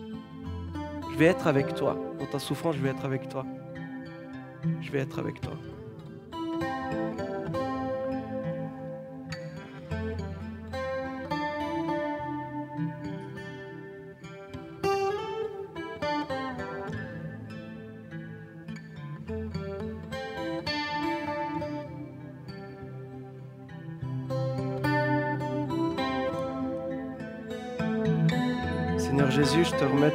je 1.12 1.18
vais 1.18 1.26
être 1.26 1.48
avec 1.48 1.74
toi. 1.74 1.98
Dans 2.20 2.26
ta 2.26 2.38
souffrance, 2.38 2.76
je 2.76 2.80
vais 2.80 2.90
être 2.90 3.04
avec 3.04 3.28
toi. 3.28 3.44
Je 4.80 4.92
vais 4.92 5.00
être 5.00 5.18
avec 5.18 5.40
toi. 5.40 5.54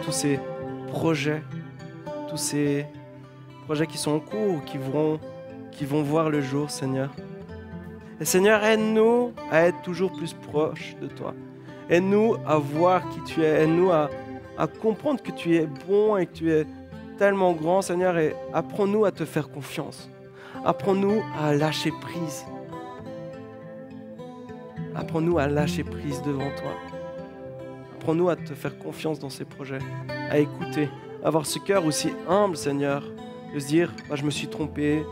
Tous 0.05 0.13
ces 0.13 0.39
projets, 0.88 1.43
tous 2.29 2.38
ces 2.38 2.86
projets 3.65 3.86
qui 3.86 3.97
sont 3.97 4.11
en 4.11 4.19
cours, 4.19 4.63
qui 4.63 4.77
vont, 4.77 5.19
qui 5.71 5.84
vont 5.84 6.01
voir 6.01 6.29
le 6.29 6.41
jour, 6.41 6.71
Seigneur. 6.71 7.09
Et 8.19 8.25
Seigneur, 8.25 8.63
aide-nous 8.63 9.34
à 9.51 9.63
être 9.63 9.81
toujours 9.81 10.13
plus 10.13 10.34
proches 10.34 10.95
de 11.01 11.07
toi. 11.07 11.34
Aide-nous 11.89 12.38
à 12.47 12.57
voir 12.57 13.07
qui 13.09 13.21
tu 13.23 13.43
es. 13.43 13.63
Aide-nous 13.63 13.91
à, 13.91 14.09
à 14.57 14.67
comprendre 14.67 15.21
que 15.21 15.31
tu 15.31 15.57
es 15.57 15.67
bon 15.88 16.15
et 16.15 16.27
que 16.27 16.34
tu 16.34 16.51
es 16.51 16.65
tellement 17.17 17.51
grand, 17.51 17.81
Seigneur. 17.81 18.17
Et 18.17 18.34
apprends-nous 18.53 19.03
à 19.03 19.11
te 19.11 19.25
faire 19.25 19.49
confiance. 19.49 20.09
Apprends-nous 20.63 21.21
à 21.39 21.53
lâcher 21.53 21.91
prise. 21.99 22.45
Apprends-nous 24.95 25.38
à 25.38 25.47
lâcher 25.47 25.84
prise 25.84 26.21
devant 26.21 26.49
toi. 26.55 26.92
Apprends-nous 28.03 28.27
à 28.27 28.35
te 28.35 28.53
faire 28.53 28.77
confiance 28.77 29.17
dans 29.17 29.29
ces 29.29 29.45
projets, 29.45 29.79
à 30.29 30.37
écouter, 30.37 30.89
à 31.23 31.27
avoir 31.27 31.45
ce 31.45 31.57
cœur 31.57 31.85
aussi 31.85 32.09
humble, 32.27 32.57
Seigneur, 32.57 33.01
de 33.53 33.57
se 33.57 33.65
dire, 33.65 33.93
bah, 34.09 34.17
je 34.17 34.25
me 34.25 34.29
suis 34.29 34.47
trompé, 34.47 35.05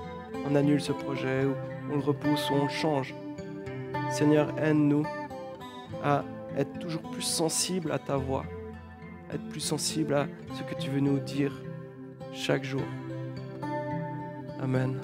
on 0.46 0.56
annule 0.56 0.82
ce 0.82 0.92
projet, 0.92 1.46
ou 1.46 1.54
on 1.90 1.96
le 1.96 2.02
repousse, 2.02 2.50
ou 2.50 2.56
on 2.56 2.64
le 2.66 2.70
change. 2.70 3.16
Seigneur, 4.12 4.50
aide-nous 4.62 5.06
à 6.04 6.26
être 6.58 6.80
toujours 6.80 7.04
plus 7.04 7.22
sensible 7.22 7.94
à 7.94 7.98
ta 7.98 8.18
voix, 8.18 8.44
à 9.30 9.36
être 9.36 9.48
plus 9.48 9.62
sensible 9.62 10.14
à 10.14 10.28
ce 10.54 10.64
que 10.64 10.78
tu 10.78 10.90
veux 10.90 11.00
nous 11.00 11.20
dire 11.20 11.54
chaque 12.34 12.66
jour. 12.66 12.84
Amen. 14.62 15.00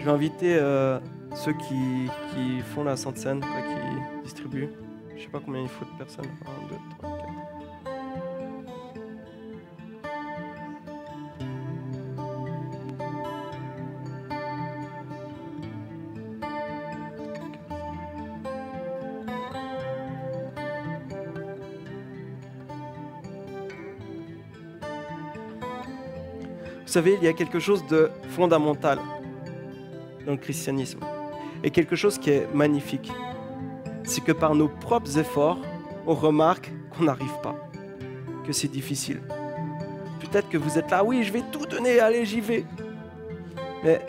Je 0.00 0.04
vais 0.04 0.10
inviter 0.10 0.56
euh, 0.58 0.98
ceux 1.34 1.52
qui, 1.52 2.08
font 2.74 2.84
la 2.84 2.96
Sainte 2.96 3.18
Seine, 3.18 3.40
qui 3.40 4.22
distribuent. 4.24 4.68
Je 5.10 5.14
ne 5.14 5.20
sais 5.20 5.28
pas 5.28 5.40
combien 5.44 5.62
il 5.62 5.68
faut 5.68 5.84
de 5.84 5.98
personnes. 5.98 6.24
1, 6.24 6.68
2, 6.68 6.76
3, 6.98 7.18
4. 7.18 7.28
Vous 26.84 26.98
savez, 26.98 27.16
il 27.16 27.24
y 27.24 27.28
a 27.28 27.32
quelque 27.32 27.58
chose 27.58 27.86
de 27.86 28.10
fondamental 28.28 28.98
dans 30.26 30.32
le 30.32 30.36
christianisme 30.36 31.00
et 31.62 31.70
quelque 31.70 31.96
chose 31.96 32.18
qui 32.18 32.30
est 32.30 32.48
magnifique. 32.54 33.10
C'est 34.04 34.22
que 34.22 34.32
par 34.32 34.54
nos 34.54 34.68
propres 34.68 35.18
efforts, 35.18 35.58
on 36.06 36.14
remarque 36.14 36.72
qu'on 36.90 37.04
n'arrive 37.04 37.40
pas, 37.42 37.54
que 38.46 38.52
c'est 38.52 38.68
difficile. 38.68 39.20
Peut-être 40.20 40.48
que 40.48 40.58
vous 40.58 40.78
êtes 40.78 40.90
là, 40.90 41.04
oui, 41.04 41.22
je 41.22 41.32
vais 41.32 41.42
tout 41.52 41.66
donner, 41.66 42.00
allez, 42.00 42.24
j'y 42.24 42.40
vais. 42.40 42.64
Mais 43.84 44.00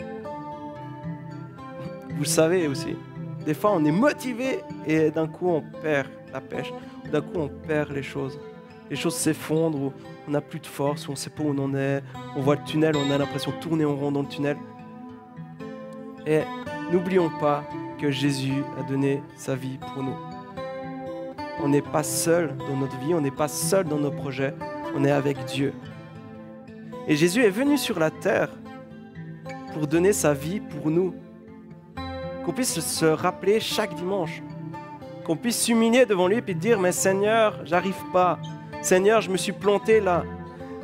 vous 2.10 2.20
le 2.20 2.24
savez 2.24 2.68
aussi, 2.68 2.96
des 3.44 3.54
fois 3.54 3.72
on 3.72 3.84
est 3.84 3.90
motivé 3.90 4.60
et 4.86 5.10
d'un 5.10 5.26
coup 5.26 5.48
on 5.48 5.62
perd 5.82 6.08
la 6.32 6.40
pêche, 6.40 6.72
d'un 7.10 7.20
coup 7.20 7.38
on 7.38 7.48
perd 7.48 7.90
les 7.90 8.02
choses. 8.02 8.38
Les 8.90 8.96
choses 8.96 9.16
s'effondrent, 9.16 9.92
on 10.28 10.30
n'a 10.30 10.40
plus 10.40 10.60
de 10.60 10.66
force, 10.66 11.08
on 11.08 11.12
ne 11.12 11.16
sait 11.16 11.30
pas 11.30 11.42
où 11.42 11.48
on 11.48 11.58
en 11.58 11.74
est, 11.74 12.02
on 12.36 12.40
voit 12.42 12.56
le 12.56 12.64
tunnel, 12.64 12.94
on 12.96 13.10
a 13.10 13.18
l'impression 13.18 13.50
de 13.50 13.56
tourner 13.56 13.84
en 13.84 13.96
rond 13.96 14.12
dans 14.12 14.22
le 14.22 14.28
tunnel. 14.28 14.56
Et 16.26 16.42
n'oublions 16.92 17.30
pas 17.40 17.64
que 18.00 18.10
Jésus 18.10 18.62
a 18.78 18.82
donné 18.82 19.22
sa 19.36 19.54
vie 19.54 19.78
pour 19.78 20.02
nous. 20.02 20.16
On 21.62 21.68
n'est 21.68 21.82
pas 21.82 22.02
seul 22.02 22.56
dans 22.56 22.76
notre 22.76 22.98
vie, 22.98 23.14
on 23.14 23.20
n'est 23.20 23.30
pas 23.30 23.48
seul 23.48 23.84
dans 23.84 23.98
nos 23.98 24.10
projets, 24.10 24.54
on 24.96 25.04
est 25.04 25.10
avec 25.10 25.44
Dieu. 25.46 25.72
Et 27.06 27.16
Jésus 27.16 27.42
est 27.42 27.50
venu 27.50 27.78
sur 27.78 27.98
la 27.98 28.10
terre 28.10 28.50
pour 29.72 29.86
donner 29.86 30.12
sa 30.12 30.32
vie 30.32 30.60
pour 30.60 30.90
nous. 30.90 31.14
Qu'on 32.44 32.52
puisse 32.52 32.80
se 32.80 33.04
rappeler 33.06 33.60
chaque 33.60 33.94
dimanche. 33.94 34.42
Qu'on 35.24 35.36
puisse 35.36 35.62
s'humilier 35.62 36.06
devant 36.06 36.28
lui 36.28 36.42
et 36.46 36.54
dire, 36.54 36.78
mais 36.78 36.92
Seigneur, 36.92 37.60
j'arrive 37.64 38.02
pas. 38.12 38.38
Seigneur, 38.82 39.20
je 39.20 39.30
me 39.30 39.36
suis 39.36 39.52
planté 39.52 40.00
là. 40.00 40.24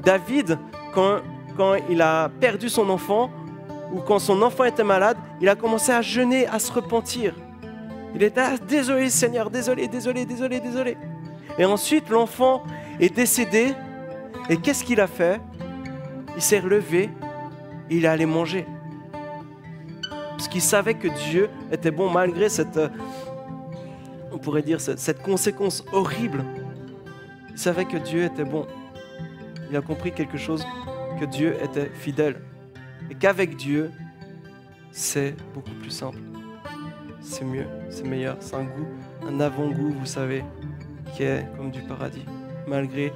David, 0.03 0.59
quand, 0.94 1.20
quand 1.57 1.74
il 1.90 2.01
a 2.01 2.30
perdu 2.40 2.68
son 2.68 2.88
enfant, 2.88 3.30
ou 3.93 4.01
quand 4.01 4.18
son 4.18 4.43
enfant 4.43 4.64
était 4.64 4.84
malade, 4.84 5.16
il 5.41 5.49
a 5.49 5.55
commencé 5.55 5.93
à 5.93 6.03
jeûner, 6.03 6.47
à 6.47 6.59
se 6.59 6.72
repentir. 6.72 7.34
Il 8.14 8.22
était 8.22 8.41
ah, 8.41 8.57
désolé 8.57 9.11
Seigneur, 9.11 9.51
désolé, 9.51 9.88
désolé, 9.88 10.24
désolé, 10.24 10.61
désolé. 10.61 10.97
Et 11.59 11.64
ensuite, 11.64 12.09
l'enfant 12.09 12.62
est 12.99 13.14
décédé. 13.14 13.74
Et 14.49 14.57
qu'est-ce 14.57 14.84
qu'il 14.84 15.01
a 15.01 15.07
fait? 15.07 15.41
Il 16.36 16.43
s'est 16.43 16.61
relevé 16.61 17.11
et 17.88 17.97
il 17.97 18.05
est 18.05 18.09
allé 18.09 18.26
manger. 18.26 18.66
Parce 20.30 20.49
qu'il 20.49 20.62
savait 20.62 20.95
que 20.95 21.09
Dieu 21.09 21.51
était 21.70 21.91
bon 21.91 22.11
malgré 22.11 22.49
cette, 22.49 22.80
on 24.32 24.38
pourrait 24.38 24.62
dire, 24.62 24.80
cette 24.80 25.22
conséquence 25.22 25.84
horrible 25.93 26.45
il 27.53 27.59
savait 27.59 27.84
que 27.84 27.99
Dieu 27.99 28.24
était 28.24 28.45
bon. 28.45 28.66
Il 29.70 29.76
a 29.76 29.82
compris 29.82 30.12
quelque 30.12 30.38
chose, 30.38 30.66
que 31.18 31.26
Dieu 31.26 31.57
était 31.62 31.91
fidèle. 31.93 32.41
Et 33.09 33.14
qu'avec 33.14 33.57
Dieu, 33.57 33.90
c'est 34.90 35.34
beaucoup 35.55 35.74
plus 35.80 35.90
simple. 35.90 36.18
C'est 37.20 37.44
mieux, 37.44 37.66
c'est 37.88 38.07
meilleur. 38.07 38.36
C'est 38.40 38.57
un 38.57 38.64
goût, 38.64 38.86
un 39.26 39.40
avant-goût, 39.40 39.90
vous 39.90 40.07
savez, 40.07 40.44
qui 41.14 41.22
est 41.22 41.46
comme 41.57 41.70
du 41.70 41.82
paradis, 41.82 42.24
malgré 42.66 43.12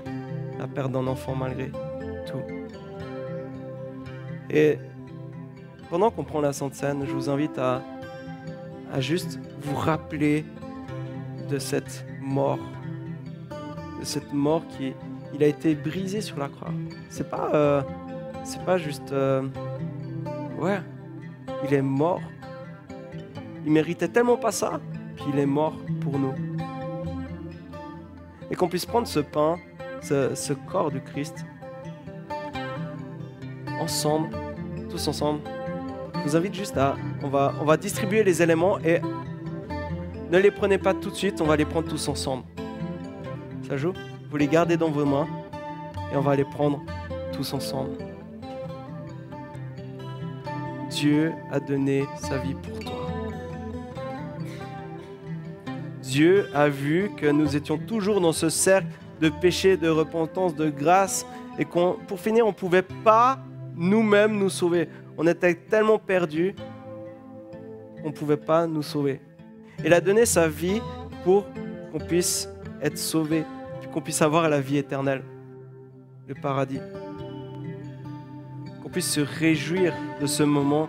la 0.58 0.66
perte 0.66 0.92
d'un 0.92 1.06
enfant, 1.06 1.34
malgré 1.34 1.70
tout. 2.26 2.42
Et 4.50 4.78
pendant 5.90 6.10
qu'on 6.10 6.24
prend 6.24 6.40
la 6.40 6.52
Sainte 6.52 6.74
Seine, 6.74 7.04
je 7.06 7.12
vous 7.12 7.28
invite 7.28 7.58
à, 7.58 7.82
juste 8.98 9.40
vous 9.62 9.74
rappeler 9.74 10.44
de 11.50 11.58
cette 11.58 12.06
mort 12.20 12.60
cette 14.04 14.32
mort 14.32 14.62
qui 14.76 14.92
il 15.34 15.42
a 15.42 15.46
été 15.46 15.74
brisé 15.74 16.20
sur 16.20 16.38
la 16.38 16.48
croix. 16.48 16.70
C'est 17.08 17.28
pas, 17.28 17.50
euh, 17.54 17.82
c'est 18.44 18.64
pas 18.64 18.78
juste, 18.78 19.12
euh, 19.12 19.42
ouais, 20.64 20.80
il 21.64 21.74
est 21.74 21.82
mort. 21.82 22.20
Il 23.64 23.72
méritait 23.72 24.08
tellement 24.08 24.36
pas 24.36 24.52
ça, 24.52 24.80
puis 25.16 25.26
il 25.32 25.38
est 25.38 25.46
mort 25.46 25.74
pour 26.00 26.18
nous. 26.18 26.34
Et 28.50 28.54
qu'on 28.54 28.68
puisse 28.68 28.86
prendre 28.86 29.06
ce 29.06 29.20
pain, 29.20 29.56
ce, 30.00 30.52
corps 30.70 30.90
du 30.90 31.00
Christ, 31.00 31.44
ensemble, 33.80 34.28
tous 34.90 35.08
ensemble. 35.08 35.40
Je 36.14 36.30
vous 36.30 36.36
invite 36.36 36.54
juste 36.54 36.76
à, 36.76 36.94
on 37.22 37.28
va, 37.28 37.54
on 37.60 37.64
va 37.64 37.76
distribuer 37.76 38.22
les 38.22 38.42
éléments 38.42 38.78
et 38.80 39.00
ne 40.30 40.38
les 40.38 40.50
prenez 40.50 40.78
pas 40.78 40.94
tout 40.94 41.10
de 41.10 41.14
suite, 41.14 41.40
on 41.40 41.46
va 41.46 41.56
les 41.56 41.64
prendre 41.66 41.88
tous 41.88 42.08
ensemble. 42.08 42.44
Ça 43.68 43.76
joue? 43.76 43.92
Vous 44.30 44.36
les 44.36 44.48
gardez 44.48 44.76
dans 44.76 44.90
vos 44.90 45.04
mains 45.04 45.26
et 46.12 46.16
on 46.16 46.20
va 46.20 46.36
les 46.36 46.44
prendre 46.44 46.82
tous 47.32 47.52
ensemble. 47.52 48.13
Dieu 51.04 51.34
a 51.50 51.60
donné 51.60 52.06
sa 52.16 52.38
vie 52.38 52.54
pour 52.54 52.78
toi. 52.78 52.92
Dieu 56.00 56.48
a 56.54 56.70
vu 56.70 57.10
que 57.14 57.26
nous 57.26 57.54
étions 57.56 57.76
toujours 57.76 58.22
dans 58.22 58.32
ce 58.32 58.48
cercle 58.48 58.86
de 59.20 59.28
péché, 59.28 59.76
de 59.76 59.90
repentance, 59.90 60.54
de 60.54 60.70
grâce, 60.70 61.26
et 61.58 61.66
qu'on, 61.66 61.98
pour 62.08 62.18
finir, 62.18 62.46
on 62.46 62.52
ne 62.52 62.54
pouvait 62.54 62.80
pas 63.04 63.38
nous-mêmes 63.76 64.38
nous 64.38 64.48
sauver. 64.48 64.88
On 65.18 65.26
était 65.26 65.54
tellement 65.54 65.98
perdus 65.98 66.54
qu'on 68.00 68.08
ne 68.08 68.14
pouvait 68.14 68.38
pas 68.38 68.66
nous 68.66 68.82
sauver. 68.82 69.20
Il 69.84 69.92
a 69.92 70.00
donné 70.00 70.24
sa 70.24 70.48
vie 70.48 70.80
pour 71.22 71.44
qu'on 71.92 71.98
puisse 71.98 72.48
être 72.80 72.96
sauvé, 72.96 73.44
qu'on 73.92 74.00
puisse 74.00 74.22
avoir 74.22 74.48
la 74.48 74.58
vie 74.62 74.78
éternelle, 74.78 75.22
le 76.26 76.34
paradis. 76.34 76.80
Puisse 78.94 79.10
se 79.10 79.20
réjouir 79.20 79.92
de 80.20 80.26
ce 80.26 80.44
moment 80.44 80.88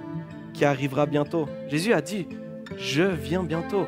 qui 0.53 0.63
arrivera 0.63 1.07
bientôt. 1.07 1.49
Jésus 1.69 1.91
a 1.91 2.01
dit, 2.01 2.27
je 2.77 3.01
viens 3.01 3.41
bientôt. 3.41 3.87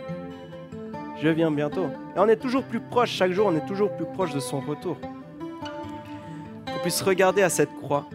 Je 1.22 1.30
viens 1.30 1.52
bientôt. 1.52 1.86
Et 2.16 2.20
on 2.20 2.28
est 2.28 2.38
toujours 2.38 2.64
plus 2.64 2.80
proche, 2.80 3.12
chaque 3.12 3.32
jour 3.32 3.46
on 3.46 3.56
est 3.56 3.66
toujours 3.68 3.96
plus 3.96 4.08
proche 4.08 4.34
de 4.34 4.40
son 4.40 4.60
retour. 4.60 4.98
Qu'on 6.66 6.80
puisse 6.82 7.04
regarder 7.04 7.44
à 7.44 7.50
cette 7.50 7.72
croix. 7.76 8.08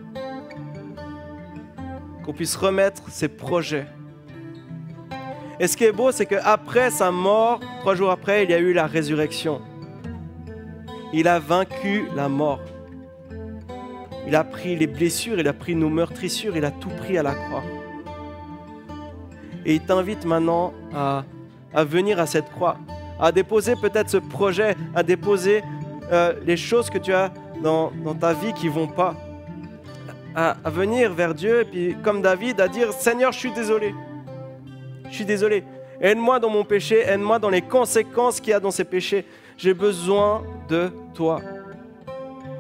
Qu'on 2.24 2.32
puisse 2.32 2.56
remettre 2.56 3.08
ses 3.08 3.28
projets. 3.28 3.86
Et 5.60 5.68
ce 5.68 5.76
qui 5.76 5.84
est 5.84 5.92
beau, 5.92 6.10
c'est 6.10 6.26
qu'après 6.26 6.90
sa 6.90 7.12
mort, 7.12 7.60
trois 7.78 7.94
jours 7.94 8.10
après, 8.10 8.42
il 8.42 8.50
y 8.50 8.54
a 8.54 8.58
eu 8.58 8.72
la 8.72 8.88
résurrection. 8.88 9.62
Il 11.12 11.28
a 11.28 11.38
vaincu 11.38 12.08
la 12.16 12.28
mort. 12.28 12.58
Il 14.26 14.36
a 14.36 14.44
pris 14.44 14.76
les 14.76 14.86
blessures, 14.86 15.38
il 15.38 15.48
a 15.48 15.52
pris 15.52 15.74
nos 15.74 15.88
meurtrissures, 15.88 16.56
il 16.56 16.64
a 16.64 16.70
tout 16.70 16.90
pris 16.90 17.18
à 17.18 17.22
la 17.22 17.34
croix. 17.34 17.62
Et 19.64 19.74
il 19.74 19.80
t'invite 19.80 20.24
maintenant 20.24 20.72
à, 20.94 21.24
venir 21.84 22.20
à 22.20 22.26
cette 22.26 22.50
croix, 22.50 22.76
à 23.20 23.32
déposer 23.32 23.74
peut-être 23.76 24.10
ce 24.10 24.18
projet, 24.18 24.76
à 24.94 25.02
déposer 25.02 25.62
euh, 26.12 26.34
les 26.44 26.56
choses 26.56 26.90
que 26.90 26.98
tu 26.98 27.12
as 27.12 27.32
dans, 27.62 27.90
ta 28.20 28.32
vie 28.32 28.52
qui 28.52 28.68
vont 28.68 28.88
pas. 28.88 29.14
À, 30.34 30.56
à 30.64 30.70
venir 30.70 31.12
vers 31.12 31.34
Dieu, 31.34 31.60
et 31.60 31.64
puis 31.64 31.96
comme 32.02 32.22
David, 32.22 32.60
à 32.60 32.68
dire 32.68 32.92
Seigneur, 32.92 33.32
je 33.32 33.38
suis 33.38 33.52
désolé. 33.52 33.94
Je 35.10 35.14
suis 35.14 35.24
désolé. 35.24 35.64
Aide-moi 36.00 36.40
dans 36.40 36.50
mon 36.50 36.64
péché, 36.64 37.00
aide-moi 37.06 37.38
dans 37.38 37.50
les 37.50 37.62
conséquences 37.62 38.40
qu'il 38.40 38.50
y 38.50 38.54
a 38.54 38.60
dans 38.60 38.70
ces 38.70 38.84
péchés. 38.84 39.24
J'ai 39.56 39.74
besoin 39.74 40.42
de 40.68 40.90
toi. 41.14 41.40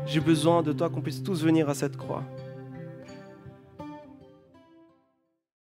J'ai 0.06 0.20
besoin 0.20 0.62
de 0.62 0.72
toi 0.72 0.90
qu'on 0.90 1.00
puisse 1.00 1.22
tous 1.22 1.42
venir 1.44 1.68
à 1.68 1.74
cette 1.74 1.96
croix. 1.96 2.24